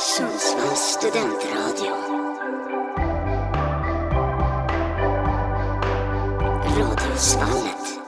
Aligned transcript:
Sundsvalls 0.00 0.80
studentradio. 0.80 1.92
Radiosvallet. 6.78 8.00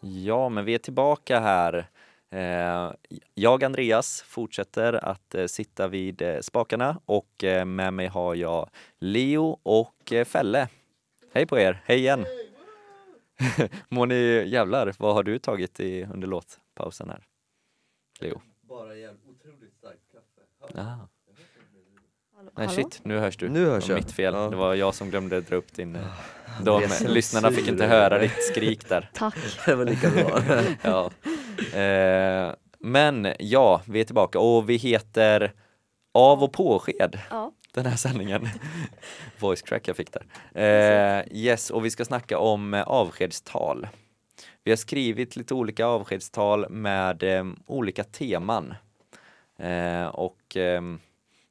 Ja, 0.00 0.48
men 0.48 0.64
vi 0.64 0.74
är 0.74 0.78
tillbaka 0.78 1.40
här. 1.40 1.86
Eh, 2.30 2.92
jag, 3.34 3.64
Andreas, 3.64 4.22
fortsätter 4.22 4.92
att 5.04 5.34
eh, 5.34 5.46
sitta 5.46 5.88
vid 5.88 6.22
eh, 6.22 6.40
spakarna 6.40 7.00
och 7.06 7.44
med 7.66 7.92
mig 7.92 8.06
har 8.06 8.34
jag 8.34 8.68
Leo 8.98 9.60
och 9.62 10.12
Felle. 10.26 10.68
Hej 11.32 11.46
på 11.46 11.58
er, 11.58 11.82
hej 11.84 11.98
igen! 11.98 12.24
Mår 13.88 14.06
ni 14.06 14.44
jävlar, 14.46 14.92
vad 14.98 15.14
har 15.14 15.22
du 15.22 15.38
tagit 15.38 15.80
i, 15.80 16.04
under 16.04 16.28
låtpausen 16.28 17.10
här? 17.10 17.24
Leo? 18.20 18.40
Bara 18.74 18.94
jävligt 18.96 19.24
otroligt 19.26 19.74
starkt 19.78 20.00
kaffe. 20.12 20.80
Ah. 20.80 20.96
Hallå? 22.36 22.50
Nej 22.56 22.68
shit, 22.68 23.00
nu 23.04 23.18
hörs 23.18 23.36
du. 23.36 23.48
Nu 23.48 23.66
hörs 23.66 23.88
jag. 23.88 23.96
Mitt 23.96 24.12
fel, 24.12 24.34
Ja. 24.34 24.50
det 24.50 24.56
var 24.56 24.74
jag 24.74 24.94
som 24.94 25.10
glömde 25.10 25.40
dra 25.40 25.56
upp 25.56 25.72
din... 25.74 25.96
eh, 25.96 26.02
De, 26.62 26.82
lyssnarna 27.06 27.50
fick 27.50 27.68
inte 27.68 27.86
höra 27.86 28.18
ditt 28.18 28.44
skrik 28.52 28.88
där. 28.88 29.10
Tack. 29.14 29.36
Det 29.66 29.74
var 29.74 29.84
lika 29.84 30.10
bra. 30.10 30.40
Ja. 30.82 31.10
Eh, 31.80 32.54
men 32.78 33.34
ja, 33.38 33.82
vi 33.88 34.00
är 34.00 34.04
tillbaka 34.04 34.38
och 34.38 34.70
vi 34.70 34.76
heter 34.76 35.52
Av 36.12 36.42
och 36.42 36.52
påsked 36.52 37.18
Ja. 37.30 37.52
den 37.74 37.86
här 37.86 37.96
sändningen. 37.96 38.48
Voice 39.38 39.62
crack 39.62 39.88
jag 39.88 39.96
fick 39.96 40.10
där. 40.12 40.26
Eh, 40.54 41.24
yes, 41.36 41.70
och 41.70 41.84
vi 41.84 41.90
ska 41.90 42.04
snacka 42.04 42.38
om 42.38 42.74
eh, 42.74 42.82
avskedstal. 42.82 43.88
Vi 44.64 44.70
har 44.70 44.76
skrivit 44.76 45.36
lite 45.36 45.54
olika 45.54 45.86
avskedstal 45.86 46.68
med 46.70 47.22
eh, 47.22 47.44
olika 47.66 48.04
teman. 48.04 48.74
Eh, 49.56 50.06
och 50.06 50.56
ehm, 50.56 51.00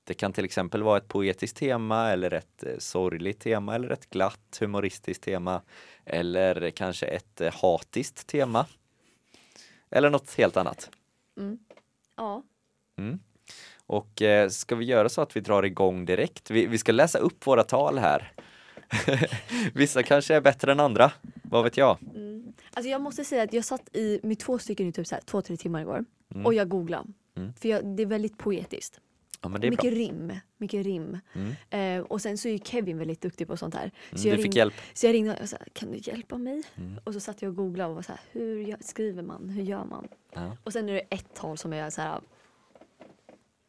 det 0.03 0.13
kan 0.13 0.33
till 0.33 0.45
exempel 0.45 0.83
vara 0.83 0.97
ett 0.97 1.07
poetiskt 1.07 1.57
tema 1.57 2.11
eller 2.11 2.33
ett 2.33 2.63
eh, 2.63 2.77
sorgligt 2.77 3.39
tema 3.39 3.75
eller 3.75 3.89
ett 3.89 4.09
glatt 4.09 4.57
humoristiskt 4.59 5.23
tema. 5.23 5.61
Eller 6.05 6.69
kanske 6.69 7.05
ett 7.05 7.41
eh, 7.41 7.53
hatiskt 7.53 8.27
tema. 8.27 8.65
Eller 9.89 10.09
något 10.09 10.33
helt 10.37 10.57
annat. 10.57 10.89
Mm. 11.37 11.59
Ja. 12.15 12.43
Mm. 12.97 13.19
Och 13.85 14.21
eh, 14.21 14.49
ska 14.49 14.75
vi 14.75 14.85
göra 14.85 15.09
så 15.09 15.21
att 15.21 15.35
vi 15.35 15.41
drar 15.41 15.63
igång 15.63 16.05
direkt? 16.05 16.51
Vi, 16.51 16.65
vi 16.65 16.77
ska 16.77 16.91
läsa 16.91 17.19
upp 17.19 17.47
våra 17.47 17.63
tal 17.63 17.99
här. 17.99 18.31
Vissa 19.73 20.03
kanske 20.03 20.35
är 20.35 20.41
bättre 20.41 20.71
än 20.71 20.79
andra, 20.79 21.11
vad 21.43 21.63
vet 21.63 21.77
jag? 21.77 21.97
Alltså 22.73 22.89
jag 22.89 23.01
måste 23.01 23.23
säga 23.25 23.43
att 23.43 23.53
jag 23.53 23.65
satt 23.65 23.95
i 23.95 24.19
med 24.23 24.39
två 24.39 24.59
stycken 24.59 24.87
i 24.87 24.91
typ 24.91 25.07
så 25.07 25.15
här, 25.15 25.21
två, 25.21 25.41
tre 25.41 25.57
timmar 25.57 25.81
igår 25.81 26.05
Mm. 26.33 26.45
och 26.45 26.53
jag 26.53 26.69
googlade. 26.69 27.07
Mm. 27.35 27.53
För 27.53 27.69
jag, 27.69 27.85
det 27.85 28.03
är 28.03 28.07
väldigt 28.07 28.37
poetiskt. 28.37 28.99
Ja 29.41 29.49
men 29.49 29.61
det 29.61 29.67
är 29.67 29.71
bra. 29.71 29.83
mycket 29.83 29.97
rim. 29.97 30.33
Mycket 30.57 30.85
rim. 30.85 31.17
Mm. 31.33 31.99
Eh, 31.99 32.05
och 32.07 32.21
sen 32.21 32.37
så 32.37 32.47
är 32.47 32.51
ju 32.51 32.59
Kevin 32.59 32.97
väldigt 32.97 33.21
duktig 33.21 33.47
på 33.47 33.57
sånt 33.57 33.75
här. 33.75 33.91
Så, 34.11 34.15
Mm, 34.17 34.29
jag, 34.29 34.35
fick 34.35 34.43
ringde, 34.45 34.57
hjälp. 34.57 34.73
så 34.93 35.05
jag 35.05 35.13
ringde 35.13 35.37
och 35.41 35.49
sa, 35.49 35.57
kan 35.73 35.91
du 35.91 35.97
hjälpa 36.01 36.37
mig? 36.37 36.63
Mm. 36.75 36.99
Och 37.03 37.13
så 37.13 37.19
satt 37.19 37.41
jag 37.41 37.49
och 37.49 37.55
googlade 37.55 37.89
och 37.89 37.95
var 37.95 38.01
så 38.01 38.11
här, 38.11 38.21
hur 38.31 38.59
gör, 38.59 38.77
skriver 38.81 39.23
man? 39.23 39.49
Hur 39.49 39.63
gör 39.63 39.85
man? 39.85 40.07
Ja. 40.33 40.57
Och 40.63 40.73
sen 40.73 40.89
är 40.89 40.93
det 40.93 40.99
ett 41.09 41.33
tal 41.33 41.57
som 41.57 41.73
är 41.73 41.89
så 41.89 42.01
här. 42.01 42.21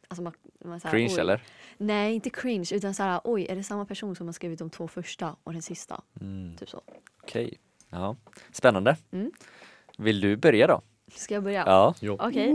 Alltså 0.07 0.23
man, 0.23 0.33
man 0.65 0.79
så 0.79 0.87
här, 0.87 0.93
Cringe 0.95 1.13
oj. 1.13 1.19
eller? 1.19 1.43
Nej, 1.77 2.15
inte 2.15 2.29
cringe 2.29 2.69
utan 2.71 2.93
så 2.93 3.03
här, 3.03 3.21
oj, 3.23 3.45
är 3.49 3.55
det 3.55 3.63
samma 3.63 3.85
person 3.85 4.15
som 4.15 4.27
har 4.27 4.33
skrivit 4.33 4.59
de 4.59 4.69
två 4.69 4.87
första 4.87 5.35
och 5.43 5.53
den 5.53 5.61
sista? 5.61 6.01
Mm. 6.21 6.57
Typ 6.57 6.69
så. 6.69 6.81
Okej. 7.23 7.57
Ja. 7.95 8.15
Spännande. 8.51 8.97
Mm. 9.11 9.31
Vill 9.97 10.21
du 10.21 10.37
börja 10.37 10.67
då? 10.67 10.81
Ska 11.11 11.33
jag 11.33 11.43
börja? 11.43 11.63
Ja. 11.65 11.95
Okej. 12.19 12.51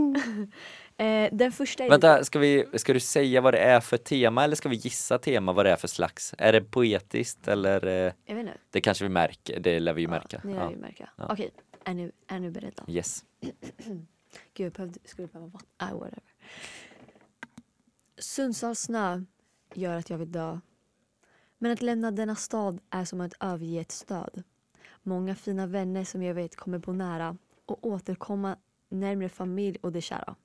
eh, 0.97 1.29
den 1.31 1.51
första 1.51 1.83
är... 1.83 1.89
Vänta, 1.89 2.23
ska, 2.23 2.39
vi, 2.39 2.65
ska 2.73 2.93
du 2.93 2.99
säga 2.99 3.41
vad 3.41 3.53
det 3.53 3.59
är 3.59 3.79
för 3.79 3.97
tema 3.97 4.43
eller 4.43 4.55
ska 4.55 4.69
vi 4.69 4.75
gissa 4.75 5.17
tema 5.17 5.53
vad 5.53 5.65
det 5.65 5.71
är 5.71 5.75
för 5.75 5.87
slags? 5.87 6.35
Är 6.37 6.53
det 6.53 6.61
poetiskt 6.61 7.47
eller? 7.47 7.85
eh, 7.87 8.13
Jag 8.25 8.35
vet 8.35 8.41
inte. 8.47 8.57
Det 8.69 8.81
kanske 8.81 9.03
vi 9.05 9.09
märker, 9.09 9.59
det 9.59 9.79
lär 9.79 9.93
vi 9.93 10.01
ju 10.01 10.07
märka. 10.07 10.41
Ja, 10.43 10.49
ni 10.49 10.53
lär 10.55 10.69
ju 10.69 10.77
märka. 10.77 11.09
Ja. 11.17 11.27
Okej, 11.29 11.51
är, 11.83 11.93
ni, 11.93 12.11
är 12.27 12.39
ni 12.39 12.49
beredda? 12.51 12.83
Yes. 12.87 13.23
Gud, 14.53 14.65
jag 14.65 14.71
behövde, 14.73 14.99
skulle 15.05 15.27
behöva 15.27 15.47
vatten. 15.47 15.67
Ah, 15.77 15.93
whatever. 15.93 16.23
Sundsvalls 18.17 18.79
snö 18.79 19.21
gör 19.73 19.97
att 19.97 20.09
jag 20.09 20.17
vill 20.17 20.31
dö. 20.31 20.59
Men 21.57 21.71
att 21.71 21.81
lämna 21.81 22.11
denna 22.11 22.35
stad 22.35 22.79
är 22.89 23.05
som 23.05 23.21
att 23.21 23.33
överge 23.39 23.81
ett 23.81 23.91
stöd. 23.91 24.43
Många 25.03 25.35
fina 25.35 25.67
vänner 25.67 26.03
som 26.03 26.23
jag 26.23 26.33
vet 26.33 26.55
kommer 26.55 26.77
bo 26.77 26.93
nära 26.93 27.37
och 27.65 27.87
återkomma 27.87 28.57
närmre 28.89 29.29
familj 29.29 29.77
och 29.81 29.91
det 29.91 30.01
kära. 30.01 30.35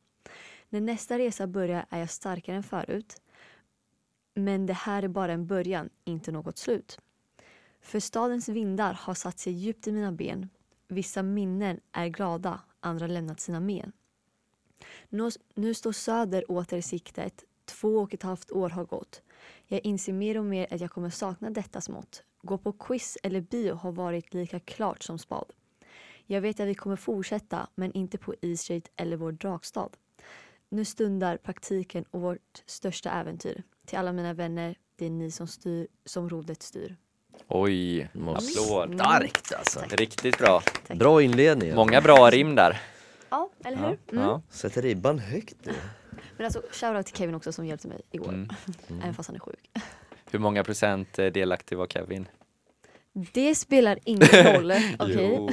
När 0.69 0.81
nästa 0.81 1.19
resa 1.19 1.47
börjar 1.47 1.87
är 1.91 1.99
jag 1.99 2.11
starkare 2.11 2.56
än 2.56 2.62
förut. 2.62 3.22
Men 4.34 4.67
det 4.67 4.72
här 4.72 5.03
är 5.03 5.09
bara 5.09 5.33
en 5.33 5.47
början, 5.47 5.89
inte 6.05 6.33
något 6.33 6.59
slut. 6.59 7.00
För 7.81 8.00
stadens 8.00 8.49
vindar 8.49 8.93
har 8.94 9.15
satt 9.15 9.39
sig 9.39 9.53
djupt 9.53 9.87
i 9.87 9.93
mina 9.93 10.12
ben. 10.12 10.49
Vissa 10.88 11.23
minnen 11.23 11.81
är 11.93 12.09
glada, 12.09 12.61
andra 12.81 13.06
lämnat 13.06 13.41
sina 13.41 13.61
men. 13.61 13.93
Nu, 15.09 15.31
nu 15.55 15.75
står 15.75 15.93
söder 15.93 16.50
åter 16.50 16.78
i 16.78 16.83
siktet. 16.83 17.44
Två 17.65 17.99
och 17.99 18.15
ett 18.15 18.23
halvt 18.23 18.50
år 18.50 18.71
har 18.71 18.84
gått. 18.84 19.23
Jag 19.67 19.81
inser 19.81 20.12
mer 20.12 20.38
och 20.38 20.44
mer 20.44 20.75
att 20.75 20.81
jag 20.81 20.91
kommer 20.91 21.11
sakna 21.11 21.50
detta 21.50 21.81
smått. 21.81 22.23
Gå 22.46 22.58
på 22.58 22.72
quiz 22.72 23.18
eller 23.22 23.40
bio 23.40 23.74
har 23.74 23.92
varit 23.92 24.34
lika 24.34 24.60
klart 24.60 25.02
som 25.02 25.18
spad. 25.18 25.52
Jag 26.26 26.40
vet 26.40 26.60
att 26.60 26.68
vi 26.68 26.74
kommer 26.74 26.96
fortsätta, 26.96 27.66
men 27.74 27.92
inte 27.92 28.18
på 28.18 28.34
E 28.42 28.56
Street 28.56 28.90
eller 28.96 29.16
vår 29.16 29.32
dragstad. 29.32 29.88
Nu 30.68 30.84
stundar 30.84 31.36
praktiken 31.36 32.04
och 32.10 32.20
vårt 32.20 32.62
största 32.66 33.10
äventyr. 33.10 33.62
Till 33.86 33.98
alla 33.98 34.12
mina 34.12 34.32
vänner, 34.34 34.74
det 34.96 35.06
är 35.06 35.10
ni 35.10 35.30
som 35.30 35.46
styr, 35.46 35.86
som 36.04 36.28
rodret 36.28 36.62
styr. 36.62 36.96
Oj, 37.48 38.10
Måste- 38.12 38.60
applåd. 38.60 38.94
Starkt 38.94 39.54
alltså. 39.54 39.80
Riktigt 39.88 40.38
bra. 40.38 40.60
Tack. 40.86 40.98
Bra 40.98 41.22
inledning. 41.22 41.74
Många 41.74 42.00
bra 42.00 42.30
rim 42.30 42.54
där. 42.54 42.80
Ja, 43.28 43.50
eller 43.64 43.76
hur? 43.76 43.84
Ja. 43.84 44.12
Mm. 44.12 44.24
Ja. 44.24 44.42
Sätter 44.50 44.82
ribban 44.82 45.18
högt 45.18 45.56
nu. 45.62 45.72
Men 46.36 46.44
alltså, 46.46 46.62
shoutout 46.70 47.06
till 47.06 47.16
Kevin 47.16 47.34
också 47.34 47.52
som 47.52 47.66
hjälpte 47.66 47.88
mig 47.88 48.00
igår. 48.10 48.28
Mm. 48.28 48.48
Även 49.02 49.14
fast 49.14 49.28
han 49.28 49.36
är 49.36 49.40
sjuk. 49.40 49.70
Hur 50.36 50.41
många 50.41 50.64
procent 50.64 51.19
eh, 51.19 51.26
delaktig 51.26 51.78
var 51.78 51.86
Kevin? 51.86 52.28
Det 53.32 53.54
spelar 53.54 53.98
ingen 54.04 54.28
roll. 54.28 54.72
Okej? 54.98 55.48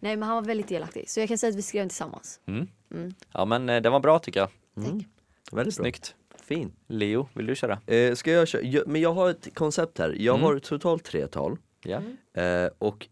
Nej 0.00 0.16
men 0.16 0.22
han 0.22 0.34
var 0.34 0.42
väldigt 0.42 0.68
delaktig. 0.68 1.10
Så 1.10 1.20
jag 1.20 1.28
kan 1.28 1.38
säga 1.38 1.50
att 1.50 1.56
vi 1.56 1.62
skrev 1.62 1.88
tillsammans. 1.88 2.40
Mm. 2.46 2.68
Mm. 2.94 3.14
Ja 3.32 3.44
men 3.44 3.68
eh, 3.68 3.82
den 3.82 3.92
var 3.92 4.00
bra 4.00 4.18
tycker 4.18 4.40
jag. 4.40 4.48
Mm. 4.76 5.04
Väldigt 5.52 5.76
bra. 5.76 5.82
Snyggt. 5.82 6.14
Fin. 6.44 6.72
Leo, 6.86 7.28
vill 7.34 7.46
du 7.46 7.54
köra? 7.54 7.80
Eh, 7.86 8.14
ska 8.14 8.30
jag 8.32 8.48
köra? 8.48 8.62
Jag, 8.62 8.86
men 8.88 9.00
jag 9.00 9.12
har 9.14 9.30
ett 9.30 9.54
koncept 9.54 9.98
här. 9.98 10.14
Jag 10.18 10.34
Mm. 10.34 10.44
har 10.44 10.58
totalt 10.58 11.04
tre 11.04 11.26
tal. 11.26 11.56
Ja. 11.84 12.02
Eh, 12.42 12.70
och, 12.78 13.08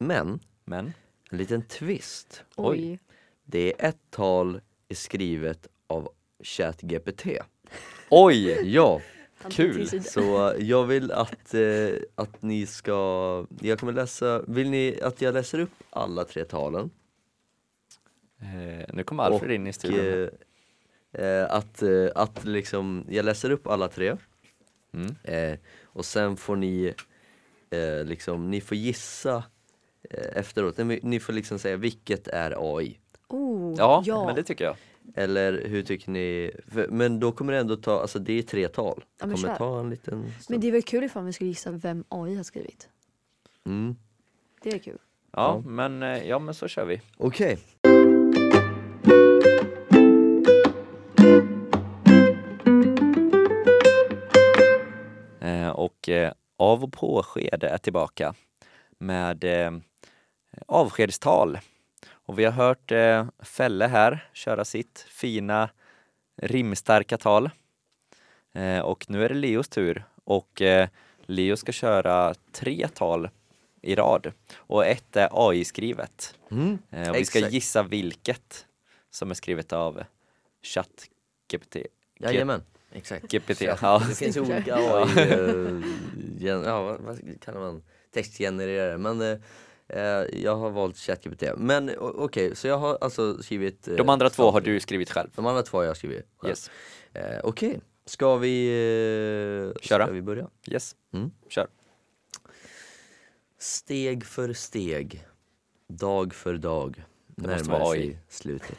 men, 0.00 0.40
Men? 0.64 0.92
en 1.30 1.38
liten 1.38 1.62
twist. 1.62 2.44
Oj. 2.56 2.98
Det 3.44 3.72
är 3.82 3.88
ett 3.88 3.98
tal 4.10 4.60
är 4.88 4.94
skrivet 4.94 5.66
av 5.86 6.08
ChatGPT. 6.44 7.26
Oj! 8.10 8.72
Ja, 8.74 9.00
Kul. 9.50 10.02
så 10.02 10.54
jag 10.58 10.84
vill 10.84 11.12
att, 11.12 11.54
eh, 11.54 11.88
att 12.14 12.42
ni 12.42 12.66
ska, 12.66 13.46
jag 13.60 13.78
kommer 13.78 13.92
läsa, 13.92 14.42
vill 14.48 14.70
ni 14.70 14.98
att 15.02 15.20
jag 15.22 15.34
läser 15.34 15.58
upp 15.58 15.70
alla 15.90 16.24
tre 16.24 16.44
talen? 16.44 16.90
Eh, 18.40 18.84
nu 18.94 19.04
kommer 19.04 19.22
Alfred 19.24 19.50
in 19.54 19.66
i 19.66 19.72
studion. 19.72 20.28
eh, 21.14 21.24
eh, 21.26 21.50
att, 21.50 21.82
eh, 21.82 22.08
att 22.14 22.44
liksom, 22.44 23.04
jag 23.08 23.24
läser 23.24 23.50
upp 23.50 23.66
alla 23.66 23.88
tre 23.88 24.16
Mm. 24.94 25.14
eh, 25.24 25.58
och 25.82 26.04
sen 26.04 26.36
får 26.36 26.56
ni 26.56 26.94
eh, 27.70 28.04
liksom, 28.04 28.50
ni 28.50 28.60
får 28.60 28.76
gissa 28.76 29.44
eh, 30.10 30.36
efteråt, 30.38 30.78
ni, 30.78 31.00
ni 31.02 31.20
får 31.20 31.32
liksom 31.32 31.58
säga 31.58 31.76
vilket 31.76 32.28
är 32.28 32.76
AI 32.76 32.98
Oh, 33.28 33.74
Ja, 33.78 34.02
ja. 34.06 34.26
men 34.26 34.34
det 34.34 34.42
tycker 34.42 34.64
jag. 34.64 34.76
Eller 35.14 35.64
hur 35.68 35.82
tycker 35.82 36.10
ni? 36.10 36.50
För, 36.68 36.88
men 36.88 37.20
då 37.20 37.32
kommer 37.32 37.52
det 37.52 37.58
ändå 37.58 37.76
ta, 37.76 38.00
alltså 38.00 38.18
det 38.18 38.38
är 38.38 38.42
tre 38.42 38.68
tal. 38.68 39.04
Ja, 39.20 39.26
men 39.26 39.36
kommer 39.36 39.48
kör. 39.48 39.56
ta 39.56 39.80
en 39.80 39.90
liten 39.90 40.18
Men 40.20 40.32
stund. 40.40 40.60
det 40.60 40.68
är 40.68 40.72
väl 40.72 40.82
kul 40.82 41.04
ifall 41.04 41.24
vi 41.24 41.32
skulle 41.32 41.48
gissa 41.50 41.70
vem 41.70 42.04
AI 42.08 42.34
har 42.36 42.42
skrivit. 42.42 42.88
Mm. 43.66 43.96
Det 44.62 44.70
är 44.74 44.78
kul. 44.78 44.98
Ja, 45.32 45.62
Ja. 45.64 45.70
men, 45.70 46.02
eh, 46.02 46.28
ja 46.28 46.38
men 46.38 46.54
så 46.54 46.68
kör 46.68 46.84
vi. 46.84 47.00
Okej. 47.16 47.58
Eh, 55.40 55.68
och 55.68 56.08
eh, 56.08 56.32
av 56.56 56.84
och 56.84 56.92
påsked 56.92 57.64
är 57.64 57.78
tillbaka 57.78 58.34
med 58.98 59.44
eh, 59.44 59.70
avskedstal. 60.66 61.58
Och 62.26 62.38
vi 62.38 62.44
har 62.44 62.52
hört 62.52 62.90
eh, 62.90 63.26
Fälle 63.38 63.86
här 63.86 64.28
köra 64.32 64.64
sitt 64.64 65.06
fina 65.08 65.70
rimstarka 66.36 67.18
tal. 67.18 67.50
Eh, 68.54 68.78
och 68.78 69.04
nu 69.08 69.24
är 69.24 69.28
det 69.28 69.34
Leos 69.34 69.68
tur 69.68 70.04
och 70.24 70.62
eh, 70.62 70.88
Leo 71.26 71.56
ska 71.56 71.72
köra 71.72 72.34
tre 72.52 72.88
tal 72.94 73.28
i 73.82 73.94
rad 73.94 74.32
och 74.56 74.86
ett 74.86 75.16
är 75.16 75.28
AI-skrivet. 75.32 76.34
Mm. 76.50 76.78
Eh, 76.90 77.10
och 77.10 77.16
vi 77.16 77.24
ska 77.24 77.38
Exakt. 77.38 77.54
gissa 77.54 77.82
vilket 77.82 78.66
som 79.10 79.30
är 79.30 79.34
skrivet 79.34 79.72
av 79.72 80.02
Chatt 80.62 81.08
GPT. 81.52 81.76
Jajamän, 82.18 82.62
exakt. 82.92 83.28
GPT. 83.32 83.60
Ja. 83.60 84.02
Det 84.08 84.14
finns 84.14 84.36
olika 84.36 84.74
AI, 84.76 85.18
eh, 86.46 86.58
ja, 86.64 86.82
vad, 86.82 87.00
vad 87.00 87.40
kallar 87.40 87.60
man, 87.60 87.82
textgenererare. 88.14 88.98
Men 88.98 89.20
eh, 89.20 89.38
jag 90.32 90.56
har 90.56 90.70
valt 90.70 90.96
ChatGPT. 90.96 91.42
Men 91.56 91.90
okej, 91.98 92.56
så 92.56 92.66
jag 92.68 92.78
har 92.78 92.98
alltså 93.00 93.42
skrivit 93.42 93.88
eh, 93.88 93.94
De 93.94 94.08
andra 94.08 94.30
två 94.30 94.50
har 94.50 94.60
du 94.60 94.80
skrivit 94.80 95.10
själv. 95.10 95.28
De 95.34 95.46
andra 95.46 95.62
två 95.62 95.78
har 95.78 95.84
jag 95.84 95.96
skrivit 95.96 96.26
själv. 96.36 96.50
Yes. 96.50 96.70
Eh, 97.12 97.40
okej, 97.44 97.80
ska 98.06 98.36
vi 98.36 98.66
eh, 98.66 99.80
Köra. 99.82 100.04
Ska 100.04 100.12
vi 100.12 100.22
börja? 100.22 100.48
Yes. 100.68 100.96
Mm. 101.14 101.30
Kör. 101.48 101.66
Steg 103.58 104.24
för 104.24 104.52
steg, 104.52 105.26
dag 105.88 106.34
för 106.34 106.54
dag, 106.54 107.04
Det 107.26 107.46
närmar 107.46 107.92
sig 107.92 108.18
slutet. 108.28 108.78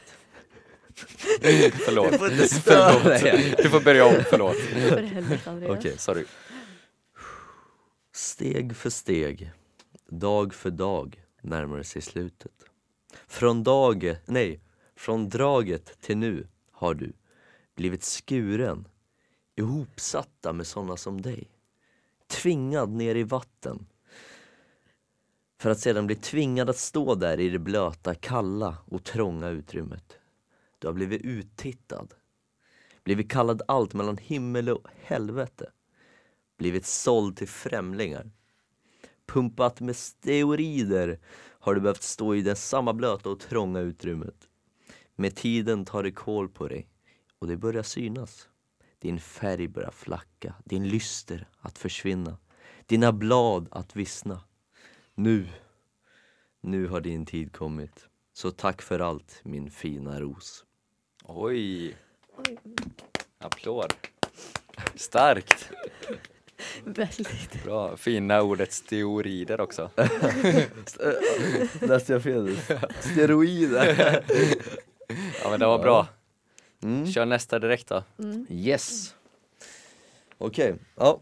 Förlåt. 1.86 2.16
får 2.18 2.32
inte 2.32 2.48
störa. 2.48 3.38
Du 3.58 3.70
får 3.70 3.82
börja 3.82 4.06
om, 4.06 4.24
förlåt. 4.30 4.56
För 4.56 5.02
helvete 5.02 5.50
Andreas. 5.50 5.78
Okej. 5.78 5.98
Sorry. 5.98 6.26
Steg 8.16 8.76
för 8.76 8.90
steg, 8.90 9.52
dag 10.10 10.54
för 10.54 10.72
dag 10.72 11.24
närmar 11.42 11.84
sig 11.84 12.02
slutet. 12.02 12.66
Från 13.28 13.64
dag, 13.64 14.16
nej, 14.26 14.62
från 14.96 15.30
draget 15.30 16.02
till 16.02 16.18
nu 16.18 16.48
har 16.72 16.94
du 16.94 17.14
blivit 17.76 18.04
skuren, 18.04 18.88
ihopsatta 19.56 20.54
med 20.54 20.68
sådana 20.68 20.98
som 20.98 21.22
dig. 21.22 21.50
Tvingad 22.28 22.90
ner 22.90 23.16
i 23.16 23.24
vatten. 23.24 23.88
För 25.60 25.70
att 25.70 25.80
sedan 25.80 26.08
bli 26.08 26.16
tvingad 26.16 26.70
att 26.70 26.78
stå 26.78 27.16
där 27.16 27.40
i 27.40 27.50
det 27.50 27.60
blöta, 27.60 28.16
kalla 28.16 28.78
och 28.86 29.04
trånga 29.04 29.50
utrymmet. 29.50 30.18
Du 30.80 30.88
har 30.88 30.94
blivit 30.94 31.22
uttittad. 31.22 32.14
Blivit 33.04 33.32
kallad 33.32 33.62
allt 33.68 33.94
mellan 33.94 34.18
himmel 34.18 34.70
och 34.70 34.88
helvete 35.02 35.72
blivit 36.58 36.86
såld 36.86 37.38
till 37.38 37.48
främlingar. 37.48 38.32
Pumpat 39.26 39.82
med 39.82 39.96
steroider 39.96 41.20
har 41.60 41.76
du 41.76 41.82
behövt 41.82 42.04
stå 42.04 42.36
i 42.36 42.42
det 42.42 42.56
samma 42.56 42.94
blöta 42.94 43.30
och 43.30 43.40
trånga 43.40 43.80
utrymmet. 43.80 44.50
Med 45.16 45.36
tiden 45.36 45.86
tar 45.86 46.04
det 46.04 46.12
koll 46.12 46.50
på 46.50 46.68
dig 46.68 46.88
och 47.40 47.48
det 47.48 47.58
börjar 47.58 47.84
synas. 47.84 48.50
Din 49.00 49.20
färg 49.20 49.68
börjar 49.68 49.92
flacka, 49.92 50.56
din 50.66 50.88
lyster 50.88 51.48
att 51.60 51.78
försvinna, 51.78 52.38
dina 52.86 53.12
blad 53.12 53.68
att 53.72 53.96
vissna. 53.96 54.42
Nu, 55.16 55.48
nu 56.62 56.88
har 56.88 57.02
din 57.02 57.26
tid 57.26 57.54
kommit. 57.54 58.08
Så 58.34 58.52
tack 58.52 58.82
för 58.82 59.00
allt 59.00 59.42
min 59.44 59.72
fina 59.72 60.22
ros. 60.22 60.66
Oj. 61.24 61.98
Oj, 62.38 62.58
Applåd. 63.38 63.94
Starkt. 64.96 65.72
väldigt. 66.84 67.64
Bra. 67.64 67.98
Fina 67.98 68.42
ordet 68.42 68.74
steroider 68.74 69.62
också. 69.62 69.90
Läste 71.82 72.14
jag 72.14 72.24
fel? 72.24 72.58
Steroider. 73.00 74.24
Ja 75.44 75.50
men 75.50 75.60
det 75.60 75.66
var 75.66 75.80
bra. 75.80 76.08
Mm. 76.84 77.08
Kör 77.12 77.26
nästa 77.26 77.60
direkt 77.60 77.88
då. 77.88 78.04
Yes. 78.50 79.16
Okej, 80.38 80.76
ja. 80.96 81.20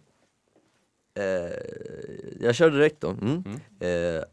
Eh, 1.19 1.23
jag 2.39 2.55
kör 2.55 2.69
direkt 2.71 3.01
då. 3.01 3.09
Mm. 3.09 3.43
Eh, 3.79 4.23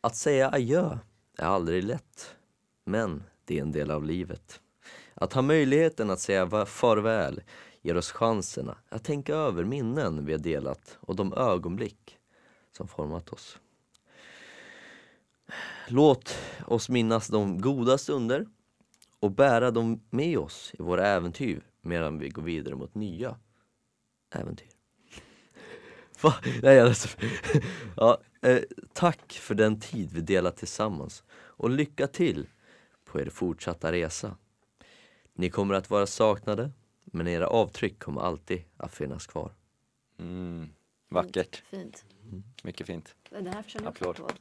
att 0.00 0.16
säga 0.16 0.50
adjö 0.50 0.98
är 1.38 1.44
aldrig 1.46 1.84
lätt, 1.84 2.34
men 2.84 3.22
det 3.44 3.58
är 3.58 3.62
en 3.62 3.72
del 3.72 3.90
av 3.90 4.04
livet. 4.04 4.60
Att 5.14 5.32
ha 5.32 5.42
möjligheten 5.42 6.10
att 6.10 6.20
säga 6.20 6.44
va- 6.44 6.66
farväl 6.66 7.40
ger 7.82 7.96
oss 7.96 8.10
chanserna 8.10 8.76
att 8.88 9.04
tänka 9.04 9.34
över 9.34 9.64
minnen 9.64 10.24
vi 10.24 10.32
har 10.32 10.38
delat 10.38 10.98
och 11.00 11.16
de 11.16 11.34
ögonblick 11.34 12.18
som 12.76 12.88
format 12.88 13.32
oss. 13.32 13.58
Låt 15.88 16.38
oss 16.66 16.88
minnas 16.88 17.28
de 17.28 17.60
goda 17.60 17.98
stunder 17.98 18.46
och 19.20 19.30
bära 19.30 19.70
dem 19.70 20.00
med 20.10 20.38
oss 20.38 20.72
i 20.78 20.82
våra 20.82 21.06
äventyr 21.06 21.62
medan 21.80 22.18
vi 22.18 22.28
går 22.28 22.42
vidare 22.42 22.74
mot 22.74 22.94
nya 22.94 23.36
äventyr. 24.34 24.68
Va? 26.22 26.34
Nej, 26.62 26.76
jag 26.76 26.88
läste 26.88 27.08
ja, 27.96 28.18
eh, 28.42 28.62
Tack 28.92 29.32
för 29.32 29.54
den 29.54 29.80
tid 29.80 30.12
vi 30.12 30.20
delat 30.20 30.56
tillsammans 30.56 31.24
och 31.32 31.70
lycka 31.70 32.06
till 32.06 32.46
på 33.04 33.20
er 33.20 33.30
fortsatta 33.30 33.92
resa. 33.92 34.36
Ni 35.34 35.50
kommer 35.50 35.74
att 35.74 35.90
vara 35.90 36.06
saknade, 36.06 36.70
men 37.14 37.28
era 37.28 37.46
avtryck 37.46 37.98
kommer 37.98 38.20
alltid 38.20 38.62
att 38.76 38.94
finnas 38.94 39.26
kvar. 39.26 39.52
Mm. 40.18 40.68
Vackert. 41.08 41.62
Fint. 41.70 42.04
Mycket 42.62 42.86
fint. 42.86 43.14
Det 43.30 43.50
här 43.50 43.62
förtjänar 43.62 43.86
en 43.86 43.88
Applåd. 43.88 44.10
applåd. 44.10 44.32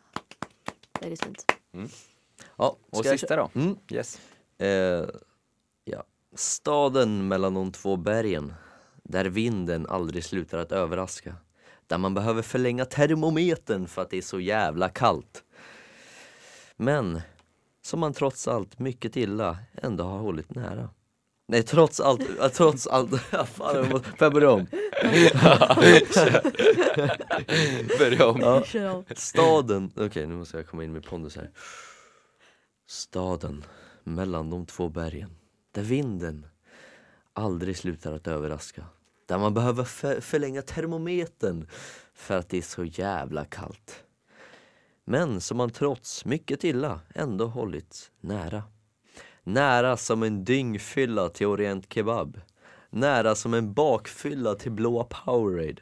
Väldigt 0.99 1.23
fint. 1.23 1.45
Ja, 2.57 2.77
Och 2.89 2.97
ska 2.97 3.09
jag 3.09 3.19
sista 3.19 3.35
då? 3.35 3.49
Mm. 3.55 3.77
Yes. 3.91 4.19
Eh, 4.57 5.05
ja. 5.85 6.03
Staden 6.35 7.27
mellan 7.27 7.53
de 7.53 7.71
två 7.71 7.95
bergen, 7.95 8.53
där 9.03 9.25
vinden 9.25 9.87
aldrig 9.87 10.23
slutar 10.23 10.57
att 10.57 10.71
överraska. 10.71 11.35
Där 11.87 11.97
man 11.97 12.13
behöver 12.13 12.41
förlänga 12.41 12.85
termometern 12.85 13.87
för 13.87 14.01
att 14.01 14.09
det 14.09 14.17
är 14.17 14.21
så 14.21 14.39
jävla 14.39 14.89
kallt. 14.89 15.43
Men 16.75 17.21
som 17.81 17.99
man 17.99 18.13
trots 18.13 18.47
allt 18.47 18.79
mycket 18.79 19.17
illa 19.17 19.57
ändå 19.73 20.03
har 20.03 20.19
hållit 20.19 20.55
nära. 20.55 20.89
Nej, 21.51 21.63
trots 21.63 21.99
allt, 21.99 22.21
trots 22.53 22.87
allt, 22.87 23.21
fan, 23.47 23.75
jag 23.75 23.91
måste- 23.91 24.09
får 24.09 24.25
jag 24.25 24.33
börja 24.33 24.49
om? 24.51 24.61
Börja 27.99 28.27
om. 28.27 28.63
Ja. 28.73 29.03
Staden, 29.15 29.91
okej 29.95 30.27
nu 30.27 30.35
måste 30.35 30.57
jag 30.57 30.67
komma 30.67 30.83
in 30.83 30.93
med 30.93 31.05
pondus 31.05 31.35
här. 31.35 31.49
Staden 32.87 33.63
mellan 34.03 34.49
de 34.49 34.65
två 34.65 34.89
bergen, 34.89 35.35
där 35.71 35.81
vinden 35.81 36.45
aldrig 37.33 37.77
slutar 37.77 38.13
att 38.13 38.27
överraska. 38.27 38.85
Där 39.25 39.37
man 39.37 39.53
behöver 39.53 39.83
för- 39.83 40.21
förlänga 40.21 40.61
termometern 40.61 41.67
för 42.13 42.37
att 42.37 42.49
det 42.49 42.57
är 42.57 42.61
så 42.61 42.83
jävla 42.83 43.45
kallt. 43.45 44.03
Men 45.05 45.41
som 45.41 45.57
man 45.57 45.69
trots 45.69 46.25
mycket 46.25 46.63
illa 46.63 46.99
ändå 47.15 47.45
hållit 47.47 48.11
nära. 48.21 48.63
Nära 49.43 49.97
som 49.97 50.23
en 50.23 50.43
dyngfylla 50.43 51.29
till 51.29 51.47
Orient 51.47 51.93
Kebab. 51.93 52.39
Nära 52.89 53.35
som 53.35 53.53
en 53.53 53.73
bakfylla 53.73 54.55
till 54.55 54.71
blåa 54.71 55.03
Powerade. 55.03 55.81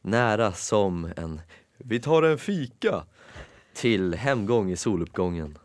Nära 0.00 0.52
som 0.52 1.12
en 1.16 1.40
vi 1.78 2.00
tar 2.00 2.22
en 2.22 2.38
fika 2.38 3.04
till 3.74 4.14
hemgång 4.14 4.70
i 4.70 4.76
soluppgången. 4.76 5.58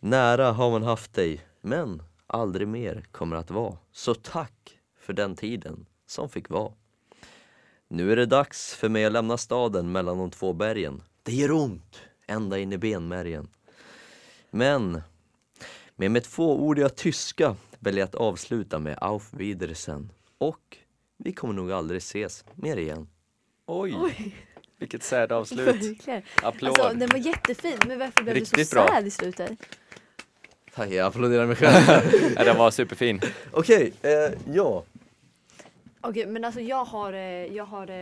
Nära 0.00 0.52
har 0.52 0.70
man 0.70 0.82
haft 0.82 1.14
dig, 1.14 1.46
men 1.60 2.02
aldrig 2.26 2.68
mer 2.68 3.04
kommer 3.12 3.36
att 3.36 3.50
vara. 3.50 3.76
Så 3.92 4.14
tack 4.14 4.78
för 5.00 5.12
den 5.12 5.36
tiden 5.36 5.86
som 6.06 6.28
fick 6.28 6.50
vara. 6.50 6.72
Nu 7.88 8.12
är 8.12 8.16
det 8.16 8.26
dags 8.26 8.74
för 8.74 8.88
mig 8.88 9.04
att 9.04 9.12
lämna 9.12 9.36
staden 9.36 9.92
mellan 9.92 10.18
de 10.18 10.30
två 10.30 10.52
bergen. 10.52 11.02
Det 11.22 11.32
gör 11.32 11.52
ont, 11.52 12.02
ända 12.26 12.58
in 12.58 12.72
i 12.72 12.78
benmärgen. 12.78 13.48
Men 14.50 15.02
med 16.00 16.10
mitt 16.10 16.26
fåordiga 16.26 16.88
tyska 16.88 17.56
väljer 17.78 18.00
jag 18.00 18.06
att 18.08 18.14
avsluta 18.14 18.78
med 18.78 18.98
Auf 19.00 19.28
Wiedersehen. 19.32 20.12
Och 20.38 20.76
vi 21.16 21.32
kommer 21.32 21.54
nog 21.54 21.72
aldrig 21.72 21.98
ses 21.98 22.44
mer 22.54 22.76
igen. 22.76 23.08
Oj. 23.66 23.94
Oj, 23.96 24.36
Vilket 24.78 25.02
sad 25.02 25.32
avslut. 25.32 25.68
verkligen. 25.68 26.22
Applåd. 26.42 26.68
Alltså 26.80 26.98
den 26.98 27.08
var 27.08 27.18
jättefin, 27.18 27.78
men 27.86 27.98
varför 27.98 28.22
blev 28.22 28.34
du 28.34 28.40
Riktigt 28.40 28.68
så 28.68 28.74
bra. 28.74 28.88
sad 28.88 29.06
i 29.06 29.10
slutet? 29.10 29.50
Tack, 30.74 30.90
jag 30.90 31.06
applåderar 31.06 31.46
mig 31.46 31.56
själv. 31.56 32.04
ja, 32.36 32.44
den 32.44 32.56
var 32.56 32.70
superfin. 32.70 33.20
Okej, 33.52 33.92
eh, 34.02 34.38
ja. 34.54 34.84
Okej, 36.00 36.26
men 36.26 36.44
alltså 36.44 36.60
jag 36.60 36.84
har, 36.84 37.12
eh, 37.12 37.20
jag 37.56 37.64
har, 37.64 37.90
eh, 37.90 37.96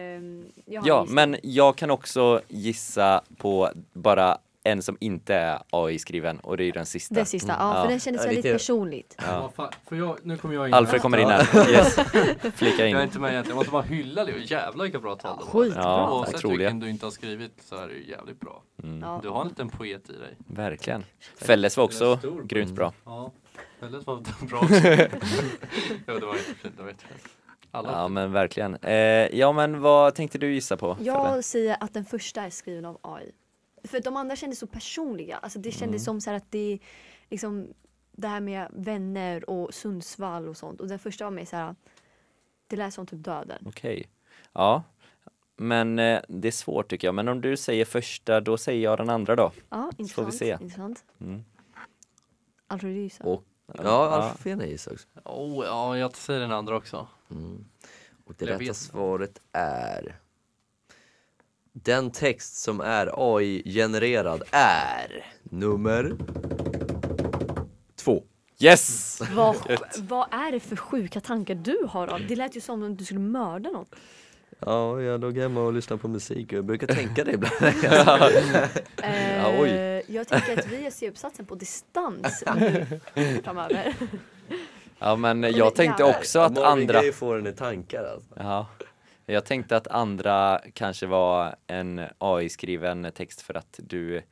jag 0.65 0.81
har 0.81 0.89
Ja, 0.89 1.07
men 1.09 1.37
jag 1.43 1.77
kan 1.77 1.91
också 1.91 2.41
gissa 2.49 3.23
på 3.37 3.71
bara 3.93 4.39
en 4.67 4.83
som 4.83 4.97
inte 5.01 5.35
är 5.35 5.59
AI-skriven 5.71 6.39
och 6.41 6.57
det 6.57 6.65
är 6.65 6.73
den 6.73 6.87
sista. 6.87 7.15
Det 7.15 7.25
sista, 7.25 7.53
ja, 7.59 7.75
Ja. 7.77 7.83
för 7.83 7.91
den 7.91 8.01
kändes 8.01 8.23
Ja, 8.23 8.27
väldigt 8.27 8.45
lite- 8.45 8.55
personligt. 8.55 9.17
Ja. 9.27 9.53
För 9.89 9.97
jag, 9.97 10.19
nu 10.23 10.37
kommer 10.37 10.55
jag 10.55 10.69
in 10.69 10.75
Alfred 10.75 11.01
kommer 11.03 11.19
in 11.19 11.29
här. 11.29 11.71
Yes. 11.71 11.95
Flika 12.55 12.87
Jag 12.87 12.91
är 12.91 12.97
in. 12.97 13.01
inte 13.03 13.19
med 13.19 13.31
egentligen, 13.33 13.49
jag 13.49 13.57
måste 13.57 13.71
bara 13.73 13.83
hylla 13.83 14.23
och 14.23 14.31
jävlar 14.31 14.85
vilka 14.85 14.99
bra 14.99 15.17
tal 15.17 15.39
det 15.39 15.45
var. 15.45 15.63
Skitbra. 15.63 15.83
Ja, 15.83 16.19
Oavsett 16.19 16.45
vilken 16.45 16.81
du 16.81 16.91
inte 16.91 17.07
har 17.07 17.11
skrivit 17.11 17.53
så 17.69 17.77
är 17.77 17.89
det 17.89 17.95
ju 17.95 18.11
jävligt 18.11 18.41
bra. 18.41 18.63
Ja. 19.03 19.21
Du 19.23 19.29
har 19.29 19.41
en 19.43 19.49
liten 19.49 19.69
poet 19.69 20.11
i 20.11 20.13
dig. 20.13 20.37
Verkligen. 20.39 21.05
Fälles 21.41 21.77
var 21.77 21.85
också 21.85 22.17
Stor. 22.17 22.43
grymt 22.43 22.71
bra. 22.73 22.93
Ja, 23.05 23.33
väldigt 23.81 24.07
var 24.07 24.17
bra 24.47 24.59
också. 24.59 24.75
jo 26.07 26.19
det 26.19 26.27
var 26.27 26.35
jättefint, 26.35 26.77
det 26.77 26.83
var 26.83 26.89
jättefint. 26.91 27.23
Alla. 27.71 27.93
Ja 27.93 28.09
men 28.09 28.33
verkligen. 28.33 28.75
Eh, 28.75 28.93
ja 29.39 29.53
men 29.53 29.81
vad 29.81 30.15
tänkte 30.15 30.39
du 30.39 30.55
gissa 30.55 30.77
på? 30.77 30.97
Jag 31.01 31.45
säger 31.45 31.77
att 31.81 31.95
den 31.95 32.05
första 32.05 32.43
är 32.43 32.51
skriven 32.51 32.85
av 32.85 32.99
AI. 33.03 33.31
För 33.87 34.01
de 34.01 34.17
andra 34.17 34.37
kändes 34.37 34.59
så 34.59 34.67
personliga. 34.67 35.37
Alltså 35.37 35.59
det 35.59 35.69
Mm. 35.69 35.79
kändes 35.79 36.05
som 36.05 36.21
så 36.21 36.31
här 36.31 36.37
att 36.37 36.51
det 36.53 36.79
liksom 37.31 37.69
det 38.13 38.29
här 38.29 38.41
med 38.41 38.69
vänner 38.73 39.51
och 39.51 39.75
Sundsvall 39.75 40.49
och 40.49 40.57
sånt. 40.57 40.81
Och 40.81 40.89
den 40.89 40.99
första 40.99 41.25
var 41.25 41.31
mer 41.31 41.45
så 41.45 41.57
här, 41.57 41.75
det 42.67 42.77
lät 42.77 42.95
som 42.95 43.07
typ 43.07 43.25
döden. 43.25 43.63
Okej. 43.67 44.09
Ja. 44.53 44.83
Men 45.57 45.99
eh, 45.99 46.21
det 46.29 46.49
är 46.49 46.53
svårt 46.53 46.89
tycker 46.91 47.09
jag. 47.09 47.15
Men 47.15 47.29
om 47.29 47.41
du 47.41 47.57
säger 47.57 47.85
första, 47.85 48.41
då 48.41 48.57
säger 48.57 48.83
jag 48.85 48.99
den 48.99 49.11
andra 49.11 49.37
då. 49.37 49.53
Ja, 49.69 49.91
får 49.97 50.01
intressant. 50.01 50.29
vi 50.29 50.39
se. 50.39 50.59
intressant. 50.61 51.05
Mm. 51.21 51.45
Alfred 52.67 52.93
gissa. 52.97 53.25
Och 53.25 53.45
ja, 53.67 53.75
Ja. 53.85 54.09
Alf 54.09 54.41
får 54.41 54.51
gärna 54.51 54.67
gissa 54.67 54.91
också. 54.93 55.07
Oh, 55.25 55.65
ja, 55.67 55.99
jag 55.99 56.17
säger 56.17 56.41
den 56.41 56.53
andra 56.53 56.77
också. 56.77 57.07
Mm. 57.31 57.65
Och 58.25 58.35
det 58.39 58.45
Jag 58.47 58.63
rätta 58.63 58.75
svaret 58.75 59.41
är 59.53 60.17
Den 61.83 62.11
text 62.11 62.57
som 62.57 62.81
är 62.81 63.11
AI-genererad 63.37 64.43
är 64.51 65.25
nummer 65.43 66.17
två. 67.97 68.23
Yes! 68.59 69.21
Vad, 69.35 69.57
vad 69.99 70.27
är 70.35 70.53
det 70.53 70.61
för 70.61 70.77
sjuka 70.77 71.21
tankar 71.21 71.55
du 71.55 71.87
har 71.89 72.07
då? 72.07 72.19
Det 72.29 72.37
lät 72.37 72.57
ju 72.57 72.61
som 72.61 72.83
om 72.83 72.97
du 72.97 73.05
skulle 73.05 73.21
mörda 73.21 73.71
någon. 73.71 73.87
Ja, 74.59 75.01
jag 75.03 75.21
låg 75.21 75.39
hemma 75.39 75.61
och 75.61 75.73
lyssnade 75.73 76.03
på 76.03 76.09
musik 76.09 76.47
och 76.47 76.59
jag 76.59 76.65
brukar 76.65 76.87
tänka 76.87 77.25
det 77.25 77.33
ibland. 77.33 77.55
Eh, 79.03 79.61
oj. 79.61 80.05
Jag 80.07 80.29
tänker 80.29 80.59
att 80.59 80.67
vi 80.67 80.83
gör 80.83 80.91
C-uppsatsen 80.91 81.47
på 81.47 81.55
distans 81.55 82.45
nu 82.57 82.87
framöver. 83.45 83.95
Ja 84.99 85.17
men 85.17 85.43
jag 85.43 85.75
tänkte 85.75 86.05
också 86.05 86.39
att 86.41 86.59
andra 86.59 87.01
Gaye 87.01 87.13
får 87.13 87.39
en 87.39 87.47
i 87.47 87.53
tankar 87.53 88.05
alltså. 88.05 88.35
Ja, 88.37 88.67
jag 89.35 89.45
tänkte 89.45 89.77
att 89.77 89.87
andra 89.89 90.61
kanske 90.73 91.07
var 91.07 91.57
en 91.67 92.01
AI-skriven 92.19 93.13
text 93.15 93.41
för 93.43 93.55
att 93.55 93.81
du 93.83 94.23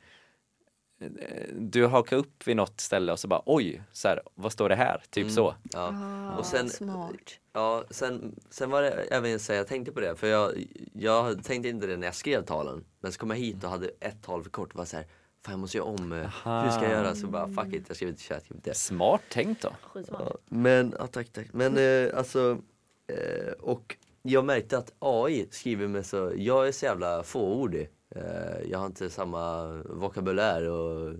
du 1.53 1.85
hakar 1.85 2.17
upp 2.17 2.47
vid 2.47 2.55
något 2.55 2.79
ställe 2.81 3.11
och 3.11 3.19
så 3.19 3.27
bara 3.27 3.41
oj, 3.45 3.81
så 3.91 4.07
här, 4.07 4.21
vad 4.35 4.51
står 4.51 4.69
det 4.69 4.75
här? 4.75 5.03
Typ 5.09 5.21
Mm. 5.23 5.35
så. 5.35 5.55
Ja. 5.73 5.93
Ah, 5.93 6.37
Och 6.37 6.45
sen- 6.45 6.69
smart. 6.69 7.39
Ja, 7.53 7.83
sen, 7.89 8.35
sen 8.49 8.69
var 8.69 8.81
det 8.81 8.89
även 8.91 9.39
så 9.39 9.53
jag 9.53 9.67
tänkte 9.67 9.91
på 9.91 9.99
det, 9.99 10.15
för 10.15 10.27
jag, 10.27 10.51
jag 10.93 11.43
tänkte 11.43 11.69
inte 11.69 11.87
det 11.87 11.97
när 11.97 12.07
jag 12.07 12.15
skrev 12.15 12.45
talen. 12.45 12.85
Men 12.99 13.11
så 13.11 13.19
kom 13.19 13.29
jag 13.29 13.37
hit 13.37 13.63
och 13.63 13.69
hade 13.69 13.89
ett 13.99 14.23
tal 14.23 14.43
för 14.43 14.49
kort 14.49 14.71
och 14.71 14.77
var 14.77 14.85
så 14.85 14.97
här, 14.97 15.05
fan 15.45 15.51
jag 15.51 15.59
måste 15.59 15.77
göra 15.77 15.87
om, 15.87 16.11
eh, 16.11 16.19
hur 16.63 16.69
ska 16.71 16.83
jag 16.83 16.91
göra? 16.91 17.15
Så 17.15 17.27
bara 17.27 17.47
fuck 17.47 17.73
it, 17.73 17.83
jag 17.87 17.95
skrev 17.97 18.15
till 18.15 18.25
ChatGPT. 18.25 18.75
Smart 18.77 19.21
tänkt 19.29 19.61
då. 19.61 19.71
Ja, 20.11 20.35
men, 20.45 20.95
ja, 20.99 21.07
tack, 21.07 21.29
tack. 21.29 21.47
Men 21.53 21.77
eh, 21.77 22.17
alltså, 22.17 22.57
eh, 23.07 23.51
och 23.59 23.95
jag 24.25 24.45
märkte 24.45 24.77
att 24.77 24.93
AI 24.99 25.47
skriver 25.51 25.87
med 25.87 26.05
så, 26.05 26.33
jag 26.35 26.67
är 26.67 26.71
så 26.71 26.85
jävla 26.85 27.23
fåordig. 27.23 27.89
Eh, 28.15 28.21
jag 28.71 28.79
har 28.79 28.85
inte 28.85 29.09
samma 29.09 29.65
vokabulär 29.89 30.69
och 30.69 31.09
eh, 31.09 31.15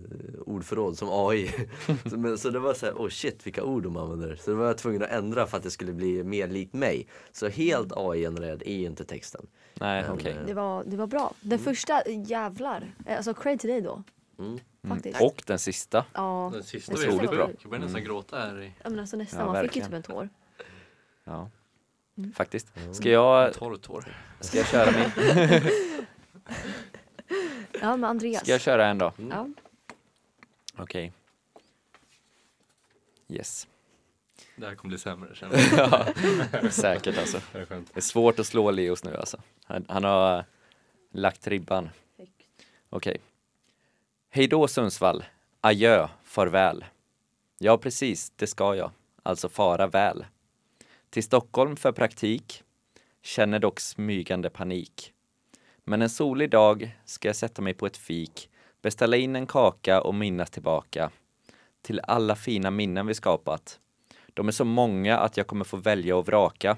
ordförråd 0.46 0.98
som 0.98 1.08
AI. 1.12 1.50
så, 2.10 2.18
men, 2.18 2.38
så 2.38 2.50
det 2.50 2.58
var 2.58 2.74
så 2.74 2.86
här, 2.86 2.92
oh 2.92 3.08
shit 3.08 3.46
vilka 3.46 3.62
ord 3.64 3.82
de 3.82 3.96
använder. 3.96 4.36
Så 4.36 4.50
då 4.50 4.56
var 4.56 4.66
jag 4.66 4.78
tvungen 4.78 5.02
att 5.02 5.10
ändra 5.10 5.46
för 5.46 5.56
att 5.56 5.62
det 5.62 5.70
skulle 5.70 5.92
bli 5.92 6.24
mer 6.24 6.48
likt 6.48 6.74
mig. 6.74 7.06
Så 7.32 7.48
helt 7.48 7.92
AI-genererad 7.96 8.62
är 8.62 8.86
inte 8.86 9.04
texten. 9.04 9.46
Nej, 9.74 10.02
Men, 10.02 10.12
okej. 10.12 10.32
eh, 10.32 10.46
Det 10.46 10.54
var, 10.54 10.84
det 10.86 10.96
var 10.96 11.06
bra. 11.06 11.32
Den 11.40 11.58
första, 11.58 12.02
jävlar. 12.08 12.94
Eh, 13.06 13.16
Alltså 13.16 13.34
cred 13.34 13.60
till 13.60 13.70
dig 13.70 13.80
då. 13.80 14.02
Mm. 14.38 14.58
Faktiskt. 14.88 15.20
Och 15.22 15.42
den 15.46 15.58
sista. 15.58 16.04
Ja, 16.14 16.50
Den 16.54 16.62
sista 16.62 16.92
Den 16.92 17.00
var 17.02 17.10
sista 17.10 17.26
var 17.26 17.36
bra. 17.36 17.46
sjuk. 17.46 17.56
Jag 17.62 17.70
började 17.70 17.84
nästan 17.86 18.04
gråta 18.04 18.36
här 18.38 18.62
i 18.62 18.72
ja 18.84 18.90
men 18.90 19.00
alltså 19.00 19.16
nästan. 19.16 19.40
Ja, 19.46 19.52
Man 19.52 19.62
fick 19.62 19.76
ju 19.76 19.82
typ 19.82 19.92
en 19.92 20.02
tår. 20.02 20.28
Ja. 21.24 21.50
Mm. 22.18 22.32
Faktiskt. 22.32 22.72
Ska 22.92 23.10
jag, 23.10 23.54
torr 23.54 23.76
tår. 23.76 24.16
ska 24.40 24.58
jag 24.58 24.66
köra 24.66 24.90
min? 24.90 25.10
Ja 27.80 27.96
men 27.96 28.04
Andreas. 28.04 28.42
Ska 28.42 28.52
jag 28.52 28.60
köra 28.60 28.86
en 28.86 28.98
då? 28.98 29.12
Ja. 29.30 29.48
Okej. 30.76 31.12
Yes. 33.28 33.66
Det 34.56 34.66
här 34.66 34.74
kommer 34.74 34.88
bli 34.88 34.98
sämre 34.98 35.34
känner 35.34 35.58
jag. 35.76 36.08
ja, 36.62 36.70
säkert 36.70 37.18
alltså. 37.18 37.40
Det 37.52 37.58
är 37.58 37.64
skönt. 37.64 37.90
Det 37.94 38.00
är 38.00 38.02
svårt 38.02 38.38
att 38.38 38.46
slå 38.46 38.70
Leos 38.70 39.04
nu 39.04 39.16
alltså. 39.16 39.40
Han, 39.64 39.84
han 39.88 40.04
har 40.04 40.44
lagt 41.12 41.46
ribban. 41.46 41.88
Okej. 42.90 43.18
Hej 44.30 44.48
då 44.48 44.68
Sundsvall. 44.68 45.24
Adjö, 45.60 46.08
farväl. 46.24 46.84
Ja 47.58 47.78
precis, 47.78 48.32
det 48.36 48.46
ska 48.46 48.74
jag. 48.74 48.90
Alltså 49.22 49.48
fara 49.48 49.86
väl. 49.86 50.24
Till 51.16 51.22
Stockholm 51.22 51.76
för 51.76 51.92
praktik. 51.92 52.62
Känner 53.22 53.58
dock 53.58 53.80
smygande 53.80 54.50
panik. 54.50 55.12
Men 55.84 56.02
en 56.02 56.10
solig 56.10 56.50
dag 56.50 56.96
ska 57.04 57.28
jag 57.28 57.36
sätta 57.36 57.62
mig 57.62 57.74
på 57.74 57.86
ett 57.86 57.96
fik, 57.96 58.50
beställa 58.82 59.16
in 59.16 59.36
en 59.36 59.46
kaka 59.46 60.00
och 60.00 60.14
minnas 60.14 60.50
tillbaka 60.50 61.10
till 61.82 62.00
alla 62.00 62.36
fina 62.36 62.70
minnen 62.70 63.06
vi 63.06 63.14
skapat. 63.14 63.80
De 64.34 64.48
är 64.48 64.52
så 64.52 64.64
många 64.64 65.18
att 65.18 65.36
jag 65.36 65.46
kommer 65.46 65.64
få 65.64 65.76
välja 65.76 66.16
och 66.16 66.26
vraka 66.26 66.76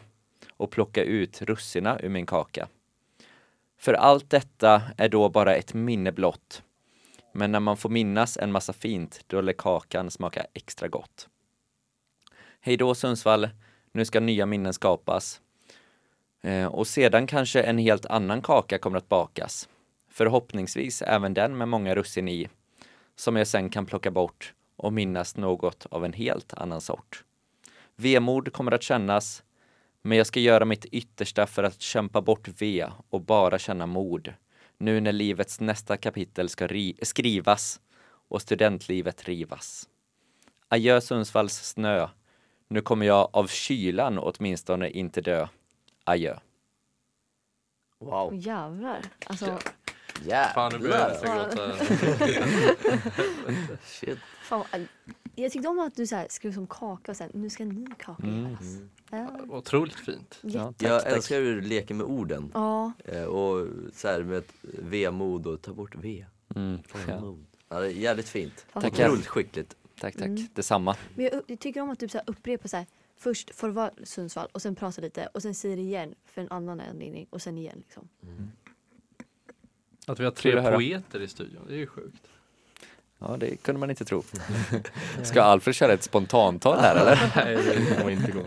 och 0.51 0.71
plocka 0.71 1.03
ut 1.03 1.43
russina 1.43 2.01
ur 2.01 2.09
min 2.09 2.27
kaka. 2.27 2.69
För 3.79 3.95
allt 3.95 4.31
detta 4.31 4.83
är 4.97 5.09
då 5.09 5.29
bara 5.29 5.55
ett 5.55 5.75
minne 5.75 6.13
blott. 6.13 6.63
Men 7.33 7.53
när 7.53 7.61
man 7.61 7.77
får 7.77 7.91
minnas 7.91 8.37
en 8.37 8.53
massa 8.53 8.73
fint, 8.73 9.25
då 9.27 9.41
lär 9.41 9.53
kakan 9.53 10.11
smaka 10.11 10.47
extra 10.55 10.89
gott. 10.89 11.29
Hej 12.61 12.77
då 12.77 12.95
Sundsvall, 12.95 13.49
nu 13.99 14.05
ska 14.05 14.21
nya 14.21 14.47
minnen 14.47 14.73
skapas. 14.73 15.41
Eh, 16.43 16.67
och 16.67 16.87
sedan 16.87 17.27
kanske 17.27 17.63
en 17.63 17.79
helt 17.79 18.07
annan 18.07 18.43
kaka 18.43 18.79
kommer 18.79 18.99
att 18.99 19.09
bakas. 19.09 19.69
Förhoppningsvis 20.11 21.03
även 21.03 21.35
den 21.35 21.59
med 21.59 21.69
många 21.69 21.95
russin 21.95 22.29
i, 22.29 22.49
som 23.17 23.37
jag 23.37 23.47
sen 23.47 23.71
kan 23.71 23.87
plocka 23.87 24.11
bort 24.11 24.55
och 24.77 24.93
minnas 24.93 25.37
något 25.37 25.87
av 25.91 26.05
en 26.05 26.13
helt 26.13 26.55
annan 26.55 26.81
sort. 26.81 27.25
Vemod 27.97 28.53
kommer 28.53 28.73
att 28.73 28.83
kännas, 28.83 29.43
men 30.03 30.19
jag 30.19 30.27
ska 30.27 30.41
göra 30.41 30.65
mitt 30.65 30.85
yttersta 30.85 31.47
för 31.47 31.63
att 31.63 31.81
kämpa 31.81 32.23
bort 32.23 32.49
ve 32.63 32.87
och 33.11 33.21
bara 33.21 33.59
känna 33.59 33.87
mod. 33.87 34.35
Nu 34.79 35.01
när 35.01 35.13
livets 35.13 35.61
nästa 35.61 35.97
kapitel 35.97 36.49
ska 36.49 36.67
ri- 36.67 36.99
skrivas 37.03 37.81
och 38.29 38.43
studentlivet 38.43 39.25
rivas. 39.25 39.89
Adjö 40.69 41.01
Sundsvalls 41.01 41.55
snö. 41.55 42.09
Nu 42.69 42.81
kommer 42.81 43.07
jag 43.07 43.29
av 43.33 43.47
kylan 43.47 44.19
åtminstone 44.19 44.91
inte 44.91 45.21
dö. 45.21 45.49
Adjö. 46.05 46.39
Wow, 47.99 48.35
jävlar. 48.35 49.01
Alltså, 49.27 49.59
Fan 50.55 50.73
nu 50.73 50.79
börjar 50.79 51.11
jag 51.23 51.27
jävlar. 51.27 51.49
gråta. 51.49 51.85
Shit. 53.85 54.19
fan, 54.43 54.65
jag 55.35 55.53
tyckte 55.53 55.69
om 55.69 55.79
att 55.79 55.97
du 55.97 56.07
så 56.07 56.17
här 56.17 56.27
skrev 56.31 56.53
som 56.55 56.67
kaka 56.67 57.13
och 57.13 57.17
sen 57.17 57.31
nu 57.35 57.51
ska 57.51 57.63
en 57.63 57.69
ny 57.69 57.87
kaka 57.99 58.23
Mm. 58.23 58.45
göras. 58.51 58.77
Ja, 59.11 59.31
Otroligt 59.49 59.95
fint. 59.95 60.39
Ja, 60.43 60.65
tack, 60.65 60.75
Jag 60.91 61.03
tack. 61.03 61.13
älskar 61.13 61.37
hur 61.37 61.55
du 61.55 61.61
leker 61.69 61.95
med 61.95 62.07
orden. 62.07 62.51
ja. 62.55 62.93
Eh, 63.05 63.23
och 63.25 63.67
så 63.95 64.09
här 64.09 64.23
med 64.23 64.39
ett 64.39 64.53
vemod 64.63 65.47
och 65.47 65.63
ta 65.63 65.73
bort 65.73 65.95
ve. 65.95 66.25
Mm, 66.57 66.79
ja. 67.09 67.35
Ja, 67.69 67.81
det 67.81 67.87
är 67.87 67.91
jävligt 67.91 68.29
fint. 68.29 68.67
Tackar. 68.73 68.89
Otroligt 69.09 69.27
skickligt. 69.27 69.77
Tack, 70.01 70.15
tack. 70.15 70.27
Mm. 70.27 70.49
Detsamma. 70.55 70.97
Men 71.15 71.25
jag, 71.25 71.43
jag 71.47 71.59
tycker 71.59 71.81
om 71.81 71.91
att 71.91 71.99
du 71.99 72.09
så 72.09 72.19
här 72.19 72.25
upprepar 72.27 72.69
så 72.69 72.77
här, 72.77 72.87
först 73.17 73.55
farväl 73.55 73.91
Sundsvall 74.05 74.49
och 74.53 74.63
sen 74.63 74.75
pratar 74.75 75.03
lite 75.03 75.27
och 75.27 75.43
sen 75.43 75.55
säger 75.55 75.77
det 75.77 75.83
igen 75.83 76.15
för 76.25 76.41
en 76.41 76.51
annan 76.51 76.81
anledning 76.81 77.27
och 77.31 77.43
sen 77.43 77.59
igen 77.59 77.77
liksom. 77.77 78.09
Att 80.07 80.21
vi 80.21 80.25
har 80.25 80.31
tre 80.31 80.63
poeter 80.63 81.21
i 81.21 81.29
studion, 81.29 81.63
det 81.69 81.75
är 81.75 81.79
ju 81.79 81.87
sjukt. 81.87 82.29
Ja, 83.19 83.37
det 83.41 83.57
kunde 83.57 83.79
man 83.79 83.91
inte 83.91 84.05
tro. 84.05 84.23
Ska 85.23 85.43
Alfred 85.43 85.75
köra 85.75 85.93
ett 85.93 86.03
spontantal 86.03 86.79
här 86.79 86.97
eller? 86.97 87.33
Nej, 87.37 87.57
det 87.57 87.97
kommer 87.97 88.11
inte 88.11 88.33
gå. 88.33 88.45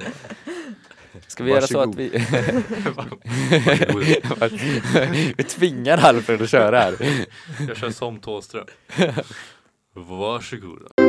Ska 1.28 1.44
vi 1.44 1.52
göra 1.52 1.68
så 1.68 1.80
att 1.80 1.96
vi... 1.96 2.10
vi 5.38 5.44
tvingar 5.44 5.98
Alfred 5.98 6.42
att 6.42 6.50
köra 6.50 6.80
här. 6.80 6.96
Jag 7.68 7.78
kör 7.78 7.90
som 7.90 8.20
Thåström. 8.20 8.66
Varsågoda. 9.94 11.01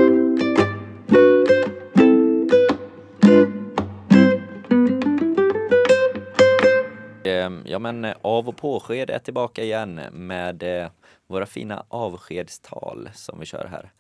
Ja 7.64 7.78
men 7.78 8.04
eh, 8.04 8.16
av 8.22 8.48
och 8.48 8.56
påsked 8.56 9.10
är 9.10 9.18
tillbaka 9.18 9.62
igen 9.62 9.94
med 10.12 10.62
eh, 10.62 10.90
våra 11.26 11.46
fina 11.46 11.84
avskedstal 11.88 13.10
som 13.14 13.40
vi 13.40 13.46
kör 13.46 13.64
här. 13.66 13.92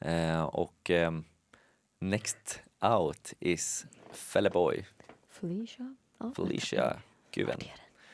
Eh, 0.00 0.42
Och 0.44 0.90
ehm, 0.90 1.24
next 1.98 2.60
out 2.80 3.32
is 3.40 3.86
Felleboy, 4.12 4.86
Felicia? 5.28 5.96
Ja. 6.18 6.32
Felicia 6.36 6.96
Guven. 7.30 7.58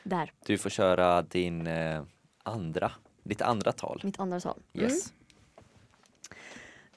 Där, 0.03 0.31
Du 0.45 0.57
får 0.57 0.69
köra 0.69 1.21
din 1.21 1.67
eh, 1.67 2.03
andra, 2.43 2.91
ditt 3.23 3.41
andra 3.41 3.71
tal. 3.71 4.01
mitt 4.03 4.19
andra 4.19 4.39
tal. 4.39 4.59
Mm. 4.73 4.85
Yes. 4.85 5.13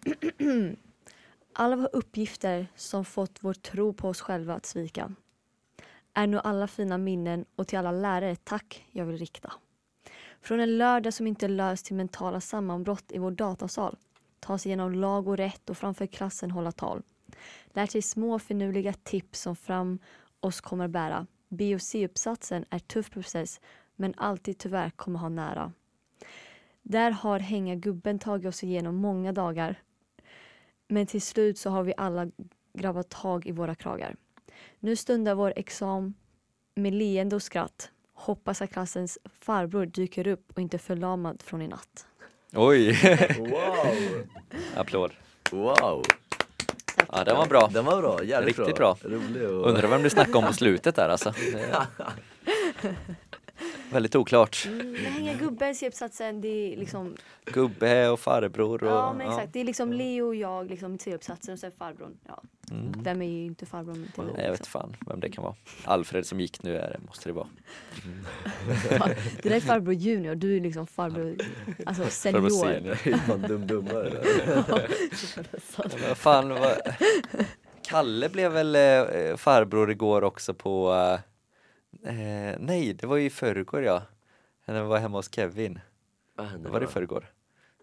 Alla 1.53 1.77
våra 1.77 1.87
uppgifter 1.87 2.67
som 2.77 3.05
fått 3.05 3.39
vår 3.41 3.55
tro 3.55 3.93
på 3.93 4.09
oss 4.09 4.21
själva 4.21 4.55
att 4.55 4.67
svika 4.67 5.13
är 6.15 6.27
nu 6.27 6.39
alla 6.39 6.67
fina 6.67 6.99
minnen 6.99 7.45
och 7.57 7.67
till 7.69 7.79
alla 7.79 7.93
lärare 7.93 8.37
tack 8.37 8.87
jag 8.91 9.05
vill 9.05 9.19
rikta. 9.19 9.53
Från 10.41 10.61
en 10.61 10.79
lördag 10.79 11.15
som 11.15 11.27
inte 11.27 11.49
löst 11.49 11.87
till 11.87 11.97
mentala 11.97 12.41
sammanbrott 12.41 13.13
i 13.13 13.19
vår 13.19 13.31
datasal 13.31 13.97
ta 14.41 14.59
sig 14.59 14.71
igenom 14.71 14.93
lag 14.93 15.29
och 15.29 15.37
rätt 15.37 15.71
och 15.71 15.79
framför 15.79 16.07
klassen 16.07 16.51
hålla 16.51 16.73
tal. 16.73 17.03
Lär 17.67 17.87
sig 17.87 18.03
små 18.03 18.39
finurliga 18.39 18.93
tips 18.93 19.41
som 19.41 19.57
fram 19.57 19.99
oss 20.41 20.61
kommer 20.61 20.89
bära. 20.89 21.27
B 21.49 21.75
och 21.75 21.83
C-uppsatsen 21.83 22.65
är 22.71 22.79
tuff 22.79 23.11
process 23.11 23.61
men 23.97 24.15
alltid 24.17 24.59
tyvärr 24.59 24.91
kommer 24.91 25.19
ha 25.19 25.29
nära. 25.29 25.73
Där 26.83 27.11
har 27.11 27.39
hänga 27.39 27.75
gubben 27.75 28.19
tagit 28.19 28.47
oss 28.47 28.65
igenom 28.65 28.95
många 28.95 29.33
dagar. 29.33 29.83
Men 30.89 31.07
till 31.07 31.23
slut 31.23 31.59
så 31.59 31.71
har 31.71 31.83
vi 31.83 31.95
alla 31.97 32.31
grabbat 32.73 33.09
tag 33.09 33.47
i 33.47 33.53
våra 33.53 33.75
kragar. 33.75 34.17
Nu 34.81 34.97
stundar 34.97 35.35
vår 35.35 35.53
exam 35.57 36.15
med 36.75 36.95
leende 36.95 37.37
och 37.37 37.43
skratt. 37.43 37.91
Hoppas 38.15 38.63
att 38.63 38.73
klassens 38.73 39.19
farbror 39.41 39.87
dyker 39.87 40.27
upp 40.27 40.53
och 40.55 40.59
inte 40.59 40.79
förlamad 40.79 41.43
från 41.43 41.63
i 41.63 41.69
natt. 41.69 42.07
Oj, 42.53 42.93
Wow! 43.39 43.97
applåd. 44.77 45.13
Wow! 45.51 46.03
Ja, 47.13 47.25
den 47.25 47.37
var 47.37 47.47
bra. 47.47 47.71
Den 47.73 47.85
var 47.85 48.01
bra, 48.01 48.25
jävligt 48.25 48.59
Riktigt 48.59 48.77
bra. 48.77 48.97
Rolig 49.03 49.49
och... 49.49 49.69
Undrar 49.69 49.89
vem 49.89 50.03
du 50.03 50.11
snackade 50.11 50.39
om 50.39 50.45
på 50.45 50.53
slutet 50.53 50.97
där 50.97 51.09
alltså. 51.09 51.33
Det- 53.95 53.97
Väldigt 53.97 54.17
oklart. 54.17 54.67
Mm, 54.67 54.93
men 54.93 55.13
hänga 55.13 55.35
gubben, 55.35 55.75
C-uppsatsen, 55.75 56.41
det 56.41 56.49
är 56.73 56.77
liksom 56.77 57.17
Gubbe 57.45 58.09
och 58.09 58.21
farbror 58.21 58.85
och... 58.85 58.91
Ja 58.91 59.13
men 59.13 59.27
exakt, 59.29 59.53
det 59.53 59.61
är 59.61 59.65
liksom 59.65 59.93
Leo 59.93 60.27
och 60.27 60.35
jag, 60.35 60.71
liksom 60.71 60.99
C-uppsatsen 60.99 61.53
och 61.53 61.59
sen 61.61 61.73
farbrorn. 61.79 62.17
Ja. 62.27 62.43
Mm. 62.71 62.93
Vem 63.03 63.23
är 63.23 63.27
ju 63.27 63.45
inte 63.45 63.67
farbrorn 63.67 64.09
till 64.15 64.25
Nej, 64.37 64.45
jag 64.45 64.51
vet 64.51 64.67
fan 64.67 64.97
vem 65.07 65.21
det 65.21 65.31
kan 65.31 65.45
vara. 65.45 65.55
Alfred 65.85 66.27
som 66.27 66.41
gick 66.41 66.63
nu 66.63 66.77
är 66.77 66.91
det, 66.91 67.01
måste 67.07 67.29
det 67.29 67.33
vara. 67.33 67.47
Det 69.43 69.49
där 69.49 69.57
är 69.57 69.61
farbror 69.61 69.95
junior, 69.95 70.35
du 70.35 70.57
är 70.57 70.61
liksom 70.61 70.87
farbror 70.87 71.37
alltså 71.87 72.03
Farbror 72.05 72.49
senior. 72.49 72.95
senior. 72.95 72.99
Det 73.05 73.11
är 73.11 73.17
fan 73.19 73.41
dum-dummare 73.43 74.13
vad 76.09 76.19
fan, 76.19 76.49
vad... 76.49 76.77
Kalle 77.83 78.29
blev 78.29 78.53
väl 78.53 78.77
eh, 78.77 79.37
farbror 79.37 79.91
igår 79.91 80.25
också 80.25 80.55
på... 80.55 80.93
Eh, 80.95 81.21
eh, 82.05 82.57
nej, 82.59 82.93
det 82.93 83.07
var 83.07 83.17
ju 83.17 83.25
i 83.27 83.31
förrgår 83.31 83.83
ja. 83.85 84.03
När 84.67 84.83
vi 84.83 84.89
var 84.89 84.99
hemma 84.99 85.19
hos 85.19 85.35
Kevin. 85.35 85.79
Vad 86.37 86.47
hände 86.47 86.69
Var 86.71 86.81
det 86.81 86.85
i 86.87 86.89
förrgår? 86.89 87.27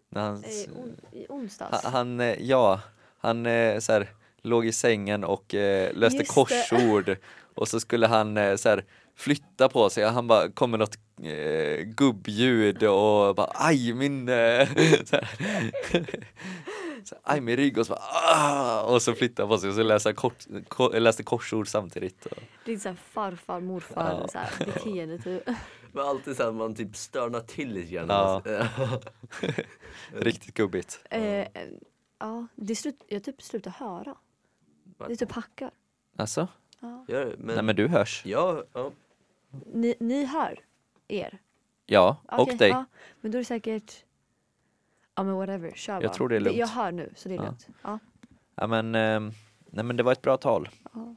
När 0.10 0.22
han, 0.22 0.44
Eh, 0.44 0.78
on, 0.84 0.96
I 1.12 1.26
onsdags. 1.30 1.84
han, 1.84 1.94
han 1.94 2.20
eh, 2.20 2.36
ja, 2.42 2.82
han 3.18 3.46
eh, 3.46 3.80
så 3.80 3.92
här, 3.94 4.08
låg 4.42 4.66
i 4.66 4.72
sängen 4.72 5.24
och 5.24 5.56
eh, 5.56 5.94
löste 5.94 6.18
Just 6.18 6.28
det. 6.28 6.34
korsord 6.34 7.16
och 7.56 7.68
så 7.68 7.80
skulle 7.80 8.08
han 8.08 8.38
eh, 8.38 8.56
så 8.56 8.70
här, 8.70 8.86
flytta 9.16 9.70
på 9.70 9.90
sig. 9.90 10.04
Han 10.06 10.28
bara 10.28 10.50
kom 10.52 10.72
med 10.72 10.80
något 10.80 10.98
eh, 11.24 11.82
gubbljud 11.84 12.84
och 12.84 13.36
bara 13.36 13.52
aj 13.54 13.94
min 13.94 14.30
eh, 14.30 14.70
så 17.08 17.16
aj 17.24 17.42
min 17.42 17.56
rygg 17.56 17.78
och 17.78 17.86
så 17.88 17.94
bara 17.94 18.02
ah! 18.02 18.82
och 18.82 19.02
så 19.02 19.14
flyttade 19.14 19.42
han 19.48 19.50
på 19.50 19.58
sig 19.58 19.70
och 19.70 19.76
så 19.76 19.84
läste 19.84 20.10
han 20.10 20.16
kort, 20.16 20.46
ko, 20.68 20.90
läste 20.90 21.24
korsord 21.24 21.68
samtidigt. 21.68 22.26
Och, 22.26 22.38
Det 22.66 22.74
är 22.74 22.78
såhär 22.78 22.96
farfar, 22.96 23.60
morfar, 23.60 24.20
Ja. 24.22 24.28
så 24.28 24.38
här, 24.38 24.66
beteende 24.66 25.18
typ. 25.18 25.44
Men 25.92 26.06
alltid 26.06 26.38
så 26.38 26.44
att 26.44 26.56
man 26.56 26.76
typ 26.76 26.96
störnar 26.96 27.40
till 27.40 27.74
lite 27.74 27.92
grann. 27.94 28.06
Ja. 28.10 28.42
Ja. 28.46 28.68
riktigt 30.14 30.54
gubbigt. 30.54 31.00
Eh, 31.10 31.24
eh, 31.24 31.48
ja, 32.20 32.48
det 32.56 32.76
slut, 32.76 33.04
jag 33.08 33.24
typ 33.24 33.42
slutar 33.42 33.72
höra. 33.72 34.16
Det 35.08 35.16
typ 35.16 35.32
hackar. 35.32 35.72
Alltså? 36.16 36.48
Ja. 36.80 37.06
Det, 37.08 37.36
men... 37.38 37.56
Nej 37.56 37.64
men 37.64 37.76
du 37.76 37.88
hörs. 37.88 38.22
Ja, 38.26 38.64
ja. 38.74 38.92
Ni, 39.74 39.96
ni 40.00 40.26
hör 40.26 40.60
er? 41.08 41.40
Ja, 41.86 42.18
och 42.32 42.40
Okej, 42.40 42.58
dig. 42.58 42.70
Ja, 42.70 42.86
men 43.22 43.32
då 43.32 43.38
är 43.38 43.40
det 43.40 43.46
säkert 43.46 44.04
Ja 45.16 45.24
men 45.24 45.36
whatever, 45.36 45.72
kör 45.76 45.94
bara. 45.94 46.04
Jag 46.04 46.14
tror 46.14 46.30
det 46.30 46.36
är 46.36 46.40
lugnt. 46.40 46.58
Jag 46.58 46.68
hör 46.68 46.92
nu 46.92 47.14
så 47.16 47.30
det 47.30 47.36
är 47.36 47.38
Ja. 47.38 47.44
lugnt. 47.46 47.68
Ja. 47.82 48.00
Ja 48.56 48.68
men, 48.68 48.96
eh, 48.96 49.20
nej 49.72 49.86
men 49.86 49.96
det 49.98 50.04
var 50.04 50.12
ett 50.12 50.22
bra 50.22 50.38
tal. 50.38 50.70
Ja. 50.94 51.16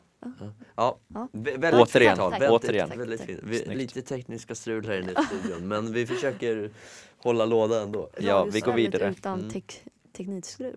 Ja, 0.76 0.98
Ja. 1.08 1.28
vä- 1.32 1.58
väldigt 1.60 1.74
Återigen, 1.74 2.10
fint 2.16 2.18
tal. 2.18 2.30
tack. 2.32 2.42
Väldigt- 2.42 2.64
återigen. 2.64 2.88
Väldigt 2.98 3.20
fint. 3.20 3.40
Vi, 3.42 3.74
lite 3.74 4.02
tekniska 4.02 4.54
strul 4.54 4.86
här 4.86 4.98
inne 5.00 5.12
i 5.12 5.14
studion, 5.26 5.68
men 5.68 5.92
vi 5.92 6.06
försöker 6.06 6.70
hålla 7.18 7.44
låda 7.46 7.82
ändå. 7.82 8.08
Ja, 8.18 8.44
vi 8.44 8.60
går 8.60 8.72
vidare. 8.72 9.10
Utan 9.10 9.38
Mm. 9.38 9.50
tek, 9.50 9.84
teknikskruv. 10.12 10.76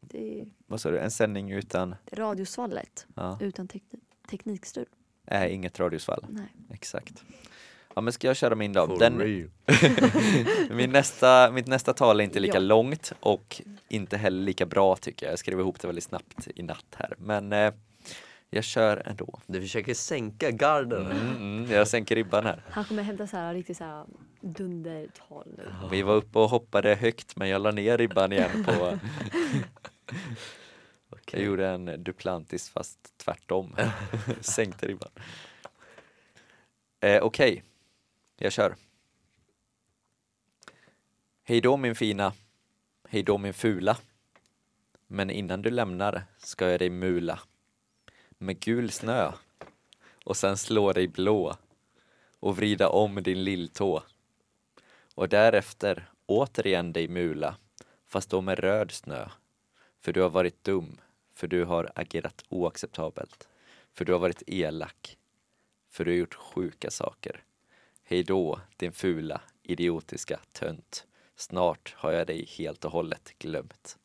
Det 0.00 0.40
är 0.40 0.46
Vad 0.66 0.80
sa 0.80 0.90
du? 0.90 0.98
En 0.98 1.10
sändning 1.10 1.50
utan, 1.52 1.94
radiosvallet 2.12 3.06
ja, 3.14 3.38
utan 3.40 3.68
teknik, 3.68 4.02
teknikstrul. 4.30 4.86
är 5.26 5.48
inget 5.48 5.80
radiosvall. 5.80 6.26
Nej. 6.28 6.46
Exakt. 6.70 7.24
Ja 7.98 8.02
men 8.02 8.12
ska 8.12 8.26
jag 8.26 8.36
köra 8.36 8.54
min 8.54 8.72
då? 8.72 8.86
Den, 8.98 9.16
min 10.70 10.90
nästa, 10.90 11.50
mitt 11.50 11.66
nästa 11.66 11.92
tal 11.94 12.20
är 12.20 12.24
inte 12.24 12.40
lika 12.40 12.54
Ja. 12.54 12.60
långt 12.60 13.12
och 13.20 13.62
inte 13.88 14.16
heller 14.16 14.42
lika 14.42 14.66
bra 14.66 14.96
tycker 14.96 15.26
jag. 15.26 15.32
Jag 15.32 15.38
skrev 15.38 15.60
ihop 15.60 15.80
det 15.80 15.86
väldigt 15.86 16.04
snabbt 16.04 16.48
i 16.54 16.62
natt 16.62 16.94
här. 16.96 17.14
Men 17.18 17.52
eh, 17.52 17.72
jag 18.50 18.64
kör 18.64 19.02
ändå. 19.06 19.40
Du 19.46 19.60
försöker 19.60 19.94
sänka 19.94 20.50
garden. 20.50 21.06
Mm, 21.10 21.36
mm, 21.36 21.70
jag 21.70 21.88
sänker 21.88 22.14
ribban 22.14 22.44
här. 22.44 22.62
Han 22.70 22.84
kommer 22.84 23.02
hämta 23.02 23.26
så 23.26 23.36
här 23.36 23.54
riktigt 23.54 23.76
så 23.76 23.84
här 23.84 24.04
dundertal 24.40 25.54
nu. 25.58 25.68
Vi 25.90 26.02
var 26.02 26.14
uppe 26.14 26.38
och 26.38 26.50
hoppade 26.50 26.94
högt 26.94 27.36
men 27.36 27.48
jag 27.48 27.62
la 27.62 27.70
ner 27.70 27.98
ribban 27.98 28.32
igen 28.32 28.64
på 28.64 28.72
Jag 31.10 31.18
Okej. 31.20 31.42
gjorde 31.44 31.68
en 31.68 32.04
Duplantis 32.04 32.70
fast 32.70 32.98
tvärtom. 33.24 33.76
Sänkte 34.40 34.86
ribban. 34.88 35.10
Eh, 37.00 37.22
Okej, 37.22 37.62
jag 38.36 38.52
kör. 38.52 38.76
Hej 41.42 41.60
då 41.60 41.76
min 41.76 41.94
fina. 41.94 42.32
Hej 43.08 43.22
då 43.22 43.38
min 43.38 43.54
fula. 43.54 43.96
Men 45.06 45.30
innan 45.30 45.62
du 45.62 45.70
lämnar 45.70 46.24
ska 46.38 46.70
jag 46.70 46.80
dig 46.80 46.90
mula. 46.90 47.40
Med 48.38 48.60
gul 48.60 48.90
snö. 48.90 49.32
Och 50.24 50.36
sen 50.36 50.56
slå 50.56 50.92
dig 50.92 51.08
blå. 51.08 51.56
Och 52.40 52.56
vrida 52.56 52.88
om 52.88 53.22
din 53.22 53.44
lilltå. 53.44 54.02
Och 55.14 55.28
därefter 55.28 56.10
återigen 56.26 56.92
dig 56.92 57.08
mula. 57.08 57.56
Fast 58.06 58.30
då 58.30 58.40
med 58.40 58.58
röd 58.58 58.92
snö. 58.92 59.28
För 60.00 60.12
du 60.12 60.20
har 60.20 60.30
varit 60.30 60.64
dum. 60.64 61.00
För 61.34 61.46
du 61.46 61.64
har 61.64 61.92
agerat 61.94 62.44
oacceptabelt. 62.48 63.48
För 63.92 64.04
du 64.04 64.12
har 64.12 64.20
varit 64.20 64.42
elak. 64.46 65.18
För 65.90 66.04
du 66.04 66.10
har 66.10 66.18
gjort 66.18 66.34
sjuka 66.34 66.90
saker. 66.90 67.45
Hej 68.08 68.22
då, 68.22 68.60
din 68.76 68.92
fula, 68.92 69.40
idiotiska 69.62 70.40
tönt. 70.52 71.04
Snart 71.36 71.94
har 71.96 72.12
jag 72.12 72.26
dig 72.26 72.48
helt 72.58 72.84
och 72.84 72.90
hållet 72.92 73.32
glömt. 73.38 73.96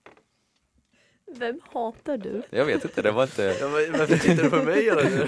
Vem 1.37 1.59
hatar 1.73 2.17
du? 2.17 2.43
Jag 2.49 2.65
vet 2.65 2.83
inte, 2.85 3.01
det 3.01 3.11
var 3.11 3.23
inte... 3.23 3.57
Ja, 3.59 3.69
men 3.69 3.99
varför 3.99 4.17
tittar 4.17 4.43
du 4.43 4.49
på 4.49 4.55
mig 4.55 4.75
tiden? 4.75 5.27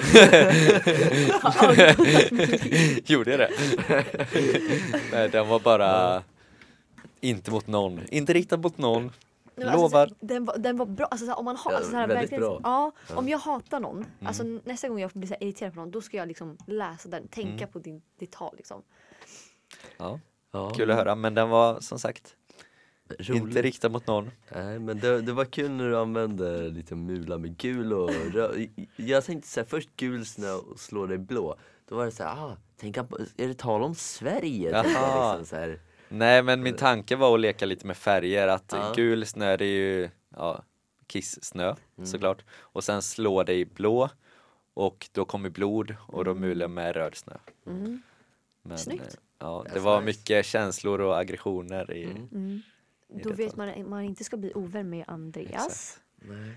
Gjorde 3.06 3.32
jag 3.32 3.40
det? 3.40 3.52
Nej, 5.12 5.30
den 5.30 5.48
var 5.48 5.60
bara 5.60 6.24
inte 7.22 7.52
mot 7.52 7.68
någon. 7.68 8.02
Inte 8.10 8.34
riktad 8.34 8.58
mot 8.58 8.78
någon. 8.78 9.12
Nej, 9.56 9.66
men 9.68 9.76
Lovar. 9.76 10.02
Alltså, 10.02 10.16
den, 10.26 10.46
var, 10.46 10.58
den 10.58 10.78
var 10.78 10.86
bra. 10.86 11.06
Alltså, 11.06 11.26
så 11.26 11.32
här, 11.32 11.40
om, 11.40 11.46
man 11.46 11.56
ha, 11.56 11.72
Ja, 11.72 11.78
alltså, 11.78 11.92
så 11.92 11.98
här, 11.98 12.08
väldigt 12.08 12.24
verkligen, 12.24 12.42
bra. 12.42 12.60
Ja, 12.64 12.92
Ja. 13.10 13.16
om 13.18 13.30
jag 13.30 13.38
hatar 13.38 13.80
någon, 13.80 13.98
Mm. 13.98 14.08
alltså, 14.28 14.44
nästa 14.44 14.90
gång 14.90 15.00
jag 15.00 15.12
blir 15.14 15.28
så 15.28 15.34
här, 15.34 15.44
irriterad 15.44 15.74
på 15.74 15.80
någon, 15.80 15.92
då 15.92 16.02
ska 16.02 16.18
jag 16.18 16.28
liksom 16.28 16.58
läsa 16.68 17.10
den, 17.10 17.28
tänka 17.28 17.64
Mm. 17.64 17.70
på 17.72 17.80
din, 17.80 18.02
ditt 18.20 18.32
tal. 18.32 18.54
Liksom. 18.58 18.82
Ja, 19.98 20.20
Ja, 20.52 20.70
kul 20.70 20.92
att 20.92 20.98
höra, 20.98 21.16
men 21.16 21.34
den 21.34 21.50
var 21.50 21.80
som 21.80 22.00
sagt 22.00 22.36
roligt. 23.20 23.30
inte 23.30 23.62
riktad 23.62 23.90
mot 23.90 24.08
någon. 24.08 24.32
Nej 24.56 24.80
men 24.80 25.00
det, 25.00 25.22
det 25.22 25.34
var 25.34 25.46
kul 25.46 25.72
när 25.72 25.90
du 25.90 25.98
använde 25.98 26.70
lite 26.70 26.96
mula 26.96 27.38
med 27.38 27.58
gul 27.58 27.94
och 27.94 28.10
röd. 28.34 28.68
Jag 28.96 29.24
tänkte 29.26 29.48
såhär, 29.50 29.68
först 29.68 29.90
gul 29.96 30.26
snö 30.26 30.52
och 30.54 30.80
slå 30.80 31.06
dig 31.06 31.18
blå. 31.18 31.56
Då 31.90 31.96
var 31.96 32.06
det 32.06 32.12
såhär, 32.12 32.32
ah, 32.46 32.58
tänk 32.78 32.96
på, 32.96 33.18
är 33.38 33.48
det 33.48 33.54
tal 33.54 33.82
om 33.84 33.96
Sverige? 33.96 34.70
Jaha. 34.72 35.38
Liksom, 35.38 35.46
så 35.46 35.56
här. 35.56 35.80
Nej, 36.14 36.44
men 36.44 36.64
min 36.64 36.76
tanke 36.76 37.16
var 37.16 37.34
att 37.34 37.40
leka 37.40 37.66
lite 37.66 37.88
med 37.88 37.98
färger, 37.98 38.48
att 38.48 38.72
Ja. 38.72 38.94
gul 38.96 39.26
snö 39.26 39.58
det 39.58 39.66
är 39.66 39.68
ju 39.70 40.10
ja, 40.36 40.64
kiss-snö 41.08 41.76
Mm. 41.98 42.06
såklart. 42.08 42.44
Och 42.60 42.84
sen 42.84 43.02
slå 43.02 43.44
dig 43.44 43.66
blå 43.66 44.10
och 44.74 45.10
då 45.12 45.26
kommer 45.26 45.50
blod 45.50 45.96
och 46.08 46.26
då 46.26 46.34
mular 46.34 46.68
med 46.68 46.96
röd 46.96 47.16
snö. 47.16 47.34
Mm. 47.68 48.02
Men, 48.62 48.78
Snyggt. 48.78 49.02
eh, 49.04 49.08
Ja, 49.40 49.66
det 49.66 49.80
That's 49.80 49.80
var 49.80 50.02
nice. 50.02 50.06
mycket 50.06 50.46
känslor 50.46 51.02
och 51.02 51.18
aggressioner 51.20 51.92
i, 51.94 52.04
Mm. 52.04 52.28
Mm. 52.32 52.62
i 53.14 53.24
Då 53.24 53.30
det 53.30 53.36
vet 53.36 53.56
talet. 53.56 53.76
man 53.76 53.84
att 53.84 53.90
man 53.90 54.02
inte 54.04 54.24
ska 54.24 54.38
bli 54.38 54.54
ovän 54.54 54.90
med 54.90 55.04
Andreas. 55.08 55.66
Exakt. 55.66 56.02
Nej. 56.18 56.56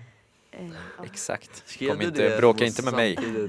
Eh, 0.51 0.67
ja. 0.97 1.05
Exakt. 1.05 1.79
Kom 1.79 2.01
inte, 2.01 2.29
det 2.29 2.37
bråka 2.37 2.65
inte 2.65 2.83
med 2.85 2.93
mig. 2.93 3.17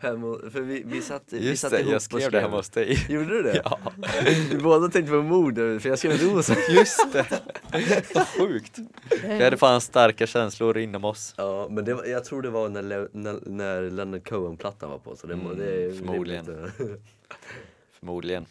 hemma, 0.00 0.38
för 0.52 0.60
vi, 0.60 0.82
vi 0.86 1.02
satt, 1.02 1.22
vi 1.32 1.48
Just 1.48 1.62
satt 1.62 1.70
det, 1.70 1.78
ihop 1.80 1.88
jag 1.90 1.96
och 1.96 2.02
skrev 2.02 2.30
det 2.30 2.40
hemma 2.40 2.56
hos 2.56 2.68
dig. 2.70 3.06
Gjorde 3.08 3.28
du 3.28 3.42
det? 3.42 3.62
Ja, 3.64 3.78
Vi 4.50 4.58
båda 4.62 4.88
tänkte 4.88 5.10
på 5.12 5.22
mord, 5.22 5.54
för 5.56 5.86
jag 5.88 5.98
skrev 5.98 6.12
rosa. 6.12 6.54
just 6.70 7.12
det. 7.12 7.42
Vad 8.14 8.26
sjukt. 8.26 8.78
Vi 9.22 9.44
hade 9.44 9.56
fan 9.56 9.80
starka 9.80 10.26
känslor 10.26 10.78
inom 10.78 11.04
oss. 11.04 11.34
Ja, 11.36 11.66
men 11.70 11.84
det 11.84 11.94
var, 11.94 12.04
jag 12.04 12.24
tror 12.24 12.42
det 12.42 12.50
var 12.50 12.68
när, 12.68 12.82
Le, 12.82 13.08
när, 13.12 13.40
när 13.50 13.90
Leonard 13.90 14.28
Cohen-plattan 14.28 14.90
var 14.90 14.98
på 14.98 15.16
så 15.16 15.26
det, 15.26 15.34
Mm, 15.34 15.58
det 15.58 15.98
förmodligen. 15.98 16.70
Förmodligen. 17.92 18.46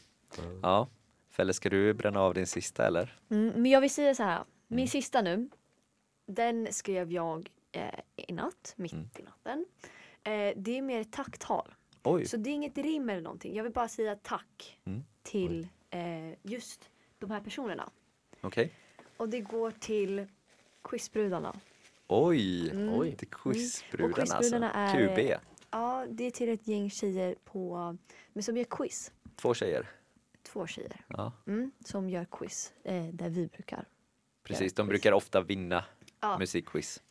Ja. 0.61 0.87
Felle, 1.31 1.53
ska 1.53 1.69
du 1.69 1.93
bränna 1.93 2.21
av 2.21 2.33
din 2.33 2.47
sista 2.47 2.87
eller? 2.87 3.15
Mm, 3.31 3.47
men 3.61 3.71
jag 3.71 3.81
vill 3.81 3.89
säga 3.93 4.15
så 4.15 4.23
här. 4.23 4.43
Min 4.67 4.79
Mm. 4.79 4.87
sista 4.87 5.21
nu. 5.21 5.49
Den 6.27 6.67
skrev 6.71 7.11
jag 7.11 7.49
eh, 7.71 7.81
i 8.27 8.33
natt, 8.33 8.73
mitt 8.75 8.93
Mm. 8.93 9.05
i 9.19 9.21
natten. 9.23 9.65
Eh, 10.27 10.53
det 10.55 10.77
är 10.77 10.81
mer 10.81 11.01
ett 11.01 11.11
tacktal. 11.11 11.73
Oj, 12.03 12.25
Så 12.25 12.37
det 12.37 12.49
är 12.49 12.53
inget 12.53 12.77
rim 12.77 13.09
eller 13.09 13.21
någonting. 13.21 13.55
Jag 13.55 13.63
vill 13.63 13.73
bara 13.73 13.87
säga 13.87 14.15
tack 14.15 14.79
Mm. 14.85 15.03
till 15.23 15.67
eh, 15.89 16.29
just 16.43 16.89
de 17.19 17.31
här 17.31 17.39
personerna. 17.41 17.89
okej. 18.41 18.73
Och 19.17 19.29
det 19.29 19.39
går 19.41 19.71
till 19.71 20.27
quizbrudarna. 20.83 21.55
Oj, 22.07 22.69
Mm. 22.71 22.93
Oj. 22.99 23.15
till 23.15 23.27
Och 23.27 23.41
quizbrudarna 23.53 24.13
quizbrudarna 24.13 24.71
alltså. 24.71 24.97
är- 24.97 25.15
QB, 25.15 25.37
Ja, 25.71 26.05
det 26.09 26.23
är 26.23 26.31
till 26.31 26.49
ett 26.49 26.67
gäng 26.67 26.89
tjejer 26.89 27.35
på, 27.45 27.97
men 28.33 28.43
som 28.43 28.57
gör 28.57 28.63
quiz. 28.63 29.11
två 29.35 29.53
tjejer. 29.53 29.89
Två 30.43 30.67
tjejer 30.67 31.01
Ja, 31.07 31.31
mm, 31.47 31.71
som 31.85 32.09
gör 32.09 32.25
quiz 32.25 32.73
eh, 32.83 33.03
där 33.05 33.29
vi 33.29 33.47
brukar. 33.47 33.85
precis. 34.43 34.61
Ja, 34.71 34.75
De 34.75 34.83
quiz. 34.83 34.89
brukar 34.89 35.11
ofta 35.11 35.41
vinna 35.41 35.85
Ja, 36.19 36.37
musikquiz. 36.39 37.01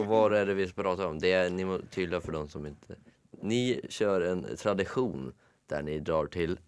Och 0.00 0.06
vad 0.06 0.34
är 0.34 0.46
det 0.46 0.54
vi 0.54 0.66
ska 0.66 0.82
prata 0.82 1.06
om? 1.08 1.18
Det 1.18 1.32
är 1.32 1.50
ni 1.50 1.80
tydliga 1.90 2.20
för 2.20 2.32
de 2.32 2.48
som 2.48 2.66
inte... 2.66 2.94
Ni 3.42 3.80
kör 3.88 4.20
en 4.20 4.56
tradition 4.56 5.32
där 5.66 5.82
ni 5.82 5.98
drar 6.00 6.26
till 6.26 6.58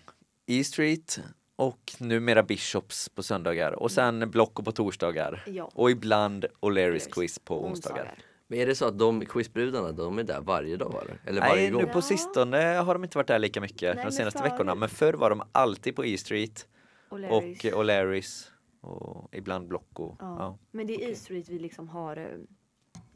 E 0.47 0.64
Street 0.64 1.21
och 1.57 1.93
numera 1.99 2.43
Bishops 2.43 3.09
på 3.09 3.23
söndagar 3.23 3.73
och 3.73 3.91
sen 3.91 4.31
Blocko 4.31 4.62
på 4.62 4.73
torsdagar. 4.73 5.45
ja. 5.47 5.71
Och 5.75 5.91
ibland 5.91 6.47
O'Learys 6.61 7.11
quiz 7.12 7.38
på 7.38 7.64
onsdagar. 7.67 8.14
Men 8.47 8.59
är 8.59 8.67
det 8.67 8.75
så 8.75 8.85
att 8.85 8.99
de 8.99 9.25
quizbrudarna, 9.27 9.93
de 9.93 10.19
är 10.19 10.23
där 10.25 10.41
varje 10.41 10.77
dag 10.77 10.95
eller? 11.03 11.19
Eller 11.27 11.41
varje 11.41 11.55
Nej, 11.62 11.71
gång? 11.71 11.83
nu 11.83 11.88
på 11.88 12.03
sistone 12.03 12.59
har 12.59 12.95
de 12.95 13.05
inte 13.05 13.19
varit 13.19 13.27
där 13.29 13.38
lika 13.38 13.61
mycket 13.61 13.97
Nej, 13.97 14.05
de 14.05 14.12
senaste 14.12 14.38
förut- 14.38 14.53
veckorna. 14.53 14.75
Men 14.75 14.88
förr 14.88 15.12
var 15.14 15.31
de 15.31 15.43
alltid 15.53 15.97
på 15.97 16.05
E 16.05 16.19
Street 16.19 16.67
Och 17.11 17.43
O'Learys 17.43 18.47
och 18.81 19.29
ibland 19.33 19.69
Blocko. 19.69 20.17
Ja. 20.19 20.37
Ja, 20.38 20.59
Men 20.71 20.87
det 20.87 20.93
är 20.93 20.97
okej. 20.97 21.11
E 21.11 21.14
Street 21.14 21.49
vi 21.49 21.59
liksom 21.59 21.88
har, 21.88 22.17
eh, 22.17 22.25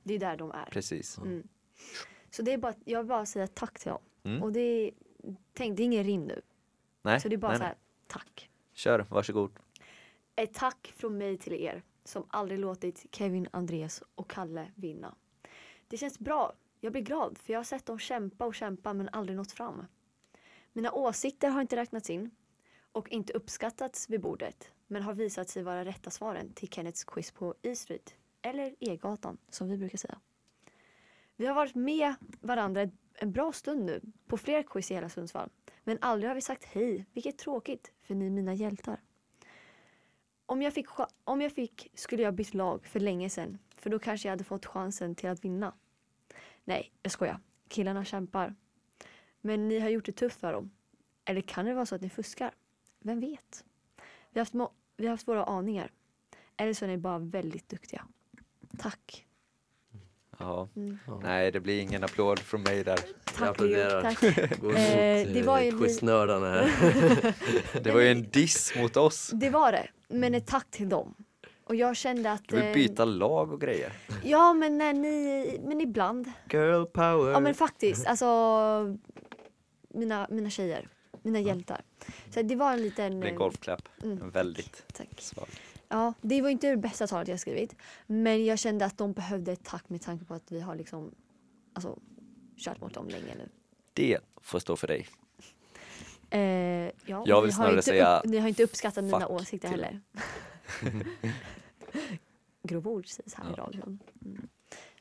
det 0.03 0.15
är 0.15 0.19
där 0.19 0.37
de 0.37 0.51
är. 0.51 0.65
precis. 0.65 1.19
Mm. 1.19 1.49
Så 2.31 2.43
det 2.43 2.53
är 2.53 2.59
bara, 2.59 2.75
jag 2.85 2.99
vill 2.99 3.09
bara 3.09 3.27
säga 3.27 3.47
tack 3.47 3.79
till 3.79 3.89
dem. 3.91 4.03
Mm. 4.25 4.43
Och 4.43 4.53
det 4.53 4.61
är, 4.61 4.91
tänk 5.53 5.77
det 5.77 5.83
är 5.83 5.85
ingen 5.85 6.05
rim 6.05 6.25
nu. 6.25 6.41
Nej, 7.03 7.21
så 7.21 7.29
det 7.29 7.35
är 7.35 7.39
bara 7.39 7.49
nej, 7.49 7.59
så 7.59 7.63
nej. 7.63 7.69
här, 7.69 7.79
tack. 8.07 8.51
Kör, 8.73 9.07
varsågod. 9.11 9.59
Ett 10.37 10.55
tack 10.55 10.93
från 10.97 11.19
mig 11.19 11.39
till 11.39 11.53
er 11.53 11.83
som 12.05 12.27
aldrig 12.29 12.61
låtit 12.61 13.07
Kevin, 13.11 13.49
Andreas 13.51 14.03
och 14.15 14.31
Kalle 14.31 14.73
vinna. 14.75 15.15
Det 15.89 15.97
känns 15.97 16.19
bra. 16.19 16.53
Jag 16.81 16.93
blir 16.93 17.03
glad 17.03 17.39
för 17.39 17.53
jag 17.53 17.59
har 17.59 17.65
sett 17.65 17.87
dem 17.87 17.99
kämpa 17.99 18.45
och 18.45 18.55
kämpa 18.55 18.93
men 18.93 19.09
aldrig 19.13 19.37
nått 19.37 19.53
fram. 19.53 19.87
Mina 20.73 20.93
åsikter 20.93 21.49
har 21.49 21.61
inte 21.61 21.77
räknats 21.77 22.11
in 22.11 22.31
och 22.93 23.09
inte 23.09 23.33
uppskattats 23.33 24.11
vid 24.11 24.21
bordet 24.21 24.71
men 24.87 25.03
har 25.03 25.15
visat 25.15 25.49
sig 25.49 25.63
vara 25.63 25.85
rätta 25.85 26.11
svaren 26.11 26.53
till 26.53 26.69
Kennets 26.69 27.05
quiz 27.05 27.31
på 27.31 27.55
E 27.63 27.77
Street 27.77 28.15
eller 28.43 28.75
E-gatan 28.81 29.39
som 29.49 29.69
vi 29.69 29.77
brukar 29.77 29.99
säga. 29.99 30.19
Vi 31.37 31.47
har 31.47 31.55
varit 31.55 31.75
med 31.75 32.15
varandra 32.41 32.91
en 33.15 33.33
bra 33.33 33.53
stund 33.53 33.85
nu 33.85 34.01
på 34.27 34.37
fler 34.37 34.63
quiz 34.63 34.91
i 34.91 34.95
hela 34.95 35.09
Sundsvall 35.09 35.51
men 35.85 35.99
aldrig 36.01 36.31
har 36.31 36.35
vi 36.35 36.41
sagt 36.41 36.65
hej, 36.65 37.07
vilket 37.13 37.35
är 37.35 37.39
tråkigt 37.39 37.93
för 38.03 38.15
ni 38.15 38.27
är 38.27 38.31
mina 38.31 38.55
hjältar. 38.55 39.01
Om 40.47 40.63
jag, 40.63 40.75
fick, 40.75 40.87
om 41.25 41.41
jag 41.41 41.53
fick 41.53 41.91
skulle 41.95 42.23
jag 42.23 42.35
bytt 42.35 42.55
lag 42.55 42.87
för 42.87 43.01
länge 43.01 43.31
sedan. 43.31 43.59
För 43.77 43.91
då 43.91 43.99
kanske 43.99 44.29
jag 44.29 44.33
hade 44.33 44.45
fått 44.45 44.67
chansen 44.67 45.15
till 45.15 45.29
att 45.29 45.45
vinna. 45.45 45.75
Nej, 46.65 46.93
jag 47.03 47.13
skojar. 47.13 47.41
Killarna 47.69 48.05
kämpar. 48.05 48.55
Men 49.41 49.69
ni 49.69 49.81
har 49.81 49.89
gjort 49.89 50.07
det 50.07 50.13
tufft 50.13 50.41
för 50.41 50.53
dem. 50.53 50.71
Eller 51.25 51.41
kan 51.41 51.65
det 51.65 51.75
vara 51.75 51.87
så 51.87 51.95
att 51.95 52.01
ni 52.01 52.11
fuskar? 52.11 52.55
Vem 52.99 53.21
vet? 53.21 53.65
Vi 54.31 54.41
har 54.41 54.41
haft, 54.41 54.75
vi 54.97 55.07
har 55.07 55.11
haft 55.11 55.29
våra 55.29 55.45
aningar. 55.45 55.93
Eller 56.57 56.73
så 56.73 56.85
är 56.85 56.89
ni 56.89 56.97
bara 56.97 57.19
väldigt 57.19 57.69
duktiga. 57.69 58.07
Tack. 58.79 59.27
Ja. 60.39 60.69
Mm. 60.77 60.99
Nej, 61.23 61.51
det 61.51 61.61
blir 61.61 61.81
ingen 61.81 62.05
applåd 62.05 62.39
från 62.39 62.63
mig 62.63 62.85
där. 62.85 62.99
Tack 63.25 63.49
applåderar. 63.49 64.03
Tack. 64.03 64.23
Eh, 64.63 65.33
det 65.33 65.43
var 65.47 65.61
ju 65.61 65.69
eh, 65.69 65.79
quiznördarna 65.79 66.51
här. 66.51 67.35
Det 67.83 67.91
var 67.91 68.01
ju 68.01 68.11
en 68.11 68.31
diss 68.31 68.73
mot 68.77 68.97
oss. 68.97 69.31
Det 69.35 69.51
var 69.51 69.73
det. 69.73 69.89
Men 70.09 70.35
ett 70.35 70.47
tack 70.47 70.71
till 70.71 70.89
dem. 70.89 71.15
Och 71.65 71.75
jag 71.75 71.97
kände 71.97 72.33
att... 72.33 72.49
Du 72.49 72.57
vill 72.57 72.65
eh, 72.65 72.75
byta 72.75 73.05
lag 73.05 73.53
och 73.53 73.61
grejer. 73.61 73.93
Ja, 74.23 74.53
men 74.53 74.79
när 74.79 74.93
ni... 74.93 75.61
Men 75.65 75.81
ibland. 75.81 76.33
Girl 76.51 76.85
power. 76.85 77.33
Ja 77.33 77.41
men 77.41 77.55
faktiskt, 77.55 78.07
alltså 78.07 78.27
mina, 79.95 80.27
mina 80.31 80.51
tjejer, 80.51 80.89
mina 81.23 81.41
hjältar. 81.41 81.81
Så 82.31 82.43
det 82.43 82.57
var 82.57 82.73
en 82.73 82.83
liten... 82.83 83.13
Det 83.13 83.19
blir 83.19 83.29
en 83.29 83.35
eh, 83.35 83.39
golfklapp. 83.39 83.89
Mm. 84.03 84.31
Väldigt 84.31 84.85
Tack. 84.93 85.09
svag. 85.19 85.49
Ja, 85.93 86.15
det 86.21 86.43
var 86.43 86.49
inte 86.49 86.71
det 86.71 86.77
bästa 86.77 87.07
talet 87.07 87.29
jag 87.29 87.41
skrivit. 87.41 87.77
Men 88.07 88.45
jag 88.45 88.59
kände 88.59 88.85
att 88.85 88.99
de 88.99 89.13
behövde 89.13 89.53
ett 89.53 89.65
tack 89.65 89.89
med 89.89 90.03
tanke 90.03 90.25
på 90.25 90.35
att 90.35 90.53
vi 90.53 90.61
har 90.61 90.77
liksom 90.77 91.15
alltså, 91.73 91.99
kört 92.57 92.81
mot 92.81 92.95
dem 92.95 93.09
länge 93.09 93.35
nu. 93.35 93.49
Det 93.93 94.19
får 94.41 94.59
stå 94.59 94.77
för 94.77 94.87
dig. 94.87 95.09
Eh, 96.31 96.41
ja, 97.07 97.25
Jag 97.27 97.43
vill 97.43 97.53
snarare 97.53 97.73
inte 97.73 97.83
säga 97.83 98.19
upp, 98.19 98.25
Ni 98.25 98.39
har 98.39 98.49
inte 98.49 98.63
uppskattat 98.65 99.05
mina 99.05 99.29
åsikter 99.29 99.69
till 99.69 99.85
heller. 99.85 100.01
Grova 102.63 102.91
ord 102.91 103.07
sägs 103.09 103.35
här 103.35 103.45
i 103.45 103.55
Ja. 103.57 103.63
radion. 103.65 103.99
Mm. 104.25 104.49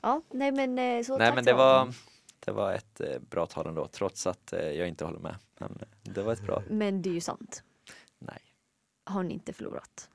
Ja, 0.02 0.22
nej 0.32 0.52
men 0.52 0.80
eh, 0.80 1.04
så 1.04 1.18
Nej 1.18 1.36
men 1.36 1.46
det 1.46 1.54
var, 1.54 1.94
det 2.40 2.52
var 2.52 2.74
ett 2.74 3.02
eh, 3.02 3.20
bra 3.20 3.46
tal 3.46 3.68
ändå, 3.68 3.88
trots 3.88 4.28
att 4.28 4.54
eh, 4.54 4.60
jag 4.60 4.88
inte 4.88 5.06
håller 5.06 5.20
med. 5.20 5.36
Men 5.58 5.80
det 6.04 6.22
var 6.24 6.34
ett 6.34 6.42
bra, 6.44 6.64
Men 6.70 7.02
det 7.02 7.10
är 7.10 7.14
ju 7.14 7.22
sant. 7.22 7.64
nej. 8.20 8.40
Har 9.04 9.24
ni 9.24 9.34
inte 9.34 9.54
förlorat? 9.54 10.10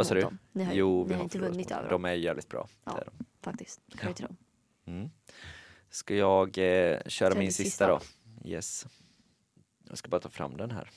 Vad 0.00 0.06
sa 0.06 0.14
du? 0.14 0.20
dem? 0.20 0.38
Ni 0.52 0.64
har, 0.64 0.72
Jo, 0.74 1.04
vi 1.04 1.10
har 1.12 1.16
har 1.18 1.24
inte 1.24 1.38
vunnit 1.38 1.70
över 1.70 1.90
dem. 1.90 2.02
De 2.02 2.08
är 2.08 2.14
jävligt 2.14 2.48
bra. 2.48 2.68
Ja. 2.84 2.92
det 2.94 3.00
är 3.00 3.04
de. 3.04 3.24
Faktiskt. 3.40 3.80
Credit 3.96 4.16
till 4.16 4.26
dem. 4.26 4.36
Mm. 4.84 5.10
Ska 5.90 6.14
jag 6.14 6.48
eh, 6.58 6.98
köra 7.06 7.30
Kör 7.32 7.38
min 7.38 7.52
sista 7.52 7.64
sista 7.64 7.88
då? 7.88 8.00
Yes. 8.48 8.86
Jag 9.88 9.98
ska 9.98 10.08
bara 10.08 10.20
ta 10.20 10.28
fram 10.28 10.56
den 10.56 10.70
här. 10.70 10.90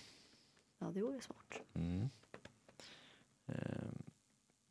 Ja, 0.80 0.92
det 0.94 1.02
vore 1.02 1.22
smart. 1.22 1.62
Mm. 1.74 2.10
Ehm, 3.48 4.04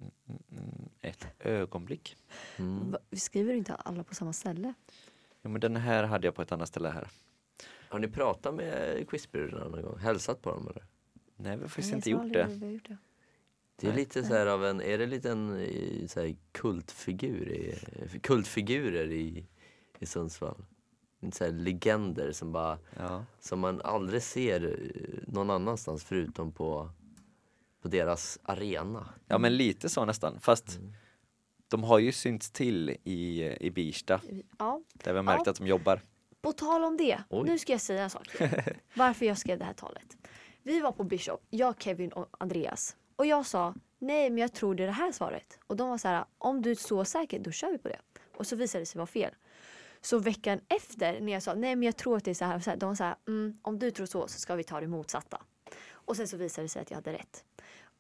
mm, 0.01 0.12
mm, 0.29 0.42
mm. 0.51 0.88
Ett 1.01 1.27
ögonblick. 1.38 2.16
Mm. 2.57 2.90
Va- 2.90 2.99
Vi 3.11 3.16
skriver 3.16 3.55
inte 3.55 3.75
alla 3.75 4.05
på 4.05 4.14
samma 4.14 4.33
ställe. 4.33 4.75
Jo 5.42 5.51
men 5.51 5.61
den 5.61 5.77
här 5.77 6.05
hade 6.05 6.27
jag 6.27 6.35
på 6.35 6.42
ett 6.42 6.53
annat 6.53 6.68
ställe 6.68 6.88
här. 6.88 7.09
Har 7.88 7.99
ni 7.99 8.09
pratat 8.09 8.55
med 8.55 9.09
quizbrudarna 9.09 9.68
någon 9.68 9.83
gång? 9.83 9.99
Hälsat 9.99 10.42
på 10.42 10.51
dem 10.51 10.68
eller? 10.68 10.85
Nej 11.37 11.57
vi 11.57 11.62
har 11.62 11.68
faktiskt 11.68 11.95
inte 11.95 12.11
gjort 12.11 12.33
det. 12.33 12.47
vi 12.51 12.66
har 12.66 12.73
gjort 12.73 12.88
det. 12.88 12.97
Det 13.83 13.92
är 13.92 13.97
lite 13.97 14.25
så 14.25 14.35
här 14.35 14.47
av 14.47 14.64
en, 14.66 14.81
är 14.81 14.99
det 14.99 15.07
lite 15.07 15.31
en 15.31 15.61
eh, 15.61 16.07
så 16.07 16.21
här, 16.21 16.37
kultfigur 16.53 17.49
i, 17.53 17.75
kultfigurer 18.23 19.11
i, 19.12 19.47
i 19.99 20.07
Sundsvall? 20.07 20.64
Så 21.33 21.45
här 21.45 21.53
legender 21.53 22.33
som 22.33 22.53
bara, 22.53 22.79
Ja. 22.99 23.25
som 23.40 23.61
man 23.61 23.81
aldrig 23.81 24.23
ser 24.23 24.64
eh, 24.66 25.33
någon 25.33 25.51
annanstans 25.51 26.05
förutom 26.05 26.53
på, 26.53 26.90
på 27.83 27.88
deras 27.88 28.38
arena. 28.42 29.09
ja 29.29 29.38
men 29.38 29.57
lite 29.57 29.88
så 29.88 30.05
nästan. 30.05 30.40
Fast 30.40 30.81
de 31.68 31.83
har 31.85 31.99
ju 31.99 32.12
synts 32.12 32.51
till 32.51 32.97
i, 33.05 33.42
i 33.66 33.71
Birsta. 33.71 34.21
Ja, 34.59 34.81
Där 34.95 35.12
vi 35.12 35.16
har 35.18 35.23
märkt 35.23 35.42
Ja. 35.47 35.51
att 35.51 35.59
de 35.59 35.66
jobbar. 35.66 36.01
på 36.42 36.53
tal 36.53 36.85
om 36.85 36.97
det. 36.97 37.23
Oj. 37.31 37.49
Nu 37.49 37.59
ska 37.59 37.73
jag 37.73 37.81
säga 37.81 38.03
en 38.03 38.11
sak. 38.11 38.29
Varför 38.97 39.27
jag 39.27 39.38
skrev 39.38 39.59
det 39.59 39.64
här 39.64 39.73
talet. 39.75 40.16
Vi 40.62 40.81
var 40.81 40.92
på 40.92 41.05
Bishop, 41.05 41.40
jag, 41.51 41.75
Kevin 41.83 42.12
och 42.12 42.29
Andreas. 42.38 42.97
Och 43.23 43.27
jag 43.27 43.47
sa, 43.47 43.75
nej 43.99 44.31
men 44.31 44.39
jag 44.39 44.53
tror 44.53 44.75
det 44.75 44.83
är 44.83 44.87
det 44.87 44.93
här 44.93 45.13
svaret. 45.13 45.59
Och 45.67 45.77
de 45.77 45.89
var 45.89 45.99
så 45.99 46.09
här, 46.09 46.25
om 46.39 46.63
du 46.63 46.71
är 46.71 46.75
så 46.75 47.05
säker 47.05 47.39
då 47.39 47.51
kör 47.51 47.73
vi 47.73 47.79
på 47.79 47.89
det. 47.89 47.99
Och 48.37 48.47
så 48.47 48.57
visade 48.57 48.83
det 48.83 48.87
sig 48.87 48.99
vara 48.99 49.07
fel. 49.07 49.35
Så 50.01 50.19
veckan 50.19 50.61
efter 50.69 51.21
när 51.21 51.33
jag 51.33 51.43
sa, 51.43 51.55
nej 51.55 51.77
men 51.77 51.83
jag 51.87 51.97
tror 51.97 52.17
att 52.17 52.25
det 52.25 52.31
är 52.31 52.35
så 52.35 52.45
här. 52.45 52.61
Så 52.61 52.71
här 52.71 52.77
de 52.77 52.89
var 52.89 52.97
så 52.97 53.05
här, 53.05 53.15
mm, 53.29 53.59
om 53.63 53.79
du 53.79 53.91
tror 53.91 54.07
så 54.07 54.29
så 54.29 54.39
ska 54.41 54.55
vi 54.55 54.65
ta 54.65 54.81
det 54.81 54.87
motsatta. 54.87 55.39
Och 55.93 56.17
sen 56.17 56.29
så 56.29 56.37
visade 56.37 56.65
det 56.65 56.69
sig 56.69 56.83
att 56.83 56.91
jag 56.91 56.97
hade 56.97 57.13
rätt. 57.13 57.45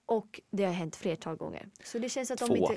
Och 0.06 0.40
det 0.50 0.64
har 0.64 0.72
hänt 0.72 0.96
flertal 0.96 1.36
gånger. 1.36 1.68
Så 1.84 1.98
det 1.98 2.08
känns 2.08 2.30
att 2.30 2.38
de 2.38 2.48
Två. 2.48 2.56
inte... 2.56 2.76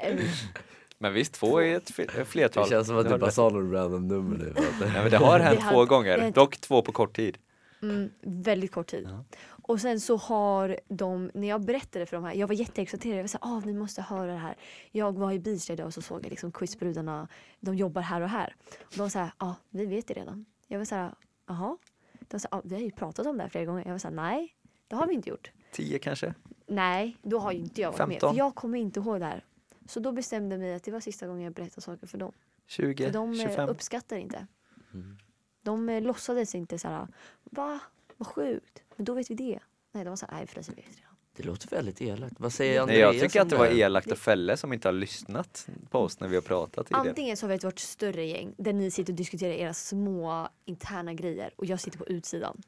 Em, 0.00 0.18
Men 0.98 1.12
visst, 1.12 1.32
två 1.32 1.58
är 1.62 1.76
ett 1.76 1.90
fl- 1.90 2.24
flertal. 2.24 2.64
Det 2.64 2.70
känns 2.70 2.86
som 2.86 2.98
att 2.98 3.04
Det 3.04 3.12
du 3.14 3.18
bara 3.18 3.30
sa 3.30 3.48
något 3.48 3.72
random 3.74 4.08
nummer 4.08 4.36
nu. 4.38 4.54
Nej 4.80 4.90
men 5.02 5.10
det 5.10 5.16
har 5.16 5.38
hänt 5.40 5.60
Det 5.60 5.70
två 5.70 5.76
har- 5.78 5.86
gånger, 5.86 6.18
har- 6.18 6.30
dock 6.30 6.56
två 6.58 6.82
på 6.82 6.92
kort 6.92 7.16
tid. 7.16 7.38
Mm, 7.82 8.10
väldigt 8.22 8.72
kort 8.72 8.86
tid. 8.86 9.08
Ja. 9.10 9.24
Och 9.68 9.80
sen 9.80 10.00
så 10.00 10.16
har 10.16 10.80
de, 10.88 11.30
när 11.34 11.48
jag 11.48 11.64
berättade 11.64 12.06
för 12.06 12.16
de 12.16 12.24
här, 12.24 12.34
jag 12.34 12.46
var 12.46 12.54
jätteexalterad. 12.54 13.16
Jag 13.16 13.22
var 13.22 13.28
såhär, 13.28 13.56
ah, 13.56 13.60
ni 13.60 13.72
måste 13.72 14.02
höra 14.02 14.32
det 14.32 14.38
här. 14.38 14.56
Jag 14.90 15.18
var 15.18 15.32
i 15.32 15.38
Bilsta 15.38 15.72
idag 15.72 15.86
och 15.86 15.94
så 15.94 16.02
såg 16.02 16.24
jag 16.24 16.30
liksom 16.30 16.52
quizbrudarna, 16.52 17.28
de 17.60 17.74
jobbar 17.74 18.02
här 18.02 18.20
och 18.20 18.28
här. 18.28 18.56
Och 18.82 18.96
de 18.96 19.10
sa, 19.10 19.20
ja 19.20 19.30
ah, 19.38 19.54
vi 19.70 19.86
vet 19.86 20.06
det 20.06 20.14
redan. 20.14 20.46
Jag 20.66 20.78
var 20.78 20.84
såhär, 20.84 21.14
jaha? 21.46 21.78
De 22.20 22.40
sa, 22.40 22.48
ah, 22.50 22.60
vi 22.64 22.74
har 22.74 22.82
ju 22.82 22.90
pratat 22.90 23.26
om 23.26 23.36
det 23.36 23.42
här 23.42 23.50
flera 23.50 23.64
gånger. 23.64 23.84
Jag 23.84 23.92
var 23.92 23.98
såhär, 23.98 24.14
nej 24.14 24.56
det 24.88 24.96
har 24.96 25.06
vi 25.06 25.14
inte 25.14 25.30
gjort. 25.30 25.50
Tio 25.72 25.98
kanske? 25.98 26.34
Nej, 26.66 27.16
då 27.22 27.38
har 27.38 27.52
ju 27.52 27.58
inte 27.58 27.80
jag 27.80 27.92
varit 27.92 27.98
med. 27.98 28.08
15. 28.08 28.30
För 28.30 28.38
jag 28.38 28.54
kommer 28.54 28.78
inte 28.78 29.00
ihåg 29.00 29.20
det 29.20 29.26
här. 29.26 29.44
Så 29.86 30.00
då 30.00 30.12
bestämde 30.12 30.54
jag 30.54 30.60
mig 30.60 30.74
att 30.74 30.84
det 30.84 30.90
var 30.90 31.00
sista 31.00 31.26
gången 31.26 31.42
jag 31.42 31.52
berättade 31.52 31.80
saker 31.80 32.06
för 32.06 32.18
dem. 32.18 32.32
20? 32.66 33.04
För 33.04 33.12
de 33.12 33.32
eh, 33.32 33.46
25? 33.46 33.68
uppskattar 33.68 34.16
inte. 34.16 34.46
Mm. 34.94 35.16
De 35.62 35.88
eh, 35.88 36.02
låtsades 36.02 36.54
inte 36.54 36.78
så 36.78 36.88
här, 36.88 37.08
va? 37.42 37.80
Vad 38.16 38.26
sjukt. 38.26 38.82
Men 38.96 39.04
då 39.04 39.14
vet 39.14 39.30
vi 39.30 39.34
det. 39.34 39.58
Nej, 39.92 40.04
de 40.04 40.08
var 40.10 40.16
så 40.16 40.26
här, 40.26 40.34
nej 40.34 40.46
förresten, 40.46 40.74
vet 40.74 40.84
redan. 40.84 41.02
Det 41.36 41.42
låter 41.42 41.68
väldigt 41.68 42.00
elakt. 42.02 42.34
Vad 42.38 42.52
säger 42.52 42.72
Nej, 42.72 42.80
Andreas 42.80 43.14
jag 43.14 43.22
tycker 43.22 43.40
att 43.40 43.50
det 43.50 43.56
var 43.56 43.66
elakt 43.66 44.12
av 44.12 44.16
Felle 44.16 44.56
som 44.56 44.72
inte 44.72 44.88
har 44.88 44.92
lyssnat 44.92 45.68
på 45.90 45.98
oss 45.98 46.20
när 46.20 46.28
vi 46.28 46.34
har 46.34 46.42
pratat 46.42 46.86
tidigare. 46.86 47.08
Antingen 47.08 47.36
så 47.36 47.46
har 47.46 47.48
vi 47.48 47.54
ett 47.54 47.64
vårt 47.64 47.78
större 47.78 48.24
gäng 48.24 48.54
där 48.58 48.72
ni 48.72 48.90
sitter 48.90 49.12
och 49.12 49.16
diskuterar 49.16 49.52
era 49.52 49.74
små 49.74 50.48
interna 50.64 51.14
grejer 51.14 51.50
och 51.56 51.66
jag 51.66 51.80
sitter 51.80 51.98
på 51.98 52.06
utsidan. 52.06 52.62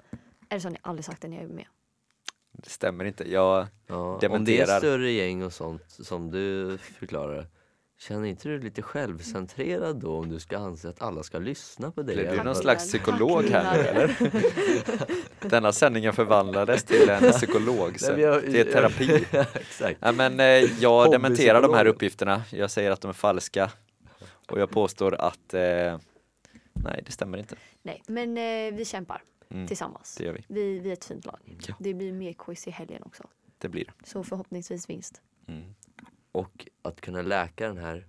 Eller 0.49 0.61
så 0.61 0.67
har 0.67 0.73
ni 0.73 0.79
aldrig 0.83 1.05
sagt 1.05 1.23
det 1.23 1.29
när 1.29 1.37
jag 1.37 1.45
är 1.51 1.55
med. 1.55 1.67
Det 2.53 2.71
stämmer 2.71 3.05
inte. 3.05 3.33
Jag, 3.33 3.67
Ja, 3.87 3.97
om 3.97 4.19
det 4.21 4.27
är 4.27 4.31
dementerar. 4.31 4.79
större 4.79 5.11
gäng 5.13 5.43
och 5.43 5.53
sånt 5.53 5.83
som 5.89 6.31
du 6.31 6.79
förklarar. 6.79 7.47
Känner 8.01 8.25
inte 8.29 8.49
du 8.49 8.59
lite 8.61 8.83
självcentrerad 8.83 9.97
då 10.01 10.19
om 10.19 10.29
du 10.29 10.39
ska 10.41 10.59
anse 10.59 10.89
att 10.89 11.03
alla 11.03 11.23
ska 11.23 11.39
lyssna 11.39 11.91
på 11.91 12.03
dig? 12.03 12.17
blir 12.17 12.31
du 12.31 12.43
någon 12.43 12.55
slags 12.57 12.85
psykolog 12.89 13.45
här 13.45 13.77
nu, 13.77 13.85
eller? 13.89 14.17
Denna 15.49 15.73
sändningen 15.73 16.13
förvandlades 16.13 16.85
till 16.85 17.09
en 17.11 17.33
psykolog, 17.33 17.97
Nej, 18.03 18.11
men 18.13 18.21
jag- 18.21 18.43
till 18.43 18.73
terapi. 18.73 19.15
Exakt. 19.55 20.01
Nej, 20.01 20.13
men 20.15 20.41
eh, 20.41 20.47
jag 20.83 21.11
dementerar 21.11 21.63
de 21.63 21.75
här 21.75 21.87
uppgifterna. 21.87 22.43
Jag 22.53 22.71
säger 22.71 22.91
att 22.91 23.01
de 23.01 23.09
är 23.09 23.13
falska. 23.13 23.71
Och 24.51 24.61
jag 24.61 24.71
påstår 24.71 25.15
att 25.15 25.55
eh, 25.55 25.61
nej, 26.73 27.03
det 27.07 27.13
stämmer 27.13 27.39
inte. 27.39 27.57
Nej, 27.83 28.03
men 28.07 28.39
eh, 28.39 28.75
vi 28.79 28.85
kämpar 28.85 29.23
Mm, 29.51 29.67
tillsammans. 29.67 30.15
det 30.19 30.25
gör 30.25 30.33
vi. 30.33 30.45
Vi, 30.49 30.79
vi 30.79 30.89
är 30.89 30.93
ett 30.93 31.05
fint 31.05 31.27
lag. 31.27 31.39
Ja. 31.69 31.75
Det 31.79 31.95
blir 31.95 32.13
mer 32.13 32.33
quiz 32.33 32.67
i 32.67 32.71
helgen 32.71 33.03
också. 33.07 33.25
Det 33.59 33.69
blir 33.69 33.85
det. 33.85 34.09
Så 34.09 34.25
förhoppningsvis 34.25 34.91
vinst. 34.91 35.21
Mm. 35.49 35.63
Och 36.39 36.67
att 36.83 37.01
kunna 37.01 37.23
läka 37.23 37.67
den 37.67 37.79
här 37.79 38.05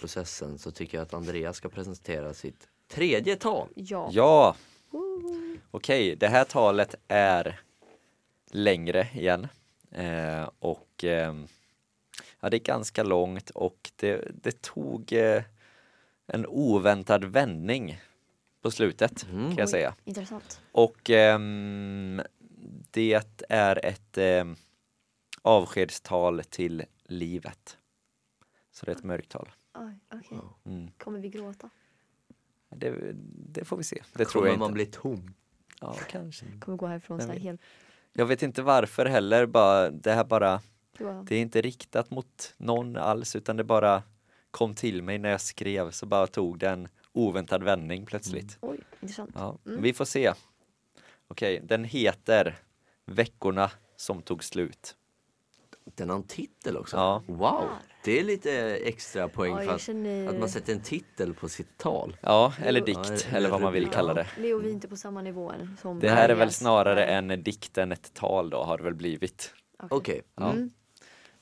processen 0.00 0.58
så 0.58 0.70
tycker 0.70 0.98
jag 0.98 1.02
att 1.02 1.14
Andreas 1.14 1.56
ska 1.56 1.68
presentera 1.68 2.34
sitt 2.34 2.68
tredje 2.88 3.36
tal. 3.36 3.68
Ja. 3.74 4.08
Ja, 4.12 4.56
okej, 5.70 6.16
det 6.16 6.28
här 6.28 6.44
talet 6.44 6.94
är 7.08 7.60
längre 8.50 9.08
igen. 9.14 9.48
Eh, 9.90 10.48
och 10.58 11.04
ehm, 11.04 11.46
ja, 12.40 12.50
det 12.50 12.56
är 12.56 12.58
ganska 12.58 13.02
långt 13.02 13.50
och 13.50 13.90
det, 13.96 14.28
det 14.42 14.62
tog 14.62 15.12
eh, 15.12 15.42
en 16.26 16.46
oväntad 16.46 17.24
vändning 17.24 18.00
på 18.62 18.70
slutet 18.70 19.22
Mm. 19.30 19.46
kan 19.48 19.56
jag 19.56 19.66
Oj. 19.66 19.70
säga. 19.70 19.94
Intressant. 20.04 20.60
Och 20.72 21.10
ehm, 21.10 22.22
det 22.90 23.22
är 23.48 23.84
ett 23.86 24.18
ehm, 24.18 24.56
avskedstal 25.42 26.42
till 26.50 26.84
livet. 27.12 27.78
Så 28.70 28.86
det 28.86 28.92
är 28.92 28.96
ett 28.96 29.02
mörkt 29.04 29.28
tal. 29.30 29.50
Oj, 29.74 29.98
okej. 30.14 30.38
Mm. 30.64 30.90
Kommer 30.98 31.18
vi 31.20 31.28
gråta? 31.28 31.70
Det, 32.68 33.12
det 33.52 33.64
får 33.64 33.76
vi 33.76 33.84
se. 33.84 34.02
Det 34.12 34.24
tror 34.24 34.32
Kommer 34.32 34.46
jag 34.46 34.54
inte. 34.54 34.60
man 34.60 34.72
bli 34.72 34.86
tom? 34.86 35.34
Ja, 35.80 35.96
kanske. 36.08 36.46
Kommer 36.60 36.78
gå 36.78 36.86
härifrån 36.86 37.20
så 37.20 37.26
här 37.26 37.38
helt... 37.38 37.60
Jag 38.12 38.26
vet 38.26 38.42
inte 38.42 38.62
varför 38.62 39.06
heller, 39.06 39.46
bara, 39.46 39.90
det 39.90 40.12
här 40.12 40.24
bara, 40.24 40.60
Det 40.98 41.04
var... 41.04 41.24
det 41.24 41.36
är 41.36 41.40
inte 41.40 41.60
riktat 41.60 42.10
mot 42.10 42.54
någon 42.56 42.96
alls 42.96 43.36
utan 43.36 43.56
det 43.56 43.64
bara 43.64 44.02
kom 44.50 44.74
till 44.74 45.02
mig 45.02 45.18
när 45.18 45.30
jag 45.30 45.40
skrev 45.40 45.90
så 45.90 46.06
bara 46.06 46.26
tog 46.26 46.58
det 46.58 46.68
en 46.70 46.88
oväntad 47.12 47.62
vändning 47.62 48.06
plötsligt. 48.06 48.58
Oj, 48.60 48.80
intressant. 49.00 49.30
Ja, 49.34 49.58
Mm. 49.66 49.82
Vi 49.82 49.92
får 49.92 50.04
se. 50.04 50.32
Okej, 51.28 51.60
den 51.64 51.84
heter 51.84 52.58
Veckorna 53.06 53.70
som 53.96 54.22
tog 54.22 54.44
slut. 54.44 54.96
Den 55.84 56.10
har 56.10 56.16
en 56.16 56.22
titel 56.22 56.76
också. 56.76 56.96
Ja. 56.96 57.22
Wow, 57.26 57.68
det 58.04 58.20
är 58.20 58.24
lite 58.24 58.76
extra 58.76 59.28
poäng 59.28 59.52
Ja, 59.56 59.62
för 59.62 59.74
att, 59.74 59.80
känner... 59.80 60.28
att 60.28 60.38
man 60.38 60.48
sätter 60.48 60.72
en 60.72 60.82
titel 60.82 61.34
på 61.34 61.48
sitt 61.48 61.78
tal. 61.78 62.16
Ja, 62.20 62.52
eller 62.64 62.80
dikt 62.80 63.26
Ja, 63.30 63.36
eller 63.36 63.50
vad 63.50 63.60
man 63.60 63.72
vill 63.72 63.88
kalla 63.88 64.14
det. 64.14 64.26
Leo, 64.38 64.58
vi 64.58 64.68
är 64.68 64.72
inte 64.72 64.88
på 64.88 64.96
samma 64.96 65.22
nivå 65.22 65.50
än 65.50 65.76
som 65.82 66.00
Det 66.00 66.08
här 66.08 66.28
är 66.28 66.34
väl 66.34 66.52
snarare 66.52 67.04
en 67.04 67.42
dikt 67.42 67.78
än 67.78 67.92
ett 67.92 68.14
tal 68.14 68.50
då 68.50 68.62
har 68.62 68.78
det 68.78 68.84
väl 68.84 68.94
blivit. 68.94 69.54
Okej, 69.90 70.22
Ja. 70.34 70.52
Mm. 70.52 70.70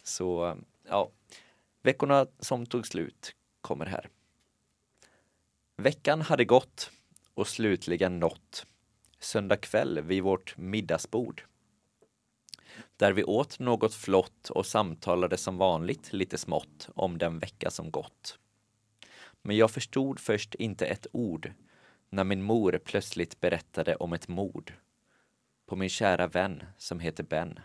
Så 0.03 0.57
ja, 0.89 1.11
veckorna 1.83 2.27
som 2.39 2.67
tog 2.67 2.87
slut 2.87 3.35
kommer 3.61 3.87
här. 3.87 4.09
Veckan 5.77 6.21
hade 6.21 6.45
gått 6.45 6.91
och 7.35 7.49
slutligen 7.49 8.19
nått 8.19 8.67
söndag 9.19 9.57
kväll 9.57 10.01
vid 10.01 10.23
vårt 10.23 10.57
middagsbord. 10.57 11.43
Där 12.97 13.13
vi 13.13 13.25
åt 13.25 13.59
något 13.59 13.95
flott 13.95 14.51
och 14.51 14.67
samtalade 14.67 15.37
som 15.37 15.57
vanligt 15.57 16.13
lite 16.13 16.39
smått 16.39 16.89
om 16.95 17.19
den 17.19 17.39
vecka 17.39 17.71
som 17.71 17.91
gått. 17.91 18.39
Men 19.43 19.57
jag 19.57 19.71
förstod 19.71 20.21
först 20.21 20.55
inte 20.55 20.87
ett 20.87 21.07
ord 21.13 21.53
när 22.11 22.25
min 22.25 22.43
mor 22.43 22.81
plötsligt 22.85 23.41
berättade 23.41 23.97
om 23.97 24.13
ett 24.13 24.29
mord 24.29 24.73
på 25.67 25.77
min 25.77 25.89
kära 25.89 26.27
vän 26.27 26.63
som 26.77 27.01
heter 27.01 27.25
Ben. 27.25 27.61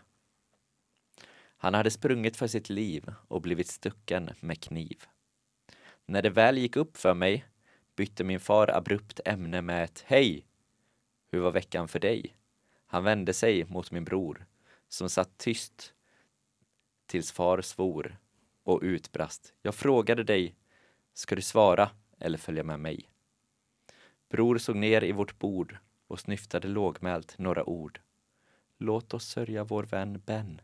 Han 1.58 1.74
hade 1.74 1.92
sprungit 1.92 2.38
för 2.38 2.48
sitt 2.48 2.70
liv 2.70 3.14
och 3.28 3.42
blivit 3.42 3.68
stucken 3.68 4.30
med 4.40 4.62
kniv. 4.62 5.04
När 6.06 6.22
det 6.22 6.30
väl 6.30 6.58
gick 6.58 6.76
upp 6.76 6.98
för 6.98 7.14
mig 7.14 7.46
bytte 7.96 8.24
min 8.24 8.40
far 8.40 8.68
abrupt 8.68 9.20
ämne 9.26 9.62
med 9.62 9.84
ett 9.84 10.04
Hej! 10.08 10.46
Hur 11.32 11.40
var 11.40 11.52
veckan 11.52 11.88
för 11.88 12.00
dig? 12.00 12.36
Han 12.86 13.04
vände 13.04 13.34
sig 13.34 13.66
mot 13.66 13.92
min 13.92 14.04
bror 14.04 14.46
som 14.96 15.10
satt 15.10 15.38
tyst 15.38 15.94
tills 17.06 17.32
far 17.32 17.62
svor 17.62 18.18
och 18.64 18.80
utbrast. 18.84 19.54
Jag 19.62 19.76
frågade 19.76 20.24
dig, 20.24 20.56
ska 21.14 21.36
du 21.36 21.42
svara 21.42 21.90
eller 22.20 22.38
följa 22.38 22.64
med 22.64 22.80
mig? 22.80 23.10
Bror 24.30 24.58
såg 24.58 24.76
ner 24.76 25.04
i 25.04 25.12
vårt 25.12 25.40
bord 25.40 25.78
och 26.08 26.20
snyftade 26.20 26.68
lågmält 26.68 27.38
några 27.38 27.64
ord. 27.64 28.00
Låt 28.78 29.14
oss 29.14 29.26
sörja 29.26 29.64
vår 29.64 29.84
vän 29.84 30.22
Ben. 30.26 30.62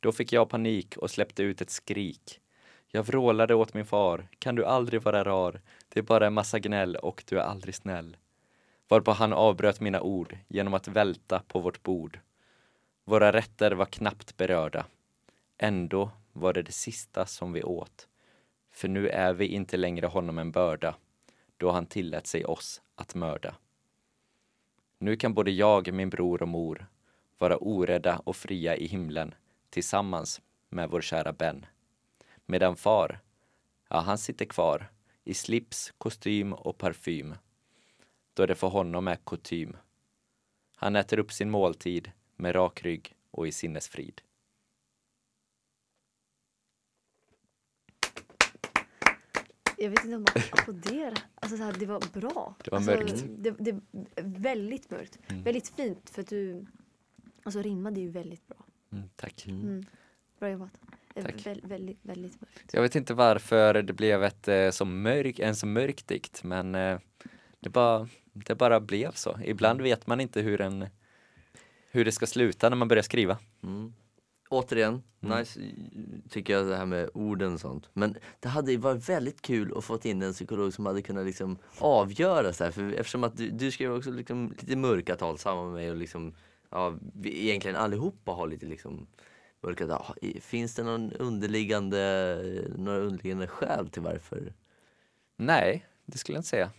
Då 0.00 0.12
fick 0.12 0.32
jag 0.32 0.48
panik 0.48 0.96
och 0.96 1.10
släppte 1.10 1.42
ut 1.42 1.60
ett 1.60 1.70
skrik. 1.70 2.40
Jag 2.88 3.02
vrålade 3.02 3.54
åt 3.54 3.74
min 3.74 3.86
far. 3.86 4.28
Kan 4.38 4.54
du 4.54 4.64
aldrig 4.64 5.02
vara 5.02 5.24
rar? 5.24 5.60
Det 5.88 6.00
är 6.00 6.04
bara 6.04 6.26
en 6.26 6.34
massa 6.34 6.58
gnäll 6.58 6.96
och 6.96 7.24
du 7.26 7.38
är 7.38 7.42
aldrig 7.44 7.74
snäll. 7.74 8.16
Varpå 8.88 9.12
han 9.12 9.32
avbröt 9.32 9.80
mina 9.80 10.00
ord 10.00 10.38
genom 10.48 10.74
att 10.74 10.88
välta 10.88 11.42
på 11.48 11.60
vårt 11.60 11.82
bord. 11.82 12.20
Våra 13.10 13.32
rätter 13.32 13.72
var 13.72 13.86
knappt 13.86 14.36
berörda. 14.36 14.86
Ändå 15.58 16.10
var 16.32 16.52
det 16.52 16.62
det 16.62 16.72
sista 16.72 17.26
som 17.26 17.52
vi 17.52 17.62
åt. 17.62 18.08
För 18.70 18.88
nu 18.88 19.08
är 19.08 19.32
vi 19.32 19.46
inte 19.46 19.76
längre 19.76 20.06
honom 20.06 20.38
en 20.38 20.50
börda, 20.50 20.96
då 21.56 21.70
han 21.70 21.86
tillät 21.86 22.26
sig 22.26 22.44
oss 22.44 22.82
att 22.94 23.14
mörda. 23.14 23.54
Nu 24.98 25.16
kan 25.16 25.34
både 25.34 25.50
jag, 25.50 25.92
min 25.92 26.10
bror 26.10 26.42
och 26.42 26.48
mor 26.48 26.86
vara 27.38 27.56
orädda 27.56 28.22
och 28.24 28.36
fria 28.36 28.76
i 28.76 28.86
himlen 28.86 29.34
tillsammans 29.70 30.40
med 30.68 30.90
vår 30.90 31.00
kära 31.00 31.32
Ben. 31.32 31.66
Medan 32.46 32.76
far, 32.76 33.20
ja 33.88 34.00
han 34.00 34.18
sitter 34.18 34.44
kvar 34.44 34.90
i 35.24 35.34
slips, 35.34 35.92
kostym 35.98 36.52
och 36.52 36.78
parfym. 36.78 37.34
Då 38.34 38.46
det 38.46 38.54
för 38.54 38.68
honom 38.68 39.08
är 39.08 39.16
kutym. 39.16 39.76
Han 40.76 40.96
äter 40.96 41.18
upp 41.18 41.32
sin 41.32 41.50
måltid 41.50 42.12
med 42.40 42.54
rak 42.54 42.82
rygg 42.82 43.14
och 43.30 43.48
i 43.48 43.52
sinnesfrid. 43.52 44.20
Jag 49.76 49.90
vet 49.90 50.04
inte 50.04 50.16
om 50.16 50.22
man 50.22 50.44
applåderar. 50.50 51.18
Alltså 51.34 51.56
så 51.56 51.62
här, 51.62 51.72
det 51.78 51.86
var 51.86 52.20
bra. 52.20 52.54
Det 52.64 52.70
var 52.70 52.78
alltså, 52.78 52.90
mörkt. 52.90 53.24
Det, 53.28 53.50
det 53.50 53.80
väldigt 54.22 54.90
mörkt. 54.90 55.18
Mm. 55.28 55.42
Väldigt 55.42 55.68
fint 55.68 56.10
för 56.10 56.22
att 56.22 56.28
du 56.28 56.66
alltså 57.42 57.62
rimmade 57.62 58.00
ju 58.00 58.10
väldigt 58.10 58.46
bra. 58.46 58.64
Mm, 58.92 59.08
tack. 59.16 59.46
Mm. 59.46 59.84
Bra 60.38 60.50
jobbat. 60.50 60.80
Eh, 61.14 61.24
Tack. 61.24 61.46
Väl, 61.46 61.60
väldigt, 61.64 61.98
väldigt 62.02 62.40
mörkt. 62.40 62.74
Jag 62.74 62.82
vet 62.82 62.94
inte 62.94 63.14
varför 63.14 63.82
det 63.82 63.92
blev 63.92 64.24
ett, 64.24 64.48
eh, 64.48 64.70
så 64.70 64.84
mörk, 64.84 65.38
en 65.38 65.56
så 65.56 65.66
mörk 65.66 66.06
dikt, 66.06 66.44
men 66.44 66.74
eh, 66.74 66.98
det, 67.60 67.70
bara, 67.70 68.08
det 68.32 68.54
bara 68.54 68.80
blev 68.80 69.12
så. 69.12 69.38
Ibland 69.44 69.80
vet 69.80 70.06
man 70.06 70.20
inte 70.20 70.40
hur, 70.40 70.60
en, 70.60 70.86
hur 71.90 72.04
det 72.04 72.12
ska 72.12 72.26
sluta 72.26 72.68
när 72.68 72.76
man 72.76 72.88
börjar 72.88 73.02
skriva. 73.02 73.38
Mm. 73.62 73.94
Återigen, 74.48 75.02
Mm. 75.22 75.38
nice 75.38 75.60
tycker 76.30 76.52
jag 76.52 76.66
det 76.66 76.76
här 76.76 76.86
med 76.86 77.10
orden 77.14 77.54
och 77.54 77.60
sånt. 77.60 77.88
Men 77.92 78.16
det 78.40 78.48
hade 78.48 78.76
varit 78.76 79.08
väldigt 79.08 79.42
kul 79.42 79.72
att 79.78 79.84
få 79.84 79.98
in 80.02 80.22
en 80.22 80.32
psykolog 80.32 80.72
som 80.74 80.86
hade 80.86 81.02
kunnat 81.02 81.26
liksom 81.26 81.58
avgöra 81.78 82.52
så 82.52 82.64
här. 82.64 82.70
För 82.70 82.92
eftersom 82.92 83.24
att 83.24 83.36
du, 83.36 83.50
du 83.50 83.70
skrev 83.70 83.92
också 83.94 84.10
liksom 84.10 84.54
lite 84.60 84.76
mörka 84.76 85.16
tal 85.16 85.38
samma 85.38 85.64
med 85.64 85.72
mig 85.72 85.90
och 85.90 85.96
liksom, 85.96 86.34
ja, 86.70 86.94
vi 87.14 87.42
egentligen 87.48 87.76
allihopa 87.76 88.32
har 88.32 88.46
lite 88.46 88.66
liksom 88.66 89.06
mörka 89.62 89.86
tal. 89.86 90.04
Finns 90.40 90.74
det 90.74 90.82
någon 90.82 91.12
underliggande, 91.12 92.64
några 92.76 92.98
underliggande 92.98 93.46
skäl 93.46 93.88
till 93.88 94.02
varför? 94.02 94.52
Nej, 95.36 95.86
det 96.06 96.18
skulle 96.18 96.36
jag 96.36 96.40
inte 96.40 96.48
säga. 96.48 96.70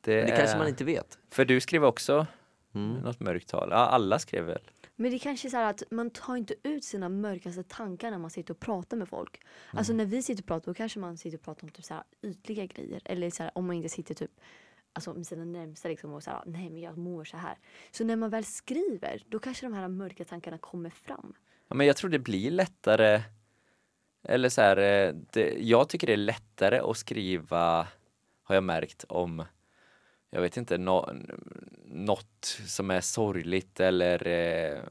Det, 0.00 0.22
Det 0.22 0.36
kanske 0.36 0.58
man 0.58 0.68
inte 0.68 0.84
vet. 0.84 1.18
För 1.30 1.44
du 1.44 1.60
skrev 1.60 1.84
också 1.84 2.26
Mm. 2.74 3.00
något 3.02 3.20
mörkt 3.20 3.48
tal. 3.48 3.68
Ja, 3.70 3.76
alla 3.76 4.18
skrev 4.18 4.44
väl? 4.44 4.62
Men 4.96 5.10
det 5.10 5.18
kanske 5.18 5.48
är 5.48 5.50
så 5.50 5.56
här 5.56 5.70
att 5.70 5.82
man 5.90 6.10
tar 6.10 6.36
inte 6.36 6.54
ut 6.62 6.84
sina 6.84 7.08
mörkaste 7.08 7.62
tankar 7.62 8.10
när 8.10 8.18
man 8.18 8.30
sitter 8.30 8.54
och 8.54 8.60
pratar 8.60 8.96
med 8.96 9.08
folk. 9.08 9.40
Alltså 9.70 9.92
Mm. 9.92 10.04
när 10.06 10.10
vi 10.16 10.22
sitter 10.22 10.42
och 10.42 10.46
pratar 10.46 10.66
då 10.66 10.74
kanske 10.74 10.98
man 10.98 11.16
sitter 11.18 11.38
och 11.38 11.44
pratar 11.44 11.64
om 11.64 11.68
typ 11.70 11.84
så 11.84 11.94
här 11.94 12.02
ytliga 12.22 12.66
grejer. 12.66 13.00
Eller 13.04 13.30
så 13.30 13.42
här, 13.42 13.52
om 13.54 13.66
man 13.66 13.76
inte 13.76 13.88
sitter 13.88 14.14
typ 14.14 14.30
alltså 14.92 15.14
med 15.14 15.26
sina 15.26 15.44
närmsta 15.44 15.88
liksom 15.88 16.12
och 16.12 16.22
så 16.22 16.30
här, 16.30 16.42
nej 16.46 16.70
men 16.70 16.80
jag 16.80 16.98
mår 16.98 17.24
så 17.24 17.36
här. 17.36 17.58
Så 17.90 18.04
när 18.04 18.16
man 18.16 18.30
väl 18.30 18.44
skriver, 18.44 19.22
då 19.28 19.38
kanske 19.38 19.66
de 19.66 19.72
här 19.74 19.88
mörka 19.88 20.24
tankarna 20.24 20.58
kommer 20.58 20.90
fram. 20.90 21.34
Ja, 21.68 21.74
men 21.74 21.86
jag 21.86 21.96
tror 21.96 22.10
det 22.10 22.18
blir 22.18 22.50
lättare 22.50 23.22
eller 24.28 24.48
så 24.48 24.60
här, 24.60 24.76
eh, 24.76 25.14
det, 25.32 25.56
jag 25.60 25.88
tycker 25.88 26.06
det 26.06 26.12
är 26.12 26.16
lättare 26.16 26.78
att 26.78 26.96
skriva 26.96 27.88
har 28.42 28.54
jag 28.54 28.64
märkt 28.64 29.04
om 29.08 29.44
jag 30.34 30.40
vet 30.40 30.56
inte, 30.56 30.78
nå, 30.78 31.12
något 31.84 32.58
som 32.66 32.90
är 32.90 33.00
sorgligt 33.00 33.80
eller 33.80 34.26
eh, 34.26 34.82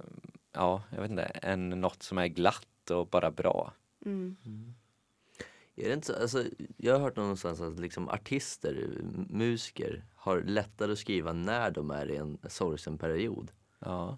ja, 0.52 0.84
jag 0.90 1.02
vet 1.02 1.12
inte, 1.12 1.24
än 1.24 1.70
något 1.70 2.04
som 2.04 2.18
är 2.18 2.28
glatt 2.28 2.92
och 2.92 3.08
bara 3.08 3.32
bra. 3.32 3.74
Mm. 4.06 4.36
Är 5.76 5.88
det 5.88 5.94
inte 5.94 6.08
så, 6.08 6.22
alltså, 6.22 6.44
jag 6.78 6.94
har 6.94 7.00
hört 7.00 7.16
någonstans 7.16 7.62
att 7.62 7.80
liksom 7.80 8.10
artister, 8.10 9.02
musiker 9.30 10.06
har 10.16 10.42
lättare 10.42 10.92
att 10.92 11.00
skriva 11.00 11.34
när 11.34 11.72
de 11.72 11.92
är 11.92 12.12
i 12.12 12.16
en 12.16 12.38
sorgsen 12.48 12.98
period. 12.98 13.52
Ja, 13.80 14.18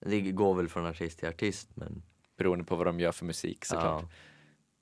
Det 0.00 0.20
går 0.20 0.54
väl 0.54 0.68
från 0.68 0.86
artist 0.86 1.18
till 1.18 1.28
artist 1.28 1.68
men 1.74 2.02
beroende 2.36 2.64
på 2.64 2.76
vad 2.76 2.86
de 2.86 3.00
gör 3.00 3.12
för 3.12 3.24
musik 3.24 3.64
såklart. 3.64 4.02
ja. 4.02 4.08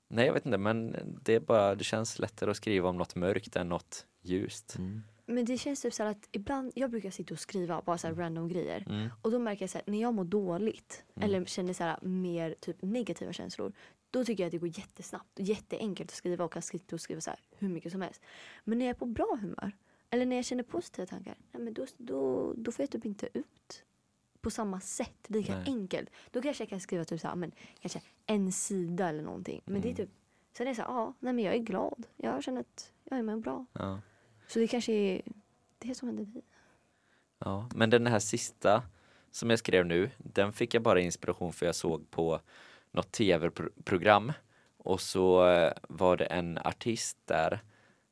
Nej, 0.09 0.25
jag 0.25 0.33
vet 0.33 0.45
inte, 0.45 0.57
men 0.57 0.95
det 1.21 1.35
är 1.35 1.39
bara, 1.39 1.75
det 1.75 1.83
känns 1.83 2.19
lättare 2.19 2.51
att 2.51 2.57
skriva 2.57 2.89
om 2.89 2.97
något 2.97 3.15
mörkt 3.15 3.55
än 3.55 3.69
något 3.69 4.05
ljust. 4.21 4.75
Mm. 4.77 5.03
Men 5.29 5.45
det 5.45 5.57
känns 5.57 5.81
typ 5.81 5.93
så 5.93 6.03
här 6.03 6.11
att 6.11 6.29
ibland, 6.31 6.71
jag 6.75 6.89
brukar 6.89 7.11
sitta 7.11 7.33
och 7.33 7.39
skriva 7.39 7.81
bara 7.81 7.97
så 7.97 8.07
här 8.07 8.15
random 8.15 8.47
grejer. 8.47 8.83
Mm. 8.89 9.09
Och 9.21 9.31
då 9.31 9.39
märker 9.39 9.63
jag 9.63 9.69
så 9.69 9.77
här, 9.77 9.85
när 9.91 10.01
jag 10.01 10.13
mår 10.13 10.23
dåligt 10.23 11.03
eller 11.21 11.45
känner 11.45 11.73
så 11.73 11.83
här 11.83 11.99
mer 12.01 12.55
typ 12.59 12.81
negativa 12.81 13.33
känslor. 13.33 13.73
Då 14.11 14.25
tycker 14.25 14.43
jag 14.43 14.47
att 14.47 14.51
det 14.51 14.57
går 14.57 14.79
jättesnabbt 14.79 15.39
och 15.39 15.45
jätteenkelt 15.45 16.09
att 16.11 16.15
skriva 16.15 16.45
och 16.45 16.53
kan 16.53 16.61
sitta 16.61 16.95
och 16.95 17.01
skriva 17.01 17.21
så 17.21 17.29
här 17.29 17.39
hur 17.57 17.69
mycket 17.69 17.91
som 17.91 18.01
helst. 18.01 18.21
Men 18.63 18.77
när 18.77 18.85
jag 18.85 18.95
är 18.95 18.99
på 18.99 19.05
bra 19.05 19.37
humör 19.41 19.71
eller 20.09 20.25
när 20.25 20.35
jag 20.35 20.45
känner 20.45 20.63
positiva 20.63 21.05
tankar, 21.05 21.35
nej 21.51 21.63
men 21.63 21.73
då, 21.73 21.85
då, 21.97 22.53
då 22.57 22.71
får 22.71 22.83
jag 22.83 22.89
typ 22.89 23.05
inte 23.05 23.29
ut 23.33 23.83
på 24.41 24.49
samma 24.49 24.79
sätt, 24.79 25.25
lika 25.27 25.55
Nej. 25.55 25.63
enkelt. 25.67 26.09
Då 26.31 26.41
kanske 26.41 26.63
jag 26.63 26.69
kan 26.69 26.79
skriva 26.79 27.05
typ 27.05 27.21
så 27.21 27.27
här, 27.27 27.35
men 27.35 27.51
kanske 27.79 28.01
en 28.25 28.51
sida 28.51 29.09
eller 29.09 29.23
någonting. 29.23 29.61
Men 29.65 29.81
det 29.81 29.91
är 29.91 29.95
typ, 29.95 30.09
sen 30.57 30.67
är 30.67 30.71
det 30.71 30.75
så 30.75 30.81
här, 30.81 30.89
ja, 30.89 31.13
nej 31.19 31.33
men 31.33 31.45
jag 31.45 31.55
är 31.55 31.59
glad. 31.59 32.07
Jag 32.17 32.43
känner 32.43 32.61
att 32.61 32.93
jag 33.03 33.25
mår 33.25 33.37
bra. 33.37 33.65
Ja. 33.73 34.01
Så 34.47 34.59
det 34.59 34.67
kanske 34.67 34.93
är 34.93 35.21
det 35.79 35.95
som 35.95 36.07
hände 36.07 36.25
dig. 36.25 36.43
Ja, 37.39 37.69
men 37.75 37.89
den 37.89 38.07
här 38.07 38.19
sista 38.19 38.83
som 39.31 39.49
jag 39.49 39.59
skrev 39.59 39.85
nu, 39.85 40.09
den 40.17 40.53
fick 40.53 40.73
jag 40.73 40.83
bara 40.83 40.99
inspiration 40.99 41.53
för 41.53 41.65
jag 41.65 41.75
såg 41.75 42.11
på 42.11 42.39
något 42.91 43.11
tv-program 43.11 44.31
och 44.77 45.01
så 45.01 45.49
eh, 45.49 45.73
var 45.89 46.17
det 46.17 46.25
en 46.25 46.57
artist 46.57 47.17
där 47.25 47.59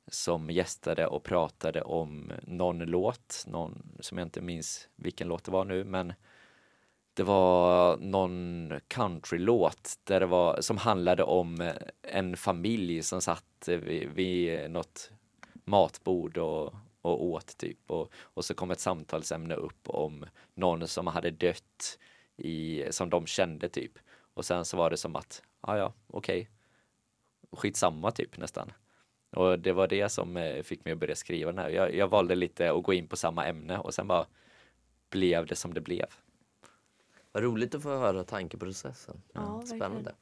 som 0.07 0.49
gästade 0.49 1.07
och 1.07 1.23
pratade 1.23 1.81
om 1.81 2.31
någon 2.41 2.79
låt, 2.79 3.43
någon 3.47 3.97
som 3.99 4.17
jag 4.17 4.25
inte 4.25 4.41
minns 4.41 4.87
vilken 4.95 5.27
låt 5.27 5.43
det 5.43 5.51
var 5.51 5.65
nu, 5.65 5.83
men 5.83 6.13
det 7.13 7.23
var 7.23 7.97
någon 7.97 8.73
countrylåt 8.87 9.93
där 10.03 10.19
det 10.19 10.25
var, 10.25 10.61
som 10.61 10.77
handlade 10.77 11.23
om 11.23 11.61
eh, 11.61 11.75
en 12.01 12.37
familj 12.37 13.03
som 13.03 13.21
satt 13.21 13.67
eh, 13.67 13.77
vid, 13.77 14.09
vid 14.09 14.71
något 14.71 15.11
matbord 15.65 16.37
och, 16.37 16.73
och 17.01 17.25
åt 17.25 17.57
typ 17.57 17.91
och, 17.91 18.11
och 18.15 18.45
så 18.45 18.53
kom 18.53 18.71
ett 18.71 18.79
samtalsämne 18.79 19.55
upp 19.55 19.89
om 19.89 20.25
någon 20.53 20.87
som 20.87 21.07
hade 21.07 21.31
dött 21.31 21.99
i, 22.37 22.83
som 22.91 23.09
de 23.09 23.25
kände 23.25 23.69
typ 23.69 23.91
och 24.33 24.45
sen 24.45 24.65
så 24.65 24.77
var 24.77 24.89
det 24.89 24.97
som 24.97 25.15
att, 25.15 25.41
ja 25.61 25.77
ja, 25.77 25.93
okej, 26.07 26.49
skitsamma 27.51 28.11
typ 28.11 28.37
nästan. 28.37 28.71
Och 29.29 29.59
det 29.59 29.73
var 29.73 29.87
det 29.87 30.09
som 30.09 30.37
eh, 30.37 30.63
fick 30.63 30.85
mig 30.85 30.91
att 30.91 30.99
börja 30.99 31.15
skriva 31.15 31.51
den 31.51 31.59
här. 31.59 31.69
Jag, 31.69 31.95
jag 31.95 32.07
valde 32.07 32.35
lite 32.35 32.71
att 32.71 32.83
gå 32.83 32.93
in 32.93 33.07
på 33.07 33.17
samma 33.17 33.45
ämne 33.45 33.77
och 33.77 33.93
sen 33.93 34.07
bara 34.07 34.25
blev 35.09 35.45
det 35.45 35.55
som 35.55 35.73
det 35.73 35.81
blev. 35.81 36.05
Vad 37.31 37.43
roligt 37.43 37.75
att 37.75 37.83
få 37.83 37.89
höra 37.89 38.23
tankeprocessen. 38.23 39.21
Ja, 39.33 39.57
verkligen. 39.57 39.79
Spännande. 39.79 40.15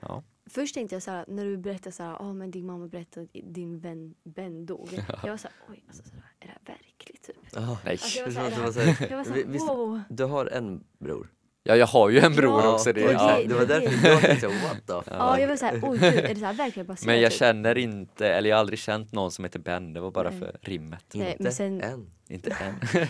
Ja. 0.00 0.22
Först 0.48 0.74
tänkte 0.74 0.94
jag 0.94 1.02
så 1.02 1.10
här, 1.10 1.24
när 1.28 1.44
du 1.44 1.56
berättade 1.56 1.92
så 1.92 2.02
här, 2.02 2.14
oh, 2.16 2.34
men 2.34 2.50
din 2.50 2.66
mamma 2.66 2.86
berättade 2.88 3.24
att 3.34 3.54
din 3.54 3.78
vän 3.78 4.14
Ben 4.24 4.66
dog. 4.66 4.88
Jag 5.22 5.30
var 5.30 5.36
så 5.36 5.48
här, 5.48 5.56
oj, 5.70 5.84
alltså, 5.88 6.02
så 6.02 6.14
här, 6.14 6.22
är 6.40 6.46
det 6.46 6.52
här 6.66 6.74
verkligt 6.76 7.22
typ? 7.22 7.36
Ja. 7.54 7.78
Nej. 7.84 7.92
Alltså, 7.92 8.18
jag 8.18 8.24
var 8.26 8.32
så 8.32 8.40
Det 8.40 8.50
här, 8.56 8.62
var 8.64 8.72
så 8.72 8.80
här- 8.80 9.08
det 9.08 9.16
var 9.16 9.24
här, 9.24 9.44
visst- 9.46 9.68
wow. 9.68 10.00
Du 10.08 10.24
har 10.24 10.46
en 10.46 10.84
bror? 10.98 11.32
Ja, 11.62 11.76
jag 11.76 11.86
har 11.86 12.10
ju 12.10 12.18
en 12.18 12.32
bror 12.34 12.60
Ja, 12.60 12.74
också. 12.74 12.92
Det, 12.92 13.06
och 13.06 13.12
ja. 13.12 13.36
det- 13.38 13.44
det 13.48 13.54
var 13.54 13.66
därför 13.66 14.08
jag 14.08 14.20
tänkte 14.20 14.46
what 14.46 14.86
the 14.86 14.92
fuck. 14.92 15.04
Ja, 15.10 15.40
jag 15.40 15.48
var 15.48 15.56
så 15.56 15.66
här, 15.66 15.80
oj 15.82 15.98
gud, 15.98 16.14
är 16.14 16.28
det 16.34 16.40
så 16.40 16.44
här 16.46 16.52
verkligen 16.54 16.86
baserat? 16.86 17.06
Men 17.06 17.20
jag 17.20 17.30
typ? 17.30 17.38
känner 17.38 17.78
inte, 17.78 18.28
eller 18.28 18.50
jag 18.50 18.56
har 18.56 18.60
aldrig 18.60 18.78
känt 18.78 19.12
någon 19.12 19.30
som 19.30 19.44
heter 19.44 19.58
Ben, 19.58 19.92
det 19.92 20.00
var 20.00 20.10
bara 20.10 20.30
Nej. 20.30 20.38
för 20.38 20.56
rimmet. 20.62 21.04
Nej, 21.14 21.30
Inte 21.30 21.42
men 21.42 21.52
sen- 21.52 21.80
än. 21.80 22.10
Inte 22.28 22.50
än. 22.50 22.74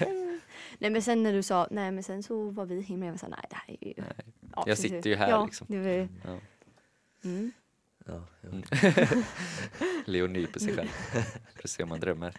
Nej 0.79 0.90
men 0.90 1.03
sen 1.03 1.22
när 1.22 1.33
du 1.33 1.42
sa, 1.42 1.68
nej 1.70 1.90
men 1.90 2.03
sen 2.03 2.22
så 2.22 2.51
var 2.51 2.64
vi 2.66 2.81
himla, 2.81 3.07
jag 3.07 3.12
var 3.12 3.18
så 3.18 3.27
här, 3.27 3.31
nej 3.31 3.44
det 3.51 3.57
här 3.57 3.77
är 3.81 3.88
ju... 3.88 3.94
Ja, 4.57 4.64
Jag 4.66 4.79
sitter 4.79 5.11
ju 5.11 5.16
här, 5.16 5.31
ja, 5.31 5.44
liksom. 5.44 5.66
Det 5.70 5.79
var, 5.79 5.88
Ja. 5.88 6.37
Mm. 7.24 7.52
Ja. 8.07 8.22
Leo 10.04 10.26
nyper 10.26 10.61
sig 10.61 10.74
själv. 10.76 10.88
För 11.54 11.64
att 11.64 11.70
se 11.70 11.83
om 11.83 11.88
man 11.88 12.00
drömmer. 12.00 12.35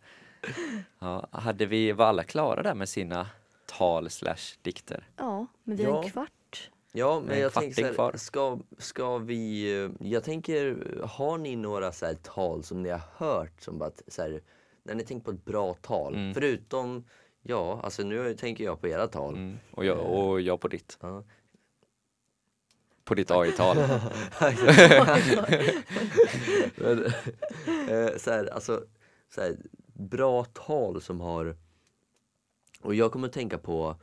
Ja, 1.00 1.28
hade 1.32 1.66
vi, 1.66 1.92
var 1.92 2.06
alla 2.06 2.24
klara 2.24 2.64
där 2.64 2.74
med 2.76 2.90
sina 2.90 3.28
tal 3.66 4.10
slash 4.10 4.58
dikter? 4.62 5.08
ja, 5.18 5.48
men 5.64 5.78
vi 5.78 5.84
har 5.84 5.92
Ja. 5.92 6.04
en 6.04 6.10
kvart. 6.10 6.70
Ja, 6.92 7.18
En 7.18 7.24
men 7.26 7.40
jag 7.40 7.54
tänker 7.54 7.94
så 7.94 8.04
här, 8.04 8.18
ska, 8.18 8.60
ska 8.78 9.18
vi, 9.18 9.74
eh, 9.84 9.92
jag 10.08 10.24
tänker, 10.24 10.78
har 11.04 11.38
ni 11.38 11.56
några 11.56 11.92
så 11.92 12.06
här 12.06 12.14
tal 12.14 12.64
som 12.64 12.84
ni 12.84 12.90
har 12.90 13.02
hört 13.18 13.62
som 13.62 13.78
bara, 13.80 13.92
så 14.08 14.22
här, 14.22 14.42
när 14.84 14.96
ni 14.96 15.04
tänker 15.04 15.26
på 15.26 15.32
ett 15.32 15.46
bra 15.46 15.74
tal, 15.74 16.16
Mm. 16.16 16.34
förutom, 16.34 17.04
ja, 17.42 17.80
alltså 17.84 18.04
nu 18.04 18.34
tänker 18.34 18.64
jag 18.64 18.82
på 18.82 18.88
era 18.88 19.08
tal. 19.08 19.34
Mm. 19.36 19.58
Och, 19.72 19.86
jag, 19.86 20.00
och 20.00 20.42
jag 20.42 20.62
på 20.62 20.68
ditt. 20.68 20.98
Ja. 21.02 21.24
På 23.10 23.16
ditt 23.16 23.32
AI-tal. 23.32 23.78
Men, 26.76 27.06
eh, 27.90 28.18
så 28.18 28.32
här, 28.32 28.54
alltså, 28.54 28.84
så 29.36 29.42
här, 29.42 29.56
bra 29.94 30.44
tal 30.46 31.02
som 31.02 31.22
har... 31.22 31.56
Och 32.82 32.96
jag 32.96 33.12
kommer 33.12 33.28
att 33.28 33.34
tänka 33.34 33.58
på 33.58 33.96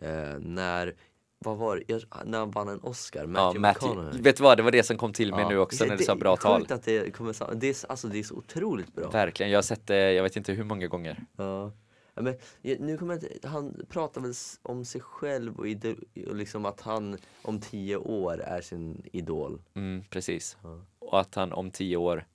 eh, 0.00 0.38
när, 0.40 0.94
vad 1.38 1.56
var 1.56 1.76
det, 1.76 1.82
jag, 1.86 2.02
när 2.24 2.38
han 2.38 2.50
vann 2.50 2.68
en 2.68 2.80
Oscar, 2.80 3.20
Ja, 3.20 3.26
Matthew 3.26 3.60
Matthew. 3.60 3.88
McConaughey. 3.94 4.22
Vet 4.22 4.36
du 4.36 4.42
vad, 4.42 4.56
det 4.58 4.62
var 4.62 4.70
det 4.70 4.82
som 4.82 4.96
kom 4.96 5.12
till 5.12 5.30
mig 5.30 5.40
Ja, 5.42 5.48
nu 5.48 5.58
också 5.58 5.84
när 5.84 5.90
du 5.90 5.96
det- 5.96 6.04
sa 6.04 6.14
bra 6.14 6.36
tal. 6.36 6.66
Att 6.70 6.82
det 6.82 7.14
kommer 7.14 7.54
det 7.54 7.68
är, 7.68 7.74
så- 7.74 7.86
alltså, 7.86 8.08
det 8.08 8.18
är 8.18 8.22
så 8.22 8.34
otroligt 8.34 8.94
bra. 8.94 9.10
Verkligen, 9.10 9.52
jag 9.52 9.56
har 9.58 9.62
sett 9.62 9.86
det, 9.86 10.12
jag 10.12 10.22
vet 10.22 10.36
inte 10.36 10.52
hur 10.52 10.64
många 10.64 10.86
gånger. 10.86 11.24
Ja. 11.36 11.72
Ja, 12.14 12.22
men, 12.22 12.36
nu 12.62 12.98
kommer 12.98 13.14
jag 13.14 13.22
inte, 13.32 13.48
han 13.48 13.86
pratar 13.88 14.20
väl 14.20 14.32
om 14.62 14.84
sig 14.84 15.00
själv 15.00 15.56
och, 15.58 15.68
ide, 15.68 15.96
och 16.26 16.34
liksom 16.34 16.64
att 16.64 16.80
han 16.80 17.18
om 17.42 17.60
tio 17.60 17.96
år 17.96 18.40
är 18.40 18.60
sin 18.60 19.02
idol. 19.12 19.62
Mm, 19.74 20.04
precis. 20.10 20.56
Ja. 20.62 20.80
Och 20.98 21.20
att 21.20 21.34
han 21.34 21.52
om 21.52 21.70
tio 21.70 21.96
år 21.96 22.26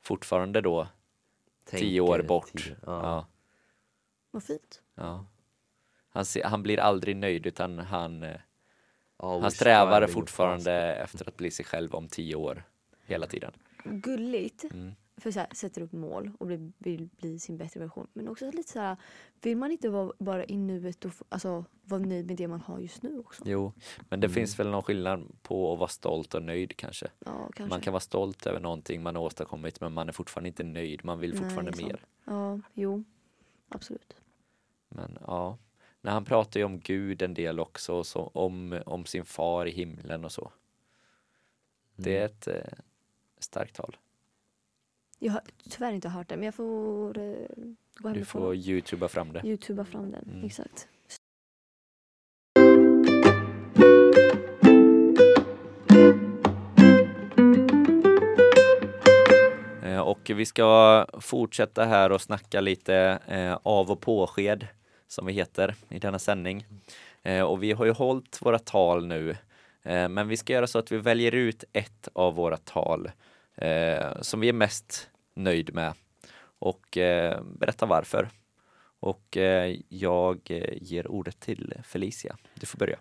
fortfarande 0.00 0.60
då, 0.60 0.88
Tänker 1.64 1.86
tio 1.86 2.00
år 2.00 2.22
bort. 2.22 2.52
tio- 2.52 2.76
Ja. 2.86 3.02
Ja. 3.02 3.26
Vad 4.30 4.42
fint. 4.44 4.82
Ja. 4.94 5.26
Han, 6.08 6.24
han 6.44 6.62
blir 6.62 6.78
aldrig 6.80 7.16
nöjd 7.16 7.46
utan 7.46 7.78
han, 7.78 8.26
Always 9.16 9.42
han 9.42 9.50
strävar 9.50 10.06
fortfarande 10.06 10.72
efter 10.94 11.28
att 11.28 11.36
bli 11.36 11.50
sig 11.50 11.64
själv 11.64 11.94
om 11.94 12.08
tio 12.08 12.34
år. 12.34 12.64
Hela 13.06 13.26
tiden. 13.26 13.52
Gulligt. 13.84 14.64
Mm. 14.64 14.92
För 15.16 15.30
så 15.30 15.40
här, 15.40 15.48
sätter 15.54 15.82
upp 15.82 15.92
mål 15.92 16.30
och 16.38 16.50
vill, 16.50 16.72
vill 16.78 17.08
bli 17.16 17.38
sin 17.38 17.56
bättre 17.56 17.80
version. 17.80 18.06
Men 18.12 18.28
också 18.28 18.50
lite 18.50 18.72
så 18.72 18.80
här, 18.80 18.96
vill 19.42 19.56
man 19.56 19.70
inte 19.72 19.88
vara 19.88 20.12
bara 20.18 20.44
i 20.44 20.56
nuet 20.56 21.04
och 21.04 21.12
alltså, 21.28 21.64
vara 21.84 22.00
nöjd 22.02 22.26
med 22.26 22.36
det 22.36 22.48
man 22.48 22.60
har 22.60 22.78
just 22.78 23.02
nu 23.02 23.18
också? 23.18 23.42
Jo, 23.46 23.72
men 24.08 24.20
det 24.20 24.26
Mm. 24.26 24.34
finns 24.34 24.58
väl 24.58 24.70
någon 24.70 24.82
skillnad 24.82 25.26
på 25.42 25.72
att 25.72 25.78
vara 25.78 25.88
stolt 25.88 26.34
och 26.34 26.42
nöjd 26.42 26.76
kanske. 26.76 27.06
Ja, 27.24 27.32
kanske. 27.54 27.64
Man 27.74 27.80
kan 27.80 27.92
vara 27.92 28.00
stolt 28.00 28.46
över 28.46 28.60
någonting 28.60 29.02
man 29.02 29.16
har 29.16 29.22
åstadkommit 29.22 29.80
men 29.80 29.92
man 29.92 30.08
är 30.08 30.12
fortfarande 30.12 30.48
inte 30.48 30.64
nöjd, 30.64 31.04
man 31.04 31.18
vill 31.18 31.30
Nej, 31.30 31.38
fortfarande 31.42 31.72
sant. 31.72 31.86
mer. 31.86 32.04
Ja, 32.24 32.60
jo. 32.74 33.04
Absolut. 33.68 34.16
Men 34.88 35.18
ja, 35.26 35.58
när 36.00 36.12
han 36.12 36.24
pratar 36.24 36.60
ju 36.60 36.66
om 36.66 36.80
Gud 36.80 37.22
en 37.22 37.34
del 37.34 37.60
också, 37.60 37.94
och 37.94 38.06
så, 38.06 38.30
om, 38.34 38.82
om 38.86 39.04
sin 39.04 39.24
far 39.24 39.66
i 39.66 39.70
himlen 39.70 40.24
och 40.24 40.32
så. 40.32 40.52
Det 41.96 42.18
är 42.18 42.24
ett 42.24 42.48
eh, 42.48 42.78
starkt 43.38 43.76
tal. 43.76 43.96
Jag 45.24 45.32
har 45.32 45.40
tyvärr 45.70 45.92
inte 45.92 46.08
hört 46.08 46.28
det 46.28 46.36
men 46.36 46.44
jag 46.44 46.54
får 46.54 47.18
eh, 47.18 47.34
gå 47.96 48.08
hem 48.08 48.18
Du 48.18 48.24
får 48.24 48.54
youtuba 48.54 49.08
fram 49.08 49.32
det. 49.32 49.40
Youtuba 49.44 49.84
fram 49.84 50.10
den. 50.10 50.24
Mm. 50.32 50.44
Exakt. 50.46 50.88
Eh, 59.82 59.98
Och 60.00 60.30
vi 60.34 60.46
ska 60.46 61.06
fortsätta 61.20 61.84
här 61.84 62.12
och 62.12 62.20
snacka 62.22 62.60
lite 62.60 63.18
eh, 63.28 63.58
av 63.62 63.90
och 63.90 64.00
påsked 64.00 64.66
som 65.08 65.26
vi 65.26 65.32
heter 65.32 65.74
i 65.88 65.98
denna 65.98 66.18
sändning. 66.18 66.66
Eh, 67.22 67.42
Och 67.42 67.62
vi 67.62 67.72
har 67.72 67.84
ju 67.84 67.92
hållit 67.92 68.38
våra 68.42 68.58
tal 68.58 69.06
nu, 69.06 69.30
eh, 69.82 70.08
men 70.08 70.28
vi 70.28 70.36
ska 70.36 70.52
göra 70.52 70.66
så 70.66 70.78
att 70.78 70.92
vi 70.92 70.96
väljer 70.98 71.34
ut 71.34 71.64
ett 71.72 72.08
av 72.12 72.34
våra 72.34 72.56
tal 72.56 73.10
eh, 73.56 74.20
som 74.20 74.40
vi 74.40 74.48
är 74.48 74.52
mest 74.52 75.08
nöjd 75.34 75.74
med. 75.74 75.94
och 76.58 76.98
eh, 76.98 77.42
berätta 77.44 77.86
varför. 77.86 78.30
Och 79.00 79.36
eh, 79.36 79.76
jag 79.88 80.50
ger 80.80 81.06
ordet 81.10 81.40
till 81.40 81.74
Felicia. 81.84 82.36
Du 82.54 82.66
får 82.66 82.78
börja. 82.78 82.98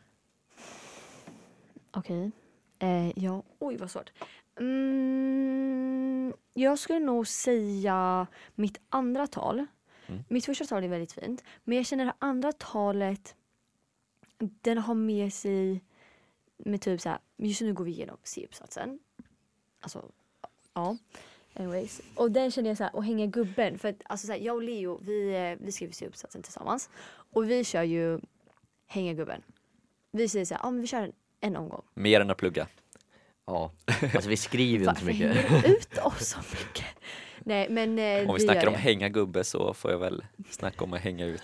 Okej. 1.92 2.32
Eh, 2.80 3.20
ja, 3.20 3.44
oj 3.60 3.78
vad 3.78 3.92
svårt. 3.92 4.12
Mm, 4.60 6.34
jag 6.54 6.80
skulle 6.80 7.00
nog 7.00 7.28
säga 7.28 8.28
mitt 8.56 8.82
andra 8.90 9.28
tal. 9.28 9.66
Mm. 10.08 10.24
Mitt 10.30 10.46
första 10.46 10.66
tal 10.66 10.84
är 10.84 10.88
väldigt 10.88 11.12
fint. 11.12 11.44
Men 11.64 11.78
jag 11.78 11.86
känner 11.86 12.06
det 12.06 12.14
andra 12.20 12.52
talet, 12.52 13.36
den 14.38 14.78
har 14.78 14.94
med 14.94 15.34
sig 15.34 15.84
med 16.58 16.82
typ 16.82 17.02
så 17.02 17.10
här, 17.10 17.20
just 17.38 17.62
nu 17.62 17.74
går 17.74 17.86
vi 17.86 17.92
igenom 17.92 18.18
C-uppsatsen. 18.24 19.00
Alltså, 19.80 20.12
ja. 20.74 20.98
Anyways. 21.54 22.02
Och 22.16 22.32
den 22.32 22.52
känner 22.52 22.70
jag 22.70 22.78
så 22.78 22.84
här, 22.84 23.00
att 23.00 23.06
hänga 23.06 23.26
gubben. 23.26 23.78
För 23.80 23.90
att 23.90 23.96
alltså 24.06 24.28
så 24.28 24.34
här, 24.34 24.40
jag 24.40 24.56
och 24.56 24.64
Leo, 24.64 25.00
vi, 25.04 25.36
eh, 25.36 25.66
vi 25.66 25.72
skriver 25.72 25.94
C-uppsatsen 25.94 26.42
tillsammans. 26.42 26.90
Och 27.34 27.50
vi 27.50 27.64
kör 27.64 27.84
ju 27.84 28.20
hänga 28.88 29.14
gubben. 29.14 29.42
Vi 30.12 30.30
säger 30.30 30.46
så 30.46 30.54
här, 30.54 30.62
ja 30.64 30.72
men 30.72 30.82
vi 30.82 30.88
kör 30.88 31.02
en, 31.02 31.14
en 31.42 31.56
omgång. 31.56 31.82
Mer 31.94 32.22
än 32.22 32.30
att 32.30 32.38
plugga. 32.38 32.68
Ja, 33.46 33.72
alltså 34.16 34.30
vi 34.30 34.38
skriver 34.38 34.84
ju 34.84 34.90
inte 34.90 35.00
så 35.02 35.06
Varför 35.06 35.20
mycket. 35.26 35.64
du 35.64 35.72
ut 35.72 35.98
oss 35.98 36.28
så 36.30 36.40
mycket? 36.68 36.86
Nej 37.40 37.70
men 37.70 37.90
eh, 38.00 38.30
Om 38.30 38.36
vi 38.36 38.42
gör 38.44 38.54
snackar 38.54 38.68
om 38.68 38.74
det. 38.74 38.80
hänga 38.80 39.10
gubbe 39.10 39.44
så 39.44 39.74
får 39.74 39.92
jag 39.92 40.00
väl 40.00 40.26
snacka 40.50 40.84
om 40.84 40.94
att 40.94 41.02
hänga 41.02 41.26
ut. 41.26 41.42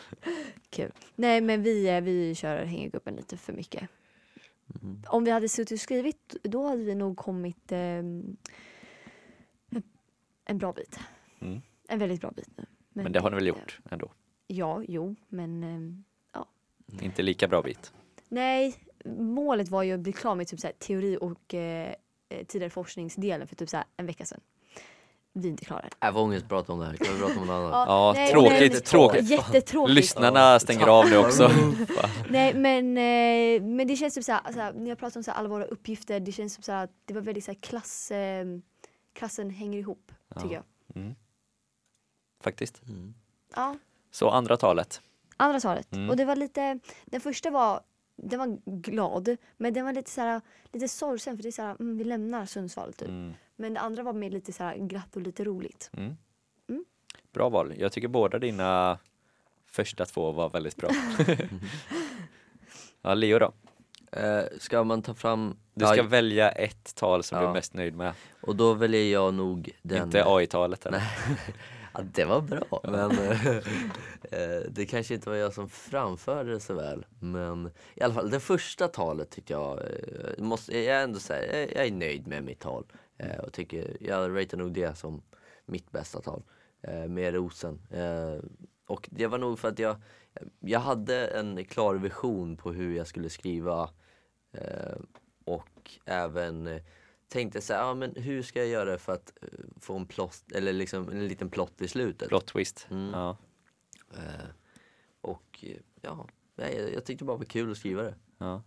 Kul. 0.70 0.92
Nej 1.14 1.40
men 1.40 1.62
vi, 1.62 1.88
eh, 1.88 2.00
vi 2.00 2.34
kör 2.34 2.64
hänga 2.64 2.88
gubben 2.88 3.16
lite 3.16 3.36
för 3.36 3.52
mycket. 3.52 3.88
Mm. 4.82 5.02
Om 5.06 5.24
vi 5.24 5.30
hade 5.30 5.48
suttit 5.48 5.72
och 5.76 5.80
skrivit 5.80 6.36
då 6.42 6.66
hade 6.68 6.82
vi 6.84 6.94
nog 6.94 7.16
kommit 7.16 7.72
eh, 7.72 7.78
en- 10.44 10.58
bra 10.58 10.72
bit. 10.72 10.98
Mm. 11.40 11.60
En 11.88 11.98
väldigt 11.98 12.20
bra 12.20 12.30
bit 12.30 12.48
nu. 12.56 12.64
Men 12.92 13.12
det 13.12 13.20
har 13.20 13.30
ni 13.30 13.34
väl 13.34 13.44
eh, 13.44 13.48
gjort 13.48 13.80
ändå? 13.90 14.10
Ja, 14.46 14.82
jo, 14.88 15.16
men 15.28 15.62
eh, 16.34 17.04
Inte 17.04 17.22
lika 17.22 17.48
bra 17.48 17.62
bit. 17.62 17.92
nej. 18.28 18.74
Målet 19.18 19.68
var 19.68 19.82
ju 19.82 19.92
att 19.92 20.00
bli 20.00 20.12
klar 20.12 20.34
med 20.34 20.48
typ 20.48 20.60
så 20.60 20.66
här, 20.66 20.74
teori 20.74 21.18
och 21.20 21.54
eh, 21.54 21.94
eh, 22.28 22.44
tidigare 22.46 22.70
forskningsdelen 22.70 23.48
för 23.48 23.56
typ 23.56 23.68
så 23.68 23.76
här, 23.76 23.86
en 23.96 24.06
vecka 24.06 24.24
sedan. 24.24 24.40
Vi 25.32 25.46
är 25.48 25.50
inte 25.50 25.64
klara. 25.64 25.88
Äh, 26.00 26.12
vad 26.12 26.22
ångest 26.22 26.42
att 26.42 26.48
prata 26.48 26.72
om 26.72 26.78
det 26.78 26.86
här, 26.86 26.96
kan 26.96 27.14
vi 27.14 27.20
prata 27.20 27.40
om 27.40 27.46
något 27.46 27.54
annat? 27.54 27.88
Ja, 27.88 28.12
nej, 28.16 28.32
tråkigt, 28.32 28.72
men- 28.72 28.82
tråkigt. 28.82 29.30
Jättetråkigt. 29.30 29.94
Lyssnarna 29.94 30.60
stänger 30.60 30.86
av 30.86 31.10
nu 31.10 31.16
också. 31.16 31.50
Nej 32.30 32.54
men, 32.54 32.96
eh, 32.98 33.62
men 33.76 33.86
det 33.86 33.96
känns 33.96 34.14
typ 34.14 34.24
såhär, 34.24 34.40
alltså, 34.44 34.60
när 34.78 34.88
jag 34.88 34.98
pratar 34.98 35.20
om 35.20 35.24
såhär, 35.24 35.38
alla 35.38 35.48
våra 35.48 35.64
uppgifter, 35.64 36.20
det 36.20 36.32
känns 36.32 36.54
som 36.54 36.62
såhär, 36.62 36.84
att 36.84 36.90
det 37.04 37.14
var 37.14 37.20
väldigt 37.20 37.44
såhär 37.44 37.58
klass, 37.60 38.10
eh, 38.10 38.44
klassen 39.12 39.50
hänger 39.50 39.78
ihop 39.78 40.12
tycker 40.34 40.54
Ja. 40.54 40.62
jag. 40.94 41.02
Mm. 41.02 41.14
Faktiskt. 42.40 42.82
Mm. 42.88 43.14
Ja, 43.56 43.76
Så 44.10 44.30
andra 44.30 44.56
talet. 44.56 45.00
andra 45.36 45.60
talet. 45.60 45.92
Mm. 45.92 46.10
Och 46.10 46.16
det 46.16 46.24
var 46.24 46.36
lite, 46.36 46.78
den 47.04 47.20
första 47.20 47.50
var, 47.50 47.80
den 48.16 48.38
var 48.38 48.58
glad, 48.80 49.36
men 49.56 49.74
den 49.74 49.84
var 49.84 49.92
lite 49.92 50.10
såhär, 50.10 50.40
lite 50.72 50.88
sorgsen 50.88 51.36
för 51.36 51.42
det 51.42 51.48
är 51.48 51.52
såhär, 51.52 51.76
mm, 51.80 51.98
vi 51.98 52.04
lämnar 52.04 52.46
Sundsvall 52.46 52.92
typ. 52.92 53.08
Mm. 53.08 53.32
Men 53.56 53.74
det 53.74 53.80
andra 53.80 54.02
var 54.02 54.12
mer 54.12 54.30
lite 54.30 54.52
såhär 54.52 54.76
glatt 54.76 55.16
och 55.16 55.22
lite 55.22 55.44
roligt. 55.44 55.90
Mm. 55.92 56.16
Mm. 56.68 56.84
Bra 57.32 57.48
val. 57.48 57.74
Jag 57.78 57.92
tycker 57.92 58.08
båda 58.08 58.38
dina 58.38 58.98
första 59.66 60.04
två 60.06 60.32
var 60.32 60.50
väldigt 60.50 60.76
bra. 60.76 60.90
ja, 63.02 63.14
Leo 63.14 63.38
då? 63.38 63.52
Eh, 64.16 64.42
ska 64.58 64.84
man 64.84 65.02
ta 65.02 65.14
fram... 65.14 65.56
Du 65.74 65.86
ska 65.86 65.96
Ja, 65.96 66.02
välja 66.02 66.50
ett 66.50 66.94
tal 66.94 67.22
som 67.22 67.38
du 67.38 67.44
Ja. 67.44 67.50
är 67.50 67.54
mest 67.54 67.74
nöjd 67.74 67.96
med. 67.96 68.12
och 68.40 68.56
då 68.56 68.74
väljer 68.74 69.12
jag 69.12 69.34
nog 69.34 69.70
den... 69.82 70.02
Inte 70.02 70.24
AI-talet 70.26 70.86
eller? 70.86 70.98
Nej. 70.98 71.38
Ja, 71.96 72.00
det 72.14 72.24
var 72.24 72.40
bra, 72.40 72.80
men 72.84 73.10
eh, 73.18 73.56
eh, 74.30 74.60
det 74.70 74.86
kanske 74.86 75.14
inte 75.14 75.28
var 75.28 75.36
jag 75.36 75.52
som 75.52 75.68
framförde 75.68 76.52
det 76.52 76.60
så 76.60 76.74
väl. 76.74 77.06
Men 77.20 77.70
i 77.94 78.02
alla 78.02 78.14
fall, 78.14 78.30
det 78.30 78.40
första 78.40 78.88
talet 78.88 79.30
tyckte 79.30 79.52
jag, 79.52 79.78
eh, 79.78 80.42
måste 80.44 80.78
jag 80.78 81.02
ändå 81.02 81.18
säga, 81.18 81.60
jag, 81.60 81.72
jag 81.76 81.86
är 81.86 81.92
nöjd 81.92 82.26
med 82.26 82.44
mitt 82.44 82.60
tal. 82.60 82.84
Eh, 83.18 83.38
och 83.38 83.52
tycker, 83.52 83.96
jag 84.00 84.30
ratear 84.36 84.58
nog 84.58 84.72
det 84.72 84.98
som 84.98 85.22
mitt 85.66 85.90
bästa 85.90 86.20
tal. 86.20 86.42
Eh, 86.82 87.08
med 87.08 87.34
rosen. 87.34 87.80
Och 88.86 89.08
det 89.12 89.26
var 89.26 89.38
nog 89.38 89.58
för 89.58 89.68
att 89.68 89.78
jag, 89.78 89.96
jag 90.60 90.80
hade 90.80 91.26
en 91.26 91.64
klar 91.64 91.94
vision 91.94 92.56
på 92.56 92.72
hur 92.72 92.96
jag 92.96 93.06
skulle 93.06 93.30
skriva. 93.30 93.90
Eh, 94.54 94.96
och 95.44 95.90
även 96.04 96.66
eh, 96.66 96.82
tänkte 97.28 97.60
så 97.60 97.72
här, 97.72 97.80
ja 97.80 97.94
men 97.94 98.14
hur 98.16 98.42
ska 98.42 98.58
jag 98.58 98.68
göra 98.68 98.98
för 98.98 99.12
att 99.12 99.32
eh, 99.42 99.48
få 99.80 99.96
en 99.96 100.06
plott, 100.06 100.44
eller 100.54 100.72
liksom 100.72 101.08
en 101.08 101.28
liten 101.28 101.50
plott 101.50 101.80
i 101.80 101.88
slutet. 101.88 102.28
Plot 102.28 102.46
twist. 102.46 102.86
Mm. 102.90 103.10
Ja. 103.12 103.36
Eh, 104.14 104.46
och 105.20 105.64
ja, 106.00 106.26
nej, 106.54 106.76
jag, 106.80 106.92
jag 106.94 107.04
tyckte 107.04 107.24
bara 107.24 107.36
det 107.36 107.38
var 107.38 107.44
kul 107.44 107.70
att 107.70 107.78
skriva 107.78 108.02
det. 108.02 108.14
Ja. 108.38 108.62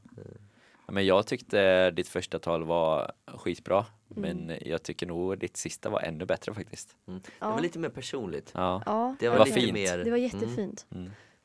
Ja, 0.88 0.94
Men 0.94 1.06
jag 1.06 1.28
tyckte 1.28 1.92
ditt 1.92 2.08
första 2.08 2.40
tal 2.40 2.64
var 2.64 3.12
skitbra. 3.26 3.86
Mm. 4.16 4.38
Men 4.46 4.58
jag 4.66 4.84
tycker 4.84 5.08
nog 5.08 5.40
ditt 5.40 5.58
sista 5.58 5.90
var 5.90 6.00
ännu 6.02 6.26
bättre 6.26 6.54
faktiskt. 6.54 6.96
Mm. 7.08 7.20
Det 7.20 7.32
Ja. 7.40 7.50
var 7.52 7.62
lite 7.62 7.80
mer 7.80 7.90
personligt. 7.90 8.52
Ja. 8.54 8.84
Ja, 8.86 9.16
Det 9.20 9.30
var, 9.30 9.38
var 9.38 9.46
lite 9.46 9.60
fint. 9.60 9.74
mer... 9.74 9.98
det 9.98 10.12
var 10.12 10.18
jättefint. 10.18 10.86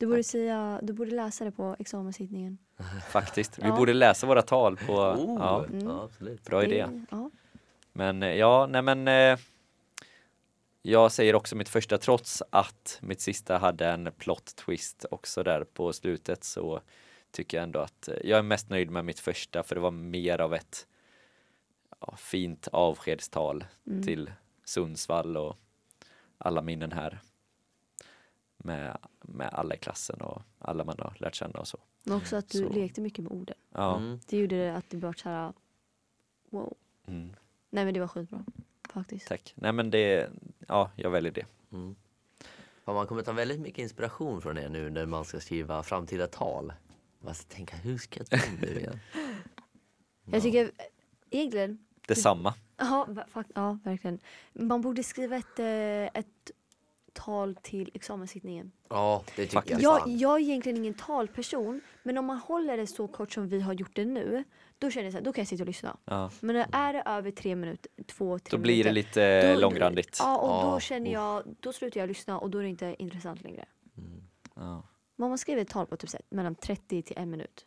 Du 0.02 0.06
borde 0.06 0.22
säga, 0.24 0.80
du 0.82 0.92
borde 0.92 1.10
läsa 1.10 1.44
det 1.44 1.50
på 1.50 1.76
examenssittningen. 1.78 2.58
Faktiskt. 3.10 3.58
Vi 3.58 3.62
Ja. 3.62 3.76
borde 3.76 3.92
läsa 3.92 4.26
våra 4.26 4.42
tal 4.42 4.76
på... 4.76 4.92
Oh, 4.92 5.36
Ja, 5.38 5.64
Mm. 5.64 5.86
ja, 5.88 6.02
absolut. 6.04 6.44
bra 6.44 6.64
idé. 6.64 6.86
Det- 6.86 7.04
Ja. 7.10 7.30
Men 7.92 8.22
eh, 8.22 8.34
ja, 8.34 8.66
nej 8.70 8.82
men 8.82 9.08
eh, 9.08 9.38
jag 10.82 11.12
säger 11.12 11.34
också 11.34 11.56
mitt 11.56 11.68
första 11.68 11.98
trots 11.98 12.42
att 12.50 12.98
mitt 13.02 13.20
sista 13.20 13.58
hade 13.58 13.86
en 13.86 14.12
plot 14.18 14.56
twist 14.56 15.04
också 15.10 15.42
där 15.42 15.64
på 15.64 15.92
slutet 15.92 16.44
så 16.44 16.80
tycker 17.30 17.56
jag 17.56 17.62
ändå 17.64 17.80
att 17.80 18.08
eh, 18.08 18.14
jag 18.24 18.38
är 18.38 18.42
mest 18.42 18.70
nöjd 18.70 18.90
med 18.90 19.04
mitt 19.04 19.20
första 19.20 19.62
för 19.62 19.74
det 19.74 19.80
var 19.80 19.90
mer 19.90 20.40
av 20.40 20.54
ett 20.54 20.86
ja, 22.00 22.14
fint 22.16 22.68
avskedstal 22.72 23.64
Mm. 23.86 24.02
till 24.02 24.30
Sundsvall 24.64 25.36
och 25.36 25.56
alla 26.38 26.62
minnen 26.62 26.92
här 26.92 27.20
med, 28.56 28.98
med 29.24 29.48
alla 29.52 29.74
i 29.74 29.78
klassen 29.78 30.20
och 30.20 30.42
alla 30.58 30.84
man 30.84 30.96
har 30.98 31.16
lärt 31.18 31.34
känna 31.34 31.60
och 31.60 31.68
så. 31.68 31.78
Men 32.04 32.16
också 32.16 32.36
att 32.36 32.48
du 32.48 32.58
Så. 32.58 32.68
lekte 32.68 33.00
mycket 33.00 33.22
med 33.24 33.32
orden. 33.32 33.56
Ja. 33.72 33.96
Mm. 33.96 34.20
Det 34.26 34.38
gjorde 34.38 34.56
det 34.56 34.76
att 34.76 34.90
det 34.90 34.96
blev 34.96 35.12
så 35.12 35.28
här. 35.28 35.52
wow. 36.50 36.74
Mm, 37.06 37.32
Nej 37.70 37.84
men 37.84 37.94
det 37.94 38.00
var 38.00 38.08
skitbra. 38.08 38.44
Faktiskt. 38.88 39.26
tack. 39.28 39.52
Nej 39.56 39.72
men 39.72 39.90
det, 39.90 40.30
ja 40.68 40.90
jag 40.96 41.10
väljer 41.10 41.32
det. 41.32 41.46
Mm. 41.72 41.94
Ja, 42.84 42.92
man 42.92 43.06
kommer 43.06 43.22
ta 43.22 43.32
väldigt 43.32 43.60
mycket 43.60 43.78
inspiration 43.78 44.42
från 44.42 44.58
er 44.58 44.68
nu 44.68 44.90
när 44.90 45.06
man 45.06 45.24
ska 45.24 45.40
skriva 45.40 45.82
framtida 45.82 46.26
tal. 46.26 46.72
Man 47.20 47.34
ska 47.34 47.54
tänka, 47.54 47.76
hur 47.76 47.98
ska 47.98 48.20
jag 48.20 48.30
ta 48.30 48.36
det 48.60 48.78
igen? 48.78 48.98
Jag 50.24 50.42
tycker 50.42 50.70
egentligen, 51.30 51.78
Detsamma. 52.06 52.54
ja, 52.76 53.08
ja 53.54 53.78
verkligen. 53.84 54.18
Man 54.52 54.80
borde 54.80 55.02
skriva 55.02 55.36
ett, 55.36 55.58
eh, 55.58 56.20
ett 56.20 56.50
tal 57.12 57.56
till 57.62 57.90
examenssittningen. 57.94 58.72
Ja, 58.88 59.22
det 59.26 59.32
tycker 59.42 59.52
Faktiskt. 59.52 59.82
jag. 59.82 60.08
Jag, 60.08 60.36
är 60.36 60.42
egentligen 60.42 60.78
ingen 60.78 60.94
talperson 60.94 61.80
men 62.02 62.18
om 62.18 62.24
man 62.26 62.38
håller 62.38 62.76
det 62.76 62.86
så 62.86 63.08
kort 63.08 63.32
som 63.32 63.48
vi 63.48 63.60
har 63.60 63.72
gjort 63.72 63.96
det 63.96 64.04
nu 64.04 64.44
då 64.78 64.90
känner 64.90 65.04
jag 65.04 65.12
så 65.12 65.18
här, 65.18 65.24
då 65.24 65.32
kan 65.32 65.42
jag 65.42 65.48
sitta 65.48 65.62
och 65.62 65.66
lyssna. 65.66 65.96
Ja. 66.04 66.30
Men 66.40 66.54
när 66.56 66.66
är 66.72 66.92
det 66.92 67.02
över 67.06 67.30
tre 67.30 67.56
minuter, 67.56 67.90
två, 68.06 68.38
tre 68.38 68.56
Då 68.56 68.62
blir 68.62 68.84
det 68.84 68.90
minuter. 68.90 69.08
lite 69.08 69.54
då- 69.54 69.60
långrandigt. 69.60 70.16
Ja 70.20 70.38
och 70.38 70.48
Ja, 70.68 70.72
då 70.74 70.80
känner 70.80 71.06
uff. 71.06 71.12
jag, 71.12 71.42
då 71.60 71.72
slutar 71.72 72.00
jag 72.00 72.08
lyssna 72.08 72.38
och 72.38 72.50
då 72.50 72.58
är 72.58 72.62
det 72.62 72.68
inte 72.68 72.94
intressant 72.98 73.42
längre. 73.42 73.64
Mm. 73.98 74.22
Ja. 74.54 74.82
Man 75.16 75.38
skriver 75.38 75.62
ett 75.62 75.68
tal 75.68 75.86
på 75.86 75.96
typ 75.96 76.10
så 76.10 76.16
här, 76.16 76.36
mellan 76.36 76.54
30 76.54 77.02
till 77.02 77.18
en 77.18 77.30
minut. 77.30 77.66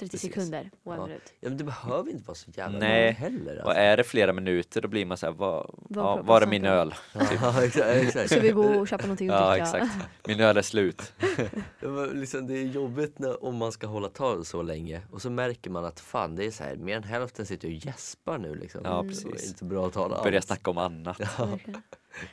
30 0.00 0.10
Precis. 0.10 0.32
sekunder 0.32 0.70
och 0.84 0.92
en 0.94 1.00
Ja. 1.00 1.06
minut. 1.06 1.32
Ja, 1.40 1.48
men 1.48 1.58
det 1.58 1.64
behöver 1.64 2.10
inte 2.10 2.24
vara 2.26 2.34
så 2.34 2.50
jävla 2.54 2.78
Nej. 2.78 3.06
långt 3.06 3.18
heller. 3.18 3.54
Och 3.62 3.68
Alltså. 3.68 3.80
är 3.82 3.96
det 3.96 4.04
flera 4.04 4.32
minuter 4.32 4.80
då 4.80 4.88
blir 4.88 5.06
man 5.06 5.16
så 5.16 5.26
här, 5.26 5.32
vad, 5.32 5.70
Vad- 5.78 6.04
ja, 6.18 6.22
var 6.22 6.42
är 6.42 6.46
min 6.46 6.64
öl? 6.64 6.94
Ja, 7.42 7.64
exakt, 7.64 7.86
exakt. 7.86 8.30
Ska 8.30 8.40
vi 8.40 8.50
gå 8.50 8.64
och 8.64 8.88
köpa 8.88 9.02
någonting 9.02 9.28
att 9.30 9.40
Ja 9.40 9.50
dricka? 9.50 9.64
exakt, 9.64 10.08
min 10.26 10.40
öl 10.40 10.56
är 10.56 10.62
slut. 10.62 11.12
Ja, 11.80 12.06
liksom, 12.12 12.46
det 12.46 12.54
är 12.58 12.64
jobbigt 12.66 13.18
när, 13.18 13.44
om 13.44 13.56
man 13.56 13.72
ska 13.72 13.86
hålla 13.86 14.08
tal 14.08 14.44
så 14.44 14.62
länge 14.62 15.00
och 15.10 15.22
så 15.22 15.30
märker 15.30 15.70
man 15.70 15.84
att 15.84 16.00
fan 16.00 16.36
det 16.36 16.44
är 16.46 16.50
så 16.50 16.64
här, 16.64 16.76
mer 16.76 16.96
än 16.96 17.02
hälften 17.04 17.46
sitter 17.46 17.68
och 17.68 17.74
gäspar 17.74 18.38
nu 18.38 18.54
liksom. 18.54 18.80
Ja, 18.84 18.90
Det 18.90 18.96
var 18.96 19.02
precis. 19.04 19.48
Inte 19.48 19.64
bra 19.64 19.90
tal 19.90 20.12
alls. 20.12 20.22
Börja 20.24 20.42
snacka 20.42 20.70
om 20.70 20.78
annat. 20.78 21.20
Verkligen. 21.20 21.82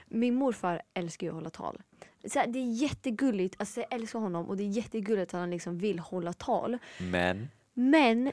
Min 0.08 0.36
morfar 0.36 0.82
älskar 0.94 1.28
ju 1.28 1.32
att 1.32 1.36
hålla 1.36 1.50
tal. 1.50 1.82
Så 2.30 2.40
här, 2.40 2.48
det 2.48 2.60
är 2.60 2.72
jättegulligt, 2.82 3.56
alltså 3.60 3.80
jag 3.80 3.94
älskar 3.94 4.20
honom 4.20 4.46
och 4.50 4.58
det 4.58 4.64
är 4.64 4.68
jättegulligt 4.68 5.34
att 5.34 5.40
han 5.40 5.50
liksom 5.50 5.78
vill 5.78 6.00
hålla 6.00 6.34
tal. 6.34 6.78
Men, 6.98 7.48
Men 7.80 8.32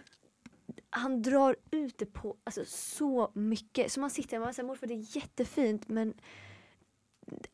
han 0.91 1.23
drar 1.23 1.57
ut 1.71 1.99
det 1.99 2.07
på 2.07 2.37
alltså, 2.45 2.65
så 2.67 3.31
mycket. 3.35 3.93
Så 3.93 4.01
man 4.01 4.11
sitter 4.11 4.37
och 4.37 4.43
man 4.45 4.55
säger 4.55 4.67
morfar 4.67 4.87
det 4.87 4.95
är 4.95 5.17
jättefint 5.17 5.89
men 5.89 6.15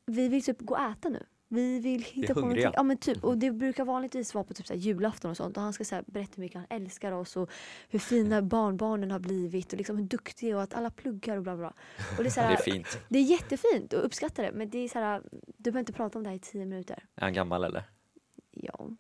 vi 0.07 0.29
vill 0.29 0.45
typ 0.45 0.61
gå 0.61 0.75
och 0.75 0.81
äta 0.81 1.09
nu. 1.09 1.27
vi 1.49 1.79
vill 1.79 2.03
hitta 2.03 2.35
på 2.35 2.41
någonting. 2.41 2.71
Ja 2.75 2.83
men 2.83 2.97
typ, 2.97 3.25
och 3.25 3.39
det 3.39 3.51
brukar 3.51 3.85
vanligtvis 3.85 4.35
vara 4.35 4.45
på 4.45 4.55
typ 4.55 4.67
så 4.67 4.75
julafton 4.75 5.31
och 5.31 5.37
sånt 5.37 5.57
och 5.57 5.63
han 5.63 5.73
ska 5.73 5.85
så 5.85 5.95
här, 5.95 6.05
berätta 6.07 6.33
hur 6.37 6.41
mycket 6.41 6.57
han 6.57 6.67
älskar 6.83 7.13
oss 7.13 7.37
och 7.37 7.51
hur 7.89 7.99
fina 7.99 8.43
barnbarnen 8.55 9.11
har 9.11 9.19
blivit 9.19 9.73
och 9.73 9.79
liksom 9.79 9.97
hur 9.97 10.05
duktiga 10.05 10.57
och 10.57 10.63
att 10.63 10.75
alla 10.75 10.91
pluggar 10.91 11.37
och 11.37 11.43
bla 11.43 11.57
bla. 11.57 11.75
Och 12.19 12.25
det, 12.25 12.29
är 12.29 12.31
så 12.31 12.41
Det 12.41 12.47
här, 12.47 12.53
är 12.53 12.57
fint. 12.73 12.99
det 13.09 13.19
är 13.19 13.23
jättefint 13.23 13.93
och 13.93 14.05
uppskattar 14.05 14.43
det 14.43 14.53
men 14.53 14.71
det 14.71 14.79
är 14.79 14.89
så 14.89 14.99
här, 14.99 15.23
du 15.57 15.71
behöver 15.71 15.81
inte 15.81 15.93
prata 15.93 16.19
om 16.19 16.25
det 16.25 16.31
här 16.31 16.37
i 16.37 16.41
tio 16.41 16.67
minuter. 16.67 17.05
Är 17.15 17.23
han 17.23 17.33
gammal 17.33 17.65
eller? 17.65 17.85
Ja, 18.51 18.91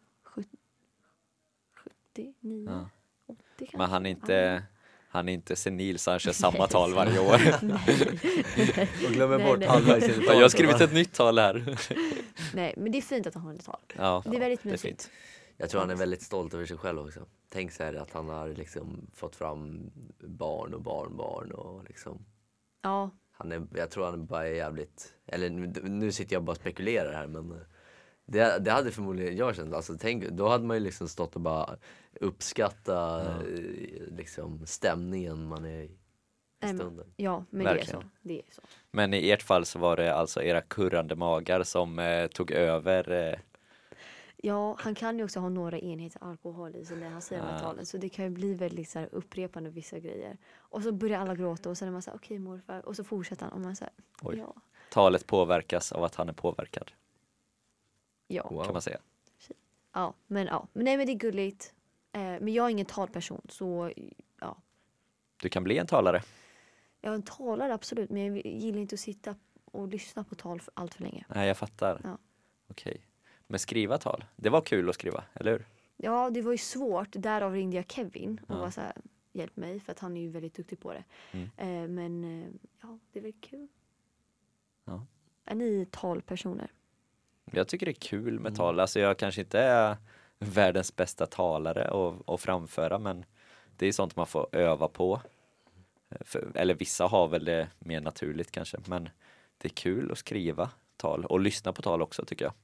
70, 2.24 2.34
79, 2.42 2.66
Ja. 2.68 2.88
80 3.28 3.42
kanske. 3.58 3.78
Men 3.78 3.90
han 3.90 4.06
är 4.06 4.10
inte, 4.10 4.62
han 5.08 5.28
är 5.28 5.32
inte 5.32 5.56
senil 5.56 5.98
så 5.98 6.10
han 6.10 6.20
kör 6.20 6.32
samma 6.46 6.66
tal 6.66 6.94
varje 6.94 7.18
år. 7.18 7.34
Och 9.06 9.12
glömmer 9.12 9.38
Nej, 9.38 9.46
bort 9.46 9.56
in 10.02 10.20
i 10.22 10.26
Jag 10.26 10.40
har 10.42 10.48
skrivit 10.48 10.80
ett 10.80 10.92
nytt 10.92 11.12
tal 11.14 11.38
här. 11.38 11.76
Nej 12.54 12.74
men 12.76 12.92
det 12.92 12.98
är 12.98 13.02
fint 13.02 13.26
att 13.26 13.34
han 13.34 13.42
har 13.42 13.54
ett 13.54 13.64
tal. 13.64 13.80
Ja, 13.96 14.22
Det 14.26 14.36
är 14.36 14.40
väldigt 14.40 14.62
det 14.62 14.68
är 14.68 14.70
mysigt. 14.70 15.02
fint. 15.02 15.10
Jag 15.56 15.70
tror 15.70 15.80
han 15.80 15.90
är 15.90 15.94
väldigt 15.94 16.22
stolt 16.22 16.54
över 16.54 16.66
sig 16.66 16.76
själv 16.76 16.98
också. 17.00 17.26
Tänk 17.48 17.72
så 17.72 17.82
här 17.82 17.94
att 17.94 18.12
han 18.12 18.28
har 18.28 18.48
liksom 18.48 19.06
fått 19.14 19.36
fram 19.36 19.90
barn 20.20 20.74
och 20.74 20.82
barnbarn 20.82 21.52
och 21.52 21.84
liksom 21.84 22.26
Ja, 22.82 23.10
han 23.32 23.52
är, 23.52 23.66
jag 23.74 23.90
tror 23.90 24.04
han 24.04 24.26
bara 24.26 24.46
är 24.46 24.52
jävligt, 24.54 25.12
eller 25.26 25.50
nu, 25.50 25.72
nu 25.82 26.12
sitter 26.12 26.36
jag 26.36 26.42
bara 26.42 26.50
och 26.50 26.56
spekulerar 26.56 27.12
här 27.12 27.26
men 27.26 27.60
det, 28.32 28.58
det 28.58 28.70
hade 28.70 28.90
förmodligen 28.90 29.36
jag 29.36 29.56
känt, 29.56 29.74
alltså 29.74 29.96
tänk, 30.00 30.28
då 30.28 30.48
hade 30.48 30.64
man 30.64 30.76
ju 30.76 30.82
liksom 30.82 31.08
stått 31.08 31.34
och 31.34 31.40
bara 31.40 31.76
uppskatta 32.20 33.20
eh, 33.30 33.38
liksom 34.16 34.66
stämningen 34.66 35.46
man 35.48 35.64
är 35.64 35.68
i, 35.80 35.84
i 35.84 35.88
Nej, 36.62 36.72
men- 36.72 36.76
stunden. 36.76 37.06
ja 37.16 37.44
men 37.50 37.64
Verkligen. 37.64 37.86
det 37.90 37.98
är 37.98 38.02
så. 38.02 38.08
Det 38.22 38.38
är 38.38 38.54
så. 38.54 38.62
Men 38.90 39.14
i 39.14 39.30
ert 39.30 39.42
fall 39.42 39.64
så 39.64 39.78
var 39.78 39.96
det 39.96 40.14
alltså 40.14 40.42
era 40.42 40.60
kurrande 40.60 41.16
magar 41.16 41.62
som 41.62 41.98
eh, 41.98 42.26
tog 42.26 42.50
över. 42.50 43.10
Eh, 43.12 43.38
Ja, 44.42 44.76
han 44.78 44.94
kan 44.94 45.18
ju 45.18 45.24
också 45.24 45.40
ha 45.40 45.48
några 45.48 45.78
enheter 45.78 46.24
alkohol 46.24 46.76
i 46.76 46.84
sig 46.84 46.96
när 46.96 47.10
han 47.10 47.22
säger 47.22 47.42
de 47.42 47.48
här 47.48 47.56
Ah. 47.56 47.60
talen. 47.60 47.86
Så 47.86 47.96
det 47.96 48.08
kan 48.08 48.24
ju 48.24 48.30
bli 48.30 48.54
väldigt 48.54 48.88
så 48.90 48.98
här, 48.98 49.08
upprepande 49.12 49.70
vissa 49.70 49.98
grejer. 49.98 50.36
Och 50.58 50.82
så 50.82 50.92
börjar 50.92 51.20
alla 51.20 51.34
gråta 51.34 51.70
och 51.70 51.78
sen 51.78 51.88
är 51.88 51.92
man 51.92 52.02
så 52.02 52.10
här, 52.10 52.16
okej 52.18 52.38
morfar. 52.38 52.86
Och 52.88 52.96
så 52.96 53.04
fortsätter 53.04 53.44
han 53.44 53.52
och 53.52 53.60
man 53.60 53.76
säger, 53.76 53.92
Oj. 54.22 54.38
ja, 54.38 54.54
talet 54.90 55.26
påverkas 55.26 55.92
av 55.92 56.04
att 56.04 56.14
han 56.14 56.28
är 56.28 56.32
påverkad 56.32 56.90
ja, 58.34 58.48
Wow. 58.50 58.64
kan 58.64 58.72
man 58.72 58.82
säga. 58.82 58.98
ja, 59.92 60.14
men 60.26 60.46
ja. 60.46 60.66
Men 60.72 60.84
nej 60.84 60.96
men 60.96 61.06
det 61.06 61.12
är 61.12 61.16
gulligt. 61.16 61.74
Eh, 62.12 62.20
men 62.20 62.48
jag 62.48 62.66
är 62.66 62.70
ingen 62.70 62.86
talperson 62.86 63.40
så 63.48 63.92
ja. 64.40 64.56
Du 65.36 65.48
kan 65.48 65.64
bli 65.64 65.78
en 65.78 65.86
talare. 65.86 66.22
Jag 67.00 67.10
är 67.10 67.14
en 67.14 67.22
talare 67.22 67.74
absolut 67.74 68.10
men 68.10 68.22
jag 68.36 68.46
gillar 68.46 68.78
inte 68.80 68.94
att 68.94 69.00
sitta 69.00 69.34
och 69.64 69.88
lyssna 69.88 70.24
på 70.24 70.34
tal 70.34 70.60
för 70.60 70.72
allt 70.76 70.94
för 70.94 71.02
länge. 71.02 71.24
Nej, 71.28 71.48
jag 71.48 71.56
fattar. 71.58 72.00
Ja. 72.04 72.18
Okej. 72.68 73.00
Men 73.46 73.58
skriva 73.60 73.98
tal, 73.98 74.24
det 74.36 74.50
var 74.50 74.60
kul 74.60 74.88
att 74.88 74.94
skriva, 74.94 75.24
eller 75.34 75.52
hur? 75.52 75.66
Ja, 75.96 76.30
det 76.30 76.42
var 76.42 76.52
ju 76.52 76.58
svårt. 76.58 77.08
Därav 77.12 77.52
ringde 77.52 77.76
jag 77.76 77.90
Kevin 77.90 78.40
och 78.48 78.54
Ja. 78.54 78.58
var 78.58 78.70
så 78.70 78.80
här, 78.80 78.92
hjälp 79.32 79.56
mig 79.56 79.80
för 79.80 79.92
att 79.92 79.98
han 79.98 80.16
är 80.16 80.20
ju 80.20 80.28
väldigt 80.28 80.54
duktig 80.54 80.80
på 80.80 80.92
det. 80.92 81.04
Mm. 81.32 81.50
Eh, 81.56 81.88
men 81.88 82.24
eh, 82.42 82.48
ja, 82.82 82.98
det 83.12 83.18
är 83.18 83.22
väl 83.22 83.32
kul. 83.40 83.68
Ja. 84.84 85.06
Är 85.44 85.54
ni 85.54 85.86
talpersoner? 85.90 86.72
Jag 87.50 87.68
tycker 87.68 87.86
det 87.86 87.92
är 87.92 88.08
kul 88.08 88.32
med 88.34 88.40
Mm. 88.50 88.54
tal. 88.56 88.80
Alltså 88.80 89.00
jag 89.00 89.18
kanske 89.18 89.40
inte 89.40 89.60
är 89.60 89.96
världens 90.38 90.96
bästa 90.96 91.26
talare 91.26 91.90
och, 91.90 92.28
och 92.28 92.40
framföra 92.40 92.98
men 92.98 93.24
det 93.76 93.86
är 93.86 93.92
sånt 93.92 94.16
man 94.16 94.26
får 94.26 94.48
öva 94.52 94.88
på. 94.88 95.20
För, 96.20 96.50
eller 96.54 96.74
vissa 96.74 97.06
har 97.06 97.28
väl 97.28 97.44
det 97.44 97.68
mer 97.78 98.00
naturligt 98.00 98.50
kanske 98.50 98.78
men 98.86 99.08
det 99.58 99.68
är 99.68 99.72
kul 99.72 100.12
att 100.12 100.18
skriva 100.18 100.70
tal 100.96 101.24
och 101.24 101.40
lyssna 101.40 101.72
på 101.72 101.82
tal 101.82 102.02
också 102.02 102.24
tycker 102.24 102.44
jag. 102.44 102.54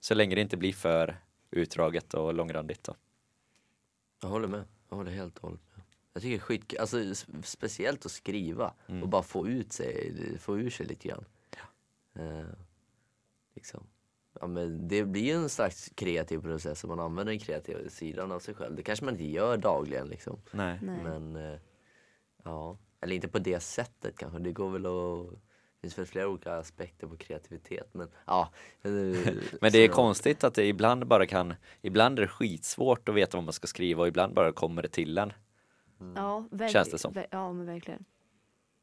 Så 0.00 0.14
länge 0.14 0.34
det 0.34 0.40
inte 0.40 0.56
blir 0.56 0.72
för 0.72 1.16
utdraget 1.50 2.14
och 2.14 2.34
långrandigt. 2.34 2.84
Då. 2.84 2.94
Jag 4.22 4.28
håller 4.28 4.48
med, 4.48 4.64
jag 4.88 4.96
håller 4.96 5.10
helt 5.10 5.36
och 5.38 5.42
hållet 5.42 5.60
med. 5.74 5.84
Jag 6.12 6.22
tycker 6.22 6.30
det 6.36 6.36
är 6.36 6.40
skitkul, 6.40 6.78
alltså 6.80 7.14
speciellt 7.44 8.06
att 8.06 8.12
skriva 8.12 8.74
Mm. 8.88 9.02
och 9.02 9.08
bara 9.08 9.22
få 9.22 9.48
ut 9.48 9.72
sig, 9.72 10.12
få 10.38 10.58
ur 10.58 10.70
sig 10.70 10.86
lite 10.86 11.08
grann. 11.08 11.24
Eh, 12.14 12.44
liksom. 13.54 13.86
Ja, 14.40 14.46
men 14.46 14.88
det 14.88 15.04
blir 15.04 15.22
ju 15.22 15.32
en 15.32 15.48
slags 15.48 15.90
kreativ 15.94 16.38
process 16.38 16.84
om 16.84 16.90
man 16.90 17.00
använder 17.00 17.32
den 17.32 17.40
kreativa 17.40 17.90
sidan 17.90 18.32
av 18.32 18.38
sig 18.38 18.54
själv. 18.54 18.76
Det 18.76 18.82
kanske 18.82 19.04
man 19.04 19.14
inte 19.14 19.24
gör 19.24 19.56
dagligen 19.56 20.08
liksom. 20.08 20.40
Nej. 20.50 20.78
Nej. 20.82 21.02
Men 21.02 21.36
eh, 21.36 21.58
ja, 22.44 22.78
eller 23.00 23.14
inte 23.14 23.28
på 23.28 23.38
det 23.38 23.60
sättet 23.60 24.18
kanske. 24.18 24.38
Det 24.38 24.52
går 24.52 24.70
väl 24.70 24.86
att 24.86 25.30
det 25.80 25.80
finns 25.80 25.98
väl 25.98 26.06
flera 26.06 26.28
olika 26.28 26.52
aspekter 26.52 27.06
på 27.06 27.16
kreativitet 27.16 27.88
men 27.92 28.08
ja. 28.26 28.50
eh, 28.82 28.90
Men 29.60 29.72
det 29.72 29.78
är 29.78 29.88
konstigt 29.88 30.44
att 30.44 30.54
det 30.54 30.66
ibland 30.66 31.06
bara 31.06 31.26
kan, 31.26 31.54
ibland 31.82 32.18
är 32.18 32.22
det 32.22 32.28
skitsvårt 32.28 33.08
att 33.08 33.14
veta 33.14 33.36
vad 33.36 33.44
man 33.44 33.52
ska 33.52 33.66
skriva 33.66 34.02
och 34.02 34.08
ibland 34.08 34.34
bara 34.34 34.52
kommer 34.52 34.82
det 34.82 34.88
till 34.88 35.18
en. 35.18 35.32
Ja, 36.16 36.40
verkligen. 36.50 36.72
Känns 36.72 36.90
det 36.90 36.98
som. 36.98 37.14
Ja, 37.30 37.52
men 37.52 37.66
verkligen. 37.66 38.04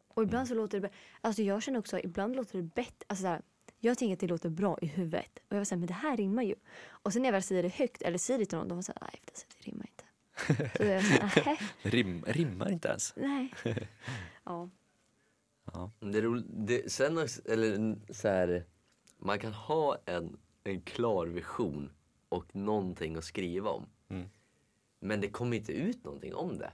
Och 0.07 0.23
ibland 0.23 0.47
så 0.47 0.53
låter 0.53 0.79
det, 0.79 0.89
alltså 1.21 1.41
jag 1.41 1.63
känner 1.63 1.79
också, 1.79 1.99
ibland 1.99 2.35
låter 2.35 2.57
det 2.57 2.63
bättre, 2.63 3.05
alltså 3.07 3.21
så 3.21 3.27
här, 3.27 3.41
jag 3.79 3.97
tänker 3.97 4.13
att 4.13 4.19
det 4.19 4.27
låter 4.27 4.49
bra 4.49 4.77
i 4.81 4.85
huvudet. 4.85 5.39
Och 5.47 5.53
jag 5.55 5.57
var 5.57 5.65
såhär, 5.65 5.79
men 5.79 5.87
det 5.87 5.93
här 5.93 6.17
rimmar 6.17 6.43
ju. 6.43 6.55
Och 6.87 7.13
sen 7.13 7.21
när 7.21 7.27
jag 7.29 7.33
väl 7.33 7.43
säger 7.43 7.63
det 7.63 7.69
högt 7.69 8.01
eller 8.01 8.17
säger 8.17 8.39
det 8.39 8.45
till 8.45 8.57
någon, 8.57 8.67
de 8.67 8.75
var 8.77 8.81
såhär, 8.81 8.99
nej 9.01 9.21
det, 9.25 9.45
det 9.57 9.71
rimmar 9.71 9.85
inte. 9.89 10.03
Så 10.77 10.83
jag 10.83 11.03
såhär, 11.03 11.19
"Nähä, 11.45 11.57
Rim, 11.81 12.23
rimmar 12.27 12.71
inte 12.71 12.87
ens. 12.87 13.13
nej. 13.17 13.53
Ja. 14.43 14.69
Det 15.99 16.17
är 16.17 16.21
roligt, 16.21 16.45
det, 16.49 16.91
sen 16.91 17.17
också, 17.17 17.41
eller 17.45 17.73
n- 17.75 18.01
så 18.09 18.27
här, 18.27 18.65
man 19.17 19.39
kan 19.39 19.53
ha 19.53 19.97
en, 20.05 20.37
en 20.63 20.81
klar 20.81 21.27
vision 21.27 21.91
och 22.29 22.55
någonting 22.55 23.15
att 23.15 23.23
skriva 23.23 23.69
om. 23.69 23.85
Mm. 24.09 24.29
Men 24.99 25.21
det 25.21 25.29
kommer 25.29 25.57
inte 25.57 25.71
ut 25.71 26.03
någonting 26.03 26.35
om 26.35 26.57
det. 26.57 26.71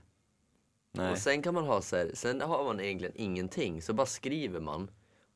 Nej. 0.92 1.12
Och 1.12 1.18
sen 1.18 1.42
kan 1.42 1.54
man 1.54 1.64
ha 1.64 1.82
så 1.82 1.96
här, 1.96 2.10
sen 2.14 2.40
har 2.40 2.64
man 2.64 2.80
egentligen 2.80 3.14
ingenting, 3.16 3.82
så 3.82 3.92
bara 3.92 4.06
skriver 4.06 4.60
man. 4.60 4.90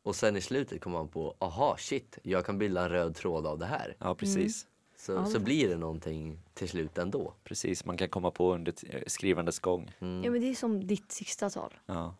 Och 0.08 0.16
sen 0.16 0.36
i 0.36 0.40
slutet 0.40 0.80
kommer 0.80 0.98
man 0.98 1.08
på, 1.08 1.36
aha 1.38 1.76
shit, 1.78 2.18
jag 2.22 2.46
kan 2.46 2.58
bilda 2.58 2.82
en 2.82 2.88
röd 2.88 3.14
tråd 3.14 3.46
av 3.46 3.58
det 3.58 3.66
här. 3.66 3.96
Ja 3.98 4.14
precis. 4.14 4.66
Så, 4.96 5.12
Ja, 5.12 5.26
så 5.26 5.32
det- 5.38 5.44
blir 5.44 5.68
det 5.68 5.76
någonting 5.76 6.38
till 6.54 6.68
slut 6.68 6.98
ändå. 6.98 7.34
Precis, 7.44 7.84
man 7.84 7.96
kan 7.96 8.08
komma 8.08 8.30
på 8.30 8.54
under 8.54 8.72
t- 8.72 9.04
skrivandets 9.06 9.58
gång. 9.58 9.94
Mm. 10.00 10.24
ja, 10.24 10.30
men 10.30 10.40
det 10.40 10.46
är 10.50 10.54
som 10.54 10.86
ditt 10.86 11.12
sista 11.12 11.50
tal. 11.50 11.74
Ja, 11.86 12.14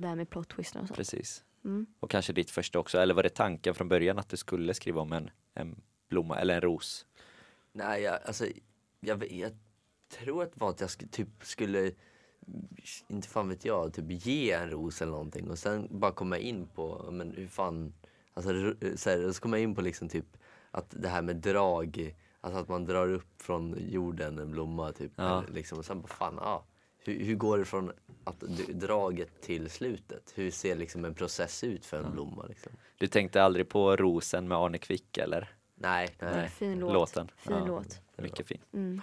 Det 0.00 0.08
här 0.08 0.16
med 0.16 0.30
plot 0.30 0.48
twisten 0.48 0.82
och 0.82 0.88
sånt. 0.88 0.96
precis. 0.96 1.44
Mm. 1.64 1.86
Och 2.00 2.10
kanske 2.10 2.32
ditt 2.32 2.50
första 2.50 2.78
också, 2.78 2.98
eller 2.98 3.14
var 3.14 3.22
det 3.22 3.28
tanken 3.34 3.74
från 3.74 3.88
början 3.88 4.18
att 4.18 4.28
du 4.28 4.36
skulle 4.36 4.74
skriva 4.74 5.00
om 5.00 5.12
en, 5.12 5.30
en 5.54 5.80
blomma 6.08 6.38
eller 6.40 6.54
en 6.54 6.60
ros? 6.60 7.06
Nej, 7.72 8.02
jag, 8.02 8.18
alltså, 8.24 8.46
jag, 9.00 9.32
jag 9.32 9.52
tror 10.18 10.42
att 10.42 10.52
det 10.52 10.60
var 10.60 10.70
att 10.70 10.80
jag 10.80 10.88
sk- 10.88 11.10
typ 11.10 11.28
skulle, 11.42 11.92
inte 13.08 13.28
fan 13.28 13.48
vet 13.48 13.64
jag, 13.64 13.92
typ 13.92 14.26
ge 14.26 14.52
en 14.52 14.70
ros 14.70 15.02
eller 15.02 15.12
någonting 15.12 15.50
och 15.50 15.58
sen 15.58 15.88
bara 15.90 16.12
komma 16.12 16.38
in 16.38 16.66
på, 16.74 17.08
men 17.12 17.30
hur 17.30 17.46
fan, 17.46 17.92
alltså 18.34 18.50
så, 18.96 19.10
här, 19.10 19.32
så 19.32 19.40
kommer 19.40 19.58
jag 19.58 19.62
in 19.62 19.74
på 19.74 19.80
liksom 19.80 20.08
typ 20.08 20.26
att 20.70 20.86
det 20.90 21.08
här 21.08 21.22
med 21.22 21.36
drag, 21.36 22.14
alltså 22.40 22.60
att 22.60 22.68
man 22.68 22.84
drar 22.84 23.12
upp 23.12 23.42
från 23.42 23.76
jorden 23.78 24.38
en 24.38 24.50
blomma 24.50 24.92
typ. 24.92 25.12
Ja. 25.16 25.38
Eller 25.42 25.54
liksom, 25.54 25.78
och 25.78 25.84
sen 25.84 26.00
bara 26.00 26.08
fan, 26.08 26.34
ja. 26.40 26.64
Hur, 27.04 27.24
hur 27.24 27.34
går 27.34 27.58
det 27.58 27.64
från 27.64 27.92
att 28.24 28.40
draget 28.68 29.42
till 29.42 29.70
slutet? 29.70 30.32
Hur 30.34 30.50
ser 30.50 30.76
liksom 30.76 31.04
en 31.04 31.14
process 31.14 31.64
ut 31.64 31.86
för 31.86 32.02
en 32.02 32.12
blomma 32.12 32.46
liksom? 32.46 32.72
Du 32.98 33.06
tänkte 33.06 33.42
aldrig 33.42 33.68
på 33.68 33.96
rosen 33.96 34.48
med 34.48 34.58
Arne 34.58 34.78
Kvick 34.78 35.18
eller? 35.18 35.54
Nej, 35.74 36.08
nej. 36.20 36.34
Nej. 36.34 36.48
Fin 36.48 36.78
låt. 36.78 36.92
Låten. 36.92 37.30
Fin 37.36 37.56
Ja. 37.56 37.64
låt. 37.66 38.00
Mycket 38.16 38.46
fin. 38.46 38.60
Mm. 38.72 39.02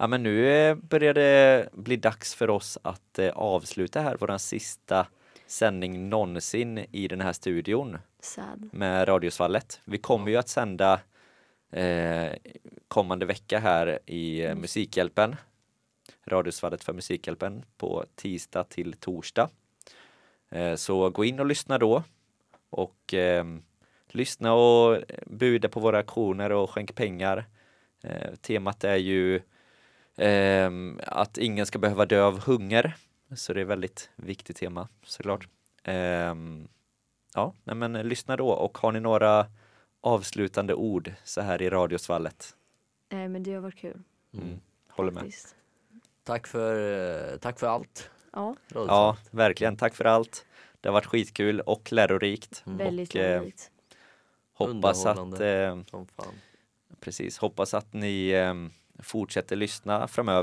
Ja 0.00 0.06
men 0.06 0.22
nu 0.22 0.48
eh, 0.48 0.74
börjar 0.74 1.14
det 1.14 1.68
bli 1.72 1.96
dags 1.96 2.34
för 2.34 2.50
oss 2.50 2.78
att 2.82 3.18
eh, 3.18 3.28
avsluta 3.28 4.00
här 4.00 4.16
våran 4.16 4.38
sista 4.38 5.06
sändning 5.46 6.08
någonsin 6.08 6.78
i 6.78 7.08
den 7.08 7.20
här 7.20 7.32
studion 7.32 7.98
Sad. 8.20 8.68
med 8.72 9.08
Radiosvallet. 9.08 9.80
Vi 9.84 9.98
kommer 9.98 10.30
ju 10.30 10.36
att 10.36 10.48
sända 10.48 11.00
eh, 11.70 12.32
kommande 12.88 13.26
vecka 13.26 13.58
här 13.58 13.98
i 14.06 14.44
eh, 14.44 14.54
Musikhjälpen. 14.54 15.36
Radiosvallet 16.24 16.84
för 16.84 16.92
Musikhjälpen 16.92 17.64
på 17.76 18.04
tisdag 18.14 18.64
till 18.64 18.92
torsdag. 18.92 19.48
Eh, 20.50 20.74
så 20.74 21.10
gå 21.10 21.24
in 21.24 21.40
och 21.40 21.46
lyssna 21.46 21.78
då 21.78 22.02
och 22.70 23.14
eh, 23.14 23.44
lyssna 24.08 24.54
och 24.54 25.02
buda 25.26 25.68
på 25.68 25.80
våra 25.80 25.98
aktioner 25.98 26.52
och 26.52 26.70
skänk 26.70 26.94
pengar. 26.94 27.44
Temat 28.40 28.84
är 28.84 28.96
ju 28.96 29.40
att 31.06 31.38
ingen 31.38 31.66
ska 31.66 31.78
behöva 31.78 32.06
dö 32.06 32.22
av 32.22 32.40
hunger. 32.40 32.96
Så 33.36 33.52
det 33.52 33.60
är 33.60 33.64
väldigt 33.64 34.10
viktigt 34.16 34.56
tema 34.56 34.88
såklart. 35.04 35.48
Ehm, 35.84 36.68
ja, 37.34 37.54
nej 37.64 37.76
men 37.76 37.92
lyssna 37.92 38.36
då 38.36 38.48
och 38.50 38.78
har 38.78 38.92
ni 38.92 39.00
några 39.00 39.46
avslutande 40.00 40.74
ord 40.74 41.12
så 41.24 41.40
här 41.40 41.62
i 41.62 41.70
radiosvallet? 41.70 42.56
Nej 43.08 43.28
men 43.28 43.42
det 43.42 43.54
har 43.54 43.60
varit 43.60 43.76
kul. 43.78 44.02
Mm. 44.34 44.60
Håller 44.88 45.10
med. 45.12 45.22
faktiskt. 45.22 45.54
Tack 46.24 46.46
för, 46.46 47.32
eh, 47.32 47.38
tack 47.38 47.58
för 47.58 47.66
allt. 47.66 48.10
Ja, 48.32 48.56
Ja, 48.74 49.16
verkligen. 49.30 49.76
Tack 49.76 49.94
för 49.94 50.04
allt. 50.04 50.46
Det 50.80 50.88
har 50.88 50.94
varit 50.94 51.06
skitkul 51.06 51.60
och 51.60 51.92
lärorikt. 51.92 52.62
väldigt 52.64 53.10
och, 53.10 53.16
eh, 53.16 53.22
lärorikt. 53.22 53.70
Hoppas 54.52 55.06
att, 55.06 55.18
eh, 55.40 55.82
Som 55.90 56.06
fan. 56.06 56.34
precis, 57.00 57.38
hoppas 57.38 57.74
att 57.74 57.92
ni 57.92 58.28
eh, 58.30 58.54
fortsätter 59.02 59.56
lyssna 59.56 60.08
framöver 60.08 60.42